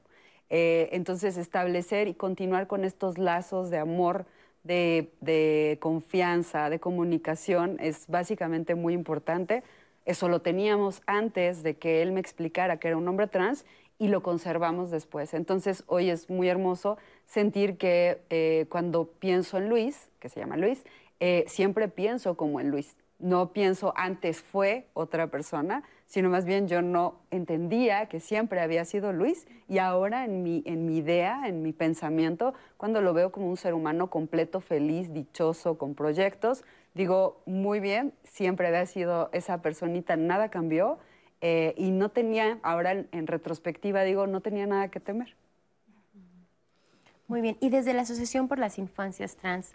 [0.51, 4.27] Eh, entonces, establecer y continuar con estos lazos de amor,
[4.65, 9.63] de, confianza, de comunicación, es básicamente muy importante.
[10.05, 13.65] Eso lo teníamos antes de que él me explicara que era un hombre trans
[13.99, 15.35] y lo conservamos después.
[15.35, 20.57] Entonces, hoy es muy hermoso sentir que eh, cuando pienso en Luis, que se llama
[20.57, 20.85] Luis,
[21.21, 22.97] eh, siempre pienso como en Luis.
[23.19, 28.85] No pienso antes fue otra persona, sino más bien yo no entendía que siempre había
[28.87, 33.31] sido Luis y ahora en mi, en mi idea, en mi pensamiento, cuando lo veo
[33.31, 36.65] como un ser humano completo, feliz, dichoso, con proyectos,
[36.95, 40.99] digo, muy bien, siempre había sido esa personita, nada cambió
[41.43, 45.37] eh, y no tenía, ahora en, retrospectiva digo, no tenía nada que temer.
[47.27, 49.73] Muy bien, y desde la Asociación por las Infancias Trans,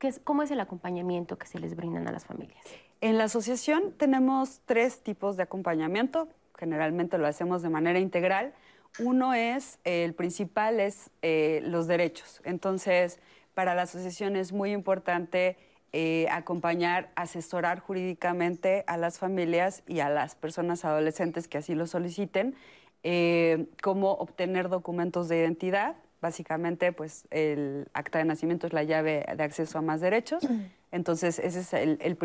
[0.00, 2.60] ¿qué es, ¿cómo es el acompañamiento que se les brindan a las familias?
[3.00, 8.54] En la asociación tenemos tres tipos de acompañamiento, generalmente lo hacemos de manera integral.
[8.98, 12.40] Uno es, el principal es eh, los derechos.
[12.44, 13.20] Entonces,
[13.52, 15.56] para la asociación es muy importante
[15.92, 21.86] eh, acompañar, asesorar jurídicamente a las familias y a las personas adolescentes que así lo
[21.86, 22.54] soliciten,
[23.02, 25.96] eh, cómo obtener documentos de identidad.
[26.20, 30.42] Básicamente, pues el acta de nacimiento es la llave de acceso a más derechos.
[30.92, 32.16] Entonces, ese es el, el,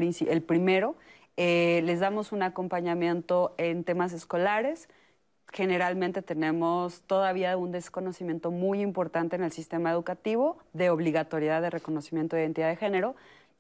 [0.42, 0.96] primero.
[1.38, 4.90] Eh, les damos un acompañamiento en temas escolares.
[5.52, 12.36] Generalmente tenemos todavía un desconocimiento muy importante en el sistema educativo de obligatoriedad de reconocimiento
[12.36, 13.16] de identidad de género.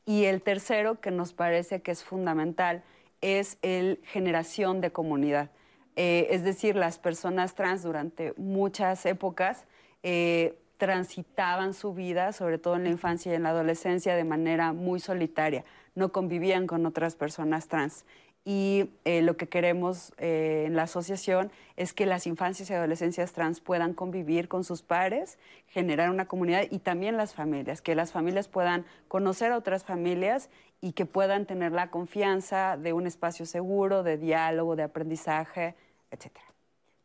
[0.05, 2.83] Y el tercero, que nos parece que es fundamental,
[3.19, 5.49] es el generación de comunidad.
[5.95, 9.65] Eh, es decir, las personas trans durante muchas épocas
[10.03, 14.73] eh, transitaban su vida, sobre todo en la infancia y en la adolescencia, de manera
[14.73, 15.63] muy solitaria.
[15.95, 18.05] No convivían con otras personas trans
[18.43, 23.33] y eh, lo que queremos eh, en la asociación es que las infancias y adolescencias
[23.33, 25.37] trans puedan convivir con sus pares,
[25.67, 30.49] generar una comunidad y también las familias, que las familias puedan conocer a otras familias
[30.81, 35.75] y que puedan tener la confianza de un espacio seguro, de diálogo, de aprendizaje,
[36.09, 36.31] etc.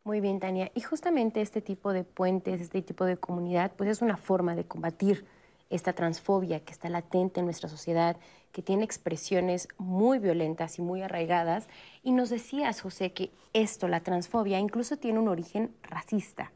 [0.06, 0.70] Muy bien, Tania.
[0.72, 4.64] Y justamente este tipo de puentes, este tipo de comunidad, pues es una forma de
[4.64, 5.26] combatir
[5.68, 8.16] esta transfobia que está latente en nuestra sociedad,
[8.52, 11.66] que tiene expresiones muy violentas y muy arraigadas.
[12.04, 16.52] Y nos decías, José, que esto, la transfobia, incluso tiene un origen racista.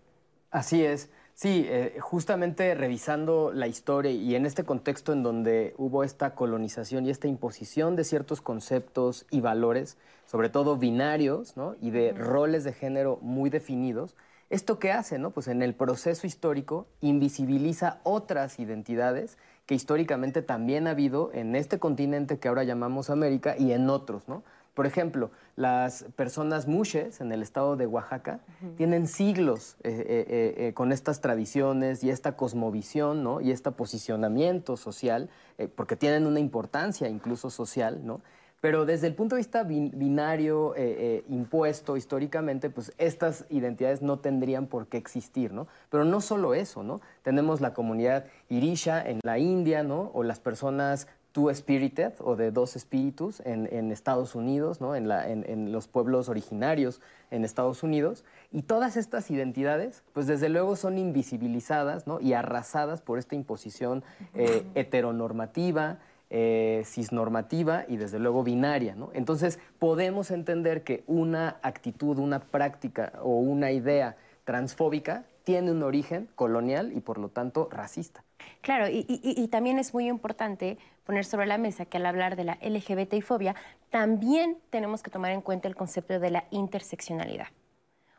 [0.53, 1.11] Así es.
[1.43, 7.07] Sí, eh, justamente revisando la historia y en este contexto en donde hubo esta colonización
[7.07, 9.97] y esta imposición de ciertos conceptos y valores,
[10.27, 11.77] sobre todo binarios, ¿no?
[11.81, 14.17] y de roles de género muy definidos,
[14.51, 15.21] ¿Esto qué hace?
[15.21, 15.31] No?
[15.31, 21.79] Pues en el proceso histórico invisibiliza otras identidades que históricamente también ha habido en este
[21.79, 24.43] continente que ahora llamamos América y en otros, ¿no?
[24.81, 28.41] Por ejemplo, las personas mushes en el estado de Oaxaca
[28.79, 33.43] tienen siglos eh, eh, eh, con estas tradiciones y esta cosmovisión, ¿no?
[33.43, 35.29] Y este posicionamiento social,
[35.77, 38.23] porque tienen una importancia incluso social, ¿no?
[38.61, 44.19] Pero desde el punto de vista binario, eh, eh, impuesto históricamente, pues estas identidades no
[44.19, 45.67] tendrían por qué existir, ¿no?
[45.89, 47.01] Pero no solo eso, ¿no?
[47.23, 50.11] Tenemos la comunidad Irisha en la India, ¿no?
[50.13, 54.95] O las personas Two-Spirited o de dos espíritus en, Estados Unidos, ¿no?
[54.95, 57.01] En, los pueblos originarios
[57.31, 58.25] en Estados Unidos.
[58.51, 62.21] Y todas estas identidades, pues desde luego son invisibilizadas ¿no?
[62.21, 64.03] y arrasadas por esta imposición
[64.35, 65.99] eh, heteronormativa,
[66.31, 68.95] eh, cisnormativa y desde luego binaria.
[68.95, 69.11] ¿no?
[69.15, 76.29] Entonces podemos entender que una actitud, una práctica o una idea transfóbica tiene un origen
[76.35, 78.25] colonial y por lo tanto racista.
[78.61, 82.59] Claro, y, también es muy importante poner sobre la mesa que al hablar de la
[82.63, 83.55] LGBT fobia,
[83.91, 87.49] también tenemos que tomar en cuenta el concepto de la interseccionalidad.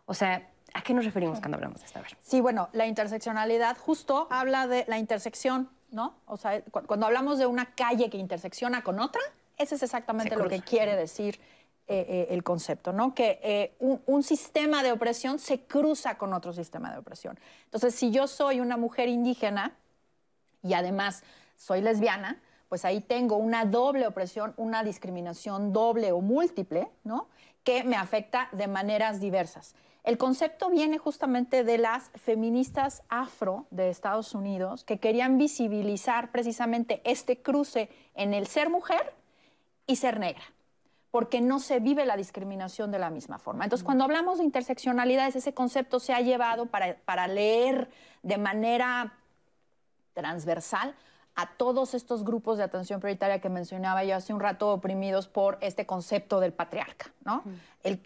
[0.06, 2.03] O sea, ¿a qué nos referimos cuando hablamos de esta?
[2.22, 6.15] Sí, bueno, la interseccionalidad justo habla de la intersección ¿no?
[6.26, 9.22] O sea, cuando hablamos de una calle que intersecciona con otra,
[9.57, 11.39] ese es exactamente lo que quiere decir
[11.88, 13.14] eh, eh, el concepto, ¿no?
[13.14, 17.38] Que eh, un, sistema de opresión se cruza con otro sistema de opresión.
[17.65, 19.76] Entonces, si yo soy una mujer indígena
[20.64, 21.24] y además
[21.58, 22.40] soy lesbiana,
[22.70, 27.28] pues ahí tengo una doble opresión, una discriminación doble o múltiple, ¿no?
[27.64, 29.76] Que me afecta de maneras diversas.
[30.04, 37.02] El concepto viene justamente de las feministas afro de Estados Unidos que querían visibilizar precisamente
[37.04, 39.14] este cruce en el ser mujer
[39.86, 40.44] y ser negra,
[41.12, 43.66] porque no se vive la discriminación de la misma forma.
[43.66, 47.90] Entonces, cuando hablamos de interseccionalidades, ese concepto se ha llevado para, leer
[48.24, 49.20] de manera
[50.14, 50.96] transversal
[51.36, 55.58] a todos estos grupos de atención prioritaria que mencionaba yo hace un rato, oprimidos por
[55.62, 57.44] este concepto del patriarca, ¿no?
[57.84, 58.02] el,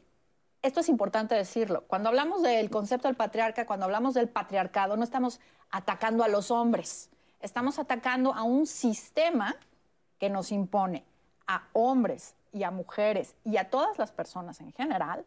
[0.62, 1.84] esto es importante decirlo.
[1.88, 6.50] Cuando hablamos del concepto del patriarca, cuando hablamos del patriarcado, no estamos atacando a los
[6.50, 7.10] hombres,
[7.40, 9.56] estamos atacando a un sistema
[10.18, 11.06] que nos impone
[11.46, 15.26] a hombres y a mujeres y a todas las personas en general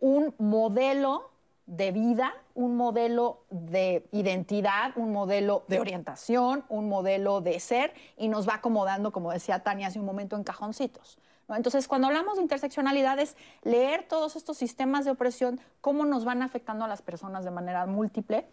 [0.00, 1.30] un modelo
[1.68, 8.28] de vida, un modelo de identidad, un modelo de orientación, un modelo de ser y
[8.28, 11.18] nos va acomodando, como decía Tania hace un momento, en cajoncitos.
[11.50, 16.40] Entonces, cuando hablamos de interseccionalidad es leer todos estos sistemas de opresión, cómo nos van
[16.40, 18.46] afectando a las personas de manera múltiple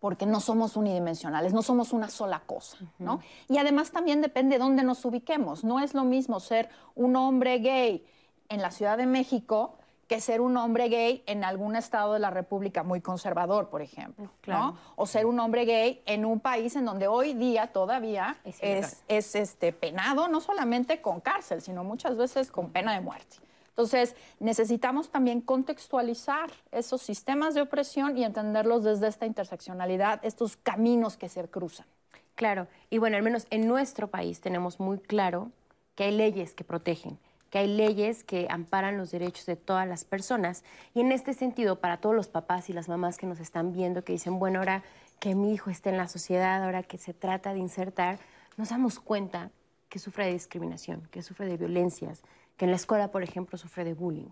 [0.00, 3.20] porque no somos unidimensionales, no somos una sola cosa, ¿no?
[3.48, 5.64] Y además también depende de dónde nos ubiquemos.
[5.64, 8.04] No es lo mismo ser un hombre gay
[8.48, 12.30] en la Ciudad de México que ser un hombre gay en algún estado de la
[12.30, 14.76] República muy conservador, por ejemplo, ¿no?
[14.94, 19.34] O ser un hombre gay en un país en donde hoy día todavía es, es,
[19.34, 23.36] este, penado, no solamente con cárcel, sino muchas veces con pena de muerte.
[23.70, 31.16] Entonces, necesitamos también contextualizar esos sistemas de opresión y entenderlos desde esta interseccionalidad, estos caminos
[31.18, 31.86] que se cruzan.
[32.36, 35.50] Claro, y bueno, al menos en nuestro país tenemos muy claro
[35.94, 37.18] que hay leyes que protegen,
[37.56, 40.62] que hay leyes que amparan los derechos de todas las personas.
[40.92, 44.04] Y en este sentido, para todos los papás y las mamás que nos están viendo,
[44.04, 44.82] que dicen, bueno, ahora
[45.20, 48.18] que mi hijo esté en la sociedad, ahora que se trata de insertar,
[48.58, 49.50] nos damos cuenta
[49.88, 52.20] que sufre de discriminación, que sufre de violencias,
[52.58, 54.28] que en la escuela, por ejemplo, sufre de bullying.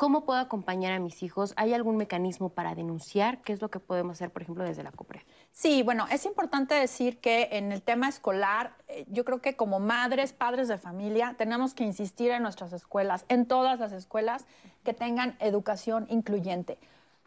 [0.00, 1.52] ¿Cómo puedo acompañar a mis hijos?
[1.56, 3.42] ¿Hay algún mecanismo para denunciar?
[3.42, 5.26] ¿Qué es lo que podemos hacer, por ejemplo, desde la COPRE?
[5.52, 9.78] Sí, bueno, es importante decir que en el tema escolar, eh, yo creo que como
[9.78, 14.46] madres, padres de familia, tenemos que insistir en nuestras escuelas, en todas las escuelas,
[14.84, 16.78] que tengan educación incluyente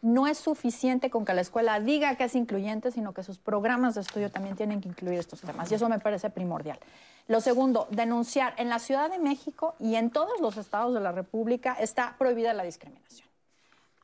[0.04, 3.94] no es suficiente con que la escuela diga que es incluyente, sino que sus programas
[3.94, 5.72] de estudio también tienen que incluir estos temas.
[5.72, 6.78] Y eso me parece primordial.
[7.26, 8.54] Lo segundo, denunciar.
[8.58, 12.52] En la Ciudad de México y en todos los estados de la República está prohibida
[12.52, 13.26] la discriminación.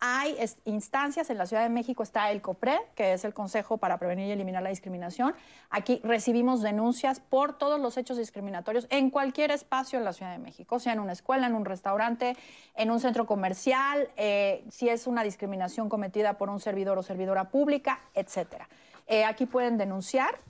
[0.02, 3.98] Hay instancias, en la Ciudad de México está el COPRED, que es el Consejo para
[3.98, 5.34] Prevenir y Eliminar la Discriminación.
[5.68, 10.38] Aquí recibimos denuncias por todos los hechos discriminatorios en cualquier espacio en la Ciudad de
[10.38, 12.34] México, sea en una escuela, en un restaurante,
[12.76, 17.50] en un centro comercial, eh, si es una discriminación cometida por un servidor o servidora
[17.50, 18.62] pública, etc.
[19.06, 20.40] Eh, aquí pueden denunciar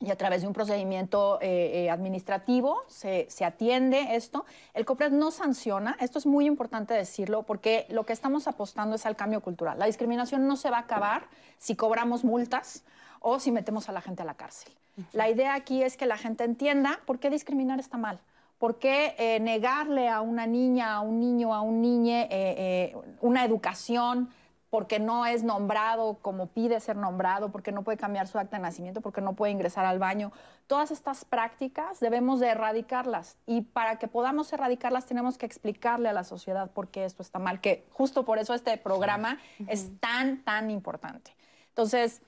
[0.00, 4.46] y a través de un procedimiento eh, eh, administrativo se, atiende esto.
[4.72, 9.04] El COPRED no sanciona, esto es muy importante decirlo, porque lo que estamos apostando es
[9.04, 9.78] al cambio cultural.
[9.78, 11.24] La discriminación no se va a acabar
[11.58, 12.82] si cobramos multas
[13.20, 14.72] o si metemos a la gente a la cárcel.
[15.12, 18.18] La idea aquí es que la gente entienda por qué discriminar está mal.
[18.58, 24.30] ¿Por qué eh, negarle a una niña, a un niño, a un niñe una educación
[24.70, 28.62] porque no es nombrado como pide ser nombrado, porque no puede cambiar su acta de
[28.62, 30.32] nacimiento, porque no puede ingresar al baño.
[30.68, 36.12] Todas estas prácticas debemos de erradicarlas y para que podamos erradicarlas tenemos que explicarle a
[36.12, 40.42] la sociedad por qué esto está mal, que justo por eso este programa es tan,
[40.44, 41.34] tan importante.
[41.68, 42.22] Entonces,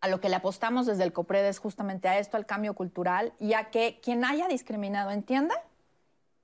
[0.00, 3.32] a lo que le apostamos desde el COPRED es justamente a esto, al cambio cultural
[3.38, 5.54] y a que quien haya discriminado entienda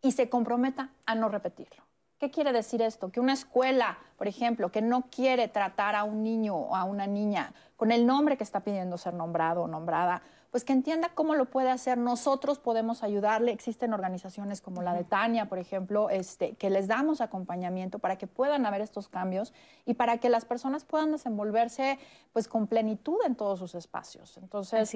[0.01, 1.83] y se comprometa a no repetirlo.
[2.23, 3.11] ¿Qué quiere decir esto?
[3.11, 7.09] Que una escuela, por ejemplo, que no quiere tratar a un niño o a una
[7.09, 10.23] niña con el nombre que está pidiendo ser nombrado o nombrada,
[10.53, 11.97] pues que entienda cómo lo puede hacer.
[11.97, 13.53] Nosotros podemos ayudarle.
[13.53, 18.27] Existen organizaciones como la de Tania, por ejemplo, este, que les damos acompañamiento para que
[18.27, 19.55] puedan haber estos cambios
[19.87, 21.99] y para que las personas puedan desenvolverse
[22.35, 24.37] pues con plenitud en todos sus espacios.
[24.37, 24.95] Entonces,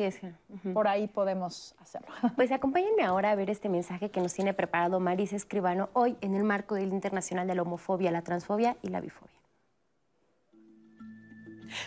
[0.74, 2.09] por ahí podemos hacerlo.
[2.37, 6.35] Pues acompáñenme ahora a ver este mensaje que nos tiene preparado Marisa Escribano hoy en
[6.35, 9.41] el marco del Internacional de la Homofobia, la Transfobia y la Bifobia.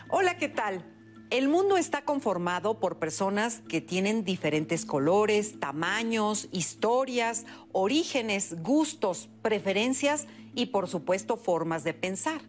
[0.10, 0.99] Hola, ¿qué tal?
[1.30, 10.26] El mundo está conformado por personas que tienen diferentes colores, tamaños, historias, orígenes, gustos, preferencias
[10.56, 12.42] y por supuesto formas de pensar.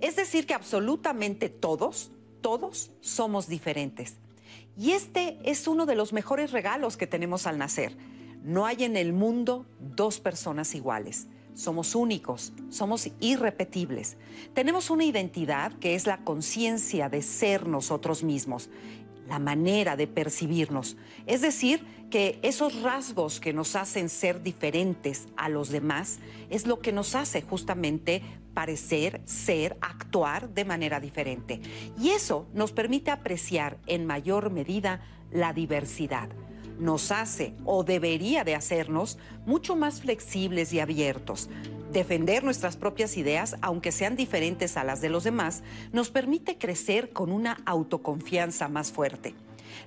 [0.00, 4.16] Es decir, que absolutamente todos, todos somos diferentes.
[4.76, 7.96] Y este es uno de los mejores regalos que tenemos al nacer.
[8.42, 11.28] No hay en el mundo dos personas iguales.
[11.54, 14.16] Somos únicos, somos irrepetibles.
[14.54, 18.70] Tenemos una identidad que es la conciencia de ser nosotros mismos,
[19.28, 20.96] la manera de percibirnos.
[21.26, 26.18] Es decir, que esos rasgos que nos hacen ser diferentes a los demás
[26.50, 28.22] es lo que nos hace justamente
[28.52, 31.60] parecer, ser, actuar de manera diferente.
[31.98, 35.00] Y eso nos permite apreciar en mayor medida
[35.30, 36.28] la diversidad
[36.78, 41.48] nos hace o debería de hacernos mucho más flexibles y abiertos.
[41.92, 47.12] Defender nuestras propias ideas, aunque sean diferentes a las de los demás, nos permite crecer
[47.12, 49.34] con una autoconfianza más fuerte.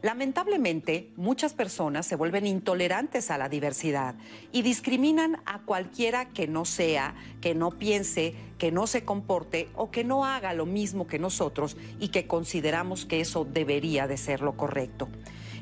[0.02, 4.16] Lamentablemente, muchas personas se vuelven intolerantes a la diversidad
[4.52, 9.92] y discriminan a cualquiera que no sea, que no piense, que no se comporte o
[9.92, 14.42] que no haga lo mismo que nosotros y que consideramos que eso debería de ser
[14.42, 15.08] lo correcto.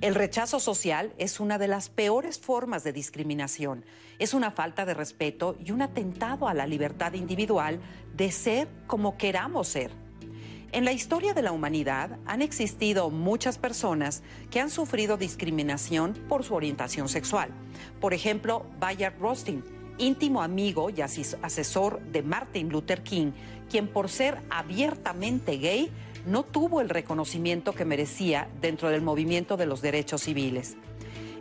[0.01, 3.85] El rechazo social es una de las peores formas de discriminación.
[4.19, 7.79] Es una falta de respeto y un atentado a la libertad individual
[8.13, 9.91] de ser como queramos ser.
[10.73, 16.43] En la historia de la humanidad han existido muchas personas que han sufrido discriminación por
[16.43, 17.49] su orientación sexual.
[18.01, 19.63] Por ejemplo, Bayard Rustin,
[19.97, 23.31] íntimo amigo y asesor de Martin Luther King,
[23.69, 25.89] quien por ser abiertamente gay
[26.25, 30.77] no tuvo el reconocimiento que merecía dentro del movimiento de los derechos civiles.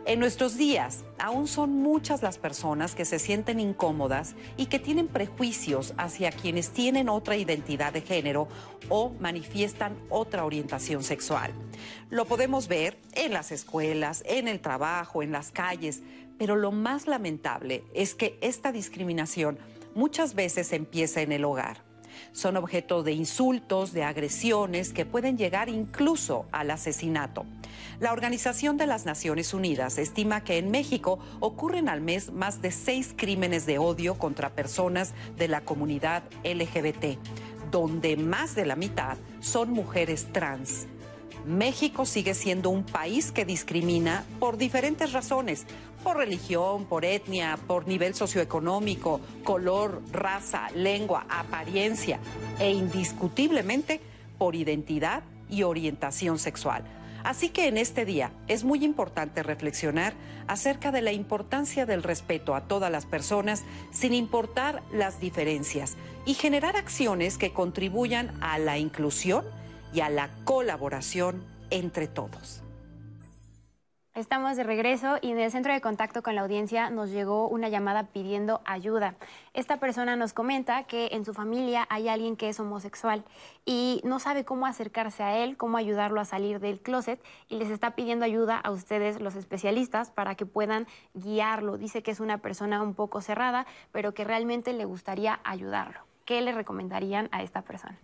[0.07, 5.07] En nuestros días, aún son muchas las personas que se sienten incómodas y que tienen
[5.07, 8.47] prejuicios hacia quienes tienen otra identidad de género
[8.89, 11.53] o manifiestan otra orientación sexual.
[12.11, 16.03] Lo podemos ver en las escuelas, en el trabajo, en las calles,
[16.37, 19.57] pero lo más lamentable es que esta discriminación
[19.95, 21.84] muchas veces empieza en el hogar.
[22.35, 27.45] Son objeto de insultos, de agresiones que pueden llegar incluso al asesinato.
[28.01, 32.71] La Organización de las Naciones Unidas estima que en México ocurren al mes más de
[32.71, 37.17] seis crímenes de odio contra personas de la comunidad LGBT,
[37.71, 40.87] donde más de la mitad son mujeres trans.
[41.45, 45.65] México sigue siendo un país que discrimina por diferentes razones,
[46.03, 52.19] por religión, por etnia, por nivel socioeconómico, color, raza, lengua, apariencia
[52.59, 54.01] e indiscutiblemente
[54.37, 56.83] por identidad y orientación sexual.
[57.23, 60.13] Así que en este día es muy importante reflexionar
[60.47, 65.95] acerca de la importancia del respeto a todas las personas sin importar las diferencias
[66.25, 69.43] y generar acciones que contribuyan a la inclusión
[69.95, 72.61] y a la colaboración entre todos.
[74.13, 77.67] Estamos de regreso y en el centro de contacto con la audiencia nos llegó una
[77.67, 79.15] llamada pidiendo ayuda.
[79.53, 83.25] Esta persona nos comenta que en su familia hay alguien que es homosexual
[83.65, 87.69] y no sabe cómo acercarse a él, cómo ayudarlo a salir del closet y les
[87.69, 91.77] está pidiendo ayuda a ustedes, los especialistas, para que puedan guiarlo.
[91.77, 95.99] Dice que es una persona un poco cerrada, pero que realmente le gustaría ayudarlo.
[96.23, 97.97] ¿Qué le recomendarían a esta persona?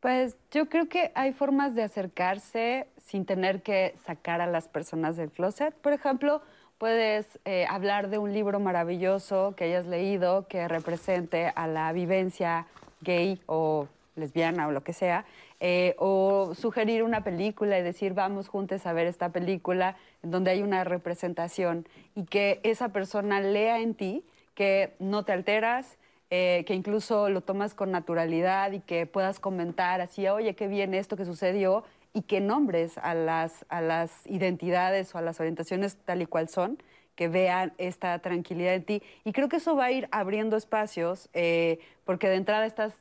[0.00, 5.16] Pues yo creo que hay formas de acercarse sin tener que sacar a las personas
[5.16, 5.74] del closet.
[5.74, 6.42] Por ejemplo,
[6.78, 12.66] puedes eh, hablar de un libro maravilloso que hayas leído que represente a la vivencia
[13.00, 15.24] gay o lesbiana o lo que sea,
[15.60, 20.62] eh, o sugerir una película y decir vamos juntos a ver esta película donde hay
[20.62, 24.24] una representación y que esa persona lea en ti
[24.54, 25.98] que no te alteras,
[26.30, 30.94] eh, que incluso lo tomas con naturalidad y que puedas comentar así, oye, qué bien
[30.94, 31.84] esto que sucedió,
[32.16, 36.48] y que nombres a las, a las identidades o a las orientaciones tal y cual
[36.48, 36.78] son,
[37.14, 39.02] que vean esta tranquilidad en ti.
[39.24, 42.94] Y creo que eso va a ir abriendo espacios, eh, porque de entrada estás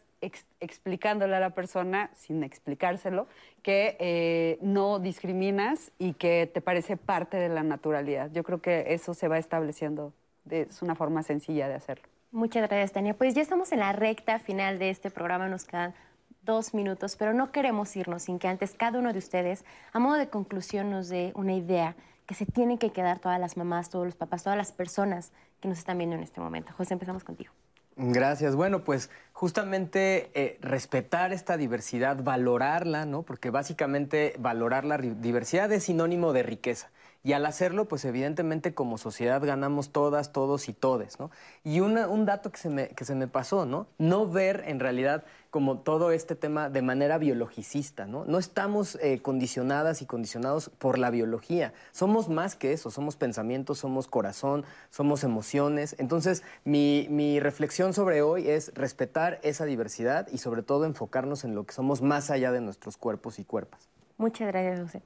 [0.60, 3.28] explicándole a la persona, sin explicárselo,
[3.62, 8.30] que eh, no discriminas y que te parece parte de la naturalidad.
[8.34, 10.12] Yo creo que eso se va estableciendo,
[10.50, 12.15] es una forma sencilla de hacerlo.
[12.36, 13.14] Muchas gracias, Tania.
[13.14, 15.94] Pues ya estamos en la recta final de este programa, nos quedan
[16.42, 19.64] dos minutos, pero no queremos irnos sin que antes cada uno de ustedes,
[19.94, 21.96] a modo de conclusión, nos dé una idea
[22.26, 25.32] que se tienen que quedar todas las mamás, todos los papás, todas las personas
[25.62, 26.74] que nos están viendo en este momento.
[26.74, 27.54] José, empezamos contigo.
[27.96, 28.58] Gracias.
[28.58, 33.22] Bueno, pues justamente eh, respetar esta diversidad, valorarla, ¿no?
[33.22, 36.90] Porque básicamente valorar la diversidad es sinónimo de riqueza.
[37.26, 41.32] Y al hacerlo, pues evidentemente como sociedad ganamos todas, todos y todes, ¿no?
[41.64, 43.88] Y un dato que se, me, que se me pasó, ¿no?
[43.98, 48.26] No ver en realidad como todo este tema de manera biologicista, ¿no?
[48.26, 51.74] No estamos eh, condicionadas y condicionados por la biología.
[51.94, 55.96] Somos más que eso, somos pensamientos, somos corazón, somos emociones.
[55.98, 61.56] Entonces, mi, mi reflexión sobre hoy es respetar esa diversidad y sobre todo enfocarnos en
[61.56, 63.90] lo que somos más allá de nuestros cuerpos y cuerpas.
[64.20, 65.02] Muchas gracias, José.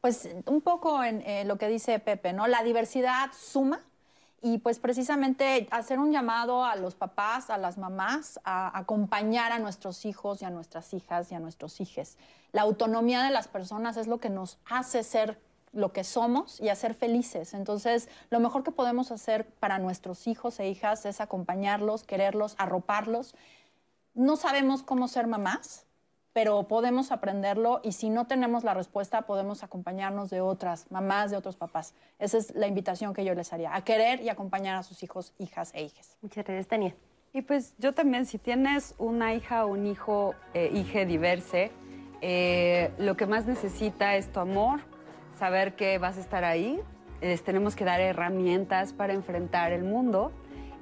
[0.00, 2.46] Pues un poco en lo que dice Pepe, ¿no?
[2.46, 3.80] La diversidad suma
[4.42, 9.58] y pues precisamente hacer un llamado a los papás, a las mamás, a acompañar a
[9.58, 12.18] nuestros hijos y a nuestras hijas y a nuestros hijes.
[12.52, 15.40] La autonomía de las personas es lo que nos hace ser
[15.72, 17.54] lo que somos y hacer felices.
[17.54, 23.34] Entonces, lo mejor que podemos hacer para nuestros hijos e hijas es acompañarlos, quererlos, arroparlos.
[24.14, 25.85] No sabemos cómo ser mamás,
[26.36, 31.38] pero podemos aprenderlo y si no tenemos la respuesta, podemos acompañarnos de otras mamás, de
[31.38, 31.94] otros papás.
[32.18, 35.32] Esa es la invitación que yo les haría, a querer y acompañar a sus hijos,
[35.38, 36.18] hijas e hijas.
[36.20, 36.94] Muchas gracias, Tania.
[37.32, 41.70] Y pues yo también, si tienes una hija o un hijo, eh, hija diverse,
[42.20, 44.80] eh, lo que más necesita es tu amor,
[45.38, 46.78] saber que vas a estar ahí.
[47.22, 50.32] Les tenemos que dar herramientas para enfrentar el mundo.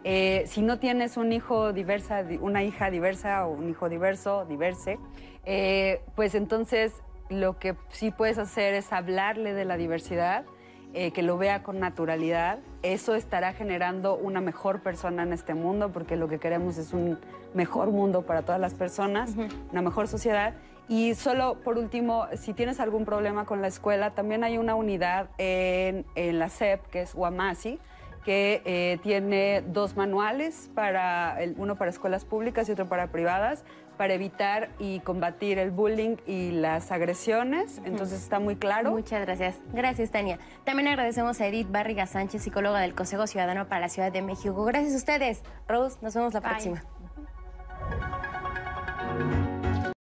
[0.06, 4.98] Eh, si no tienes un hijo diversa, una hija diversa o un hijo diverso, diverse,
[5.46, 6.92] eh, pues entonces
[7.28, 10.44] lo que sí puedes hacer es hablarle de la diversidad,
[10.92, 12.58] eh, que lo vea con naturalidad.
[12.82, 17.18] Eso estará generando una mejor persona en este mundo, porque lo que queremos es un
[17.52, 19.34] mejor mundo para todas las personas,
[19.72, 20.54] una mejor sociedad.
[20.86, 25.30] Y solo por último, si tienes algún problema con la escuela, también hay una unidad
[25.38, 27.80] en, en la SEP, que es Guamasi,
[28.24, 33.64] que eh, tiene dos manuales, para el, uno para escuelas públicas y otro para privadas,
[33.96, 37.80] para evitar y combatir el bullying y las agresiones.
[37.84, 38.90] Entonces está muy claro.
[38.90, 39.56] Muchas gracias.
[39.72, 40.38] Gracias, Tania.
[40.64, 44.64] También agradecemos a Edith Barriga Sánchez, psicóloga del Consejo Ciudadano para la Ciudad de México.
[44.64, 45.42] Gracias a ustedes.
[45.68, 46.82] Rose, nos vemos la próxima.